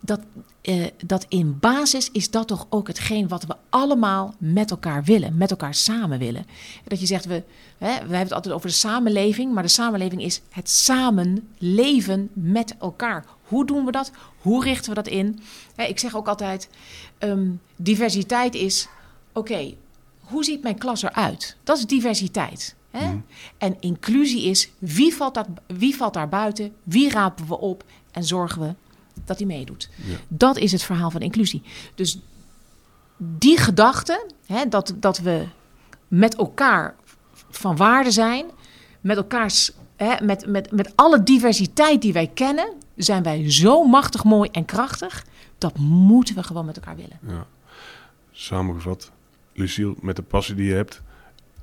Dat, 0.00 0.20
uh, 0.62 0.86
dat 1.04 1.26
in 1.28 1.58
basis 1.58 2.10
is 2.10 2.30
dat 2.30 2.48
toch 2.48 2.66
ook 2.68 2.86
hetgeen 2.86 3.28
wat 3.28 3.44
we 3.44 3.56
allemaal 3.68 4.34
met 4.38 4.70
elkaar 4.70 5.04
willen, 5.04 5.36
met 5.36 5.50
elkaar 5.50 5.74
samen 5.74 6.18
willen. 6.18 6.46
Dat 6.84 7.00
je 7.00 7.06
zegt, 7.06 7.24
we, 7.24 7.42
hè, 7.78 7.88
we 7.88 7.96
hebben 7.96 8.18
het 8.18 8.32
altijd 8.32 8.54
over 8.54 8.68
de 8.68 8.74
samenleving, 8.74 9.52
maar 9.52 9.62
de 9.62 9.68
samenleving 9.68 10.22
is 10.22 10.40
het 10.50 10.70
samenleven 10.70 12.30
met 12.32 12.74
elkaar. 12.78 13.24
Hoe 13.42 13.66
doen 13.66 13.84
we 13.84 13.92
dat? 13.92 14.10
Hoe 14.38 14.64
richten 14.64 14.88
we 14.88 14.94
dat 14.94 15.08
in? 15.08 15.40
Hè, 15.74 15.84
ik 15.84 15.98
zeg 15.98 16.16
ook 16.16 16.28
altijd, 16.28 16.68
um, 17.18 17.60
diversiteit 17.76 18.54
is, 18.54 18.88
oké, 19.32 19.52
okay, 19.52 19.76
hoe 20.20 20.44
ziet 20.44 20.62
mijn 20.62 20.78
klas 20.78 21.02
eruit? 21.02 21.56
Dat 21.64 21.78
is 21.78 21.86
diversiteit. 21.86 22.74
Hè? 22.90 23.12
Mm. 23.12 23.24
En 23.58 23.76
inclusie 23.80 24.42
is, 24.42 24.70
wie 24.78 25.14
valt, 25.14 25.34
dat, 25.34 25.46
wie 25.66 25.96
valt 25.96 26.14
daar 26.14 26.28
buiten? 26.28 26.74
Wie 26.82 27.10
rapen 27.10 27.46
we 27.46 27.58
op? 27.58 27.84
En 28.10 28.24
zorgen 28.24 28.60
we 28.60 28.74
dat 29.24 29.38
hij 29.38 29.46
meedoet. 29.46 29.88
Ja. 29.94 30.16
Dat 30.28 30.56
is 30.58 30.72
het 30.72 30.82
verhaal 30.82 31.10
van 31.10 31.20
inclusie. 31.20 31.62
Dus 31.94 32.18
die 33.16 33.58
gedachte, 33.58 34.26
hè, 34.46 34.68
dat, 34.68 34.94
dat 34.96 35.18
we 35.18 35.46
met 36.08 36.36
elkaar 36.36 36.94
van 37.50 37.76
waarde 37.76 38.10
zijn, 38.10 38.46
met 39.00 39.16
elkaars, 39.16 39.72
hè, 39.96 40.24
met, 40.24 40.46
met, 40.46 40.70
met 40.70 40.92
alle 40.96 41.22
diversiteit 41.22 42.02
die 42.02 42.12
wij 42.12 42.30
kennen, 42.34 42.72
zijn 42.96 43.22
wij 43.22 43.50
zo 43.50 43.84
machtig, 43.84 44.24
mooi 44.24 44.48
en 44.52 44.64
krachtig. 44.64 45.24
Dat 45.58 45.78
moeten 45.78 46.34
we 46.34 46.42
gewoon 46.42 46.64
met 46.64 46.76
elkaar 46.76 46.96
willen. 46.96 47.18
Ja. 47.26 47.46
Samengevat, 48.32 49.10
Lucille, 49.52 49.94
met 50.00 50.16
de 50.16 50.22
passie 50.22 50.54
die 50.54 50.66
je 50.66 50.74
hebt, 50.74 51.02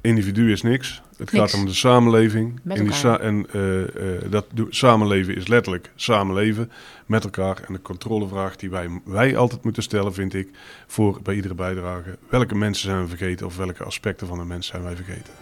individu 0.08 0.52
is 0.52 0.62
niks. 0.62 1.02
Het 1.18 1.32
Niks. 1.32 1.52
gaat 1.52 1.60
om 1.60 1.66
de 1.66 1.74
samenleving. 1.74 2.60
Met 2.64 2.78
En 2.78 2.84
die 2.84 3.18
en 3.18 3.48
eh, 3.52 3.82
eh, 3.82 4.32
dat 4.32 4.46
samenleven 4.70 5.36
is 5.36 5.48
letterlijk 5.48 5.92
samenleven 5.96 6.72
met 7.06 7.24
elkaar. 7.24 7.62
En 7.68 7.74
de 7.74 7.82
controlevraag 7.82 8.56
die 8.56 8.70
wij, 8.70 8.90
wij 9.06 9.38
altijd 9.38 9.64
moeten 9.64 9.84
stellen, 9.84 10.14
vind 10.14 10.34
ik, 10.34 10.50
voor 10.88 11.20
bij 11.24 11.36
iedere 11.36 11.54
bijdrage. 11.54 12.18
Welke 12.30 12.56
mensen 12.56 12.90
zijn 12.90 13.02
we 13.02 13.08
vergeten 13.08 13.46
of 13.46 13.58
welke 13.58 13.84
aspecten 13.84 14.28
van 14.28 14.38
de 14.38 14.46
mens 14.46 14.68
zijn 14.68 14.84
wij 14.84 14.96
vergeten? 14.96 15.34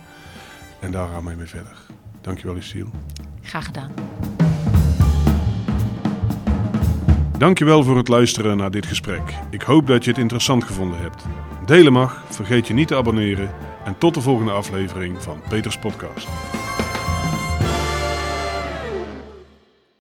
En 0.80 0.92
daar 0.92 1.08
gaan 1.08 1.26
wij 1.26 1.36
mee 1.36 1.48
verder. 1.48 1.78
Dankjewel, 2.22 2.56
Lucille. 2.56 2.90
Graag 3.42 3.66
gedaan. 3.66 3.92
Dankjewel 7.38 7.84
voor 7.84 7.98
het 7.98 8.08
luisteren 8.08 8.58
naar 8.58 8.72
dit 8.72 8.86
gesprek. 8.86 9.22
Ik 9.50 9.62
hoop 9.62 9.88
dat 9.88 10.04
je 10.04 10.10
het 10.10 10.20
interessant 10.20 10.64
gevonden 10.64 11.00
hebt. 11.00 11.24
Delen 11.66 11.94
mag, 11.94 12.24
vergeet 12.30 12.68
je 12.68 12.74
niet 12.74 12.88
te 12.88 12.96
abonneren 12.96 13.50
en 13.86 13.98
tot 13.98 14.14
de 14.14 14.22
volgende 14.22 14.52
aflevering 14.52 15.24
van 15.24 15.42
Peters 15.50 15.78
Podcast. 15.78 16.28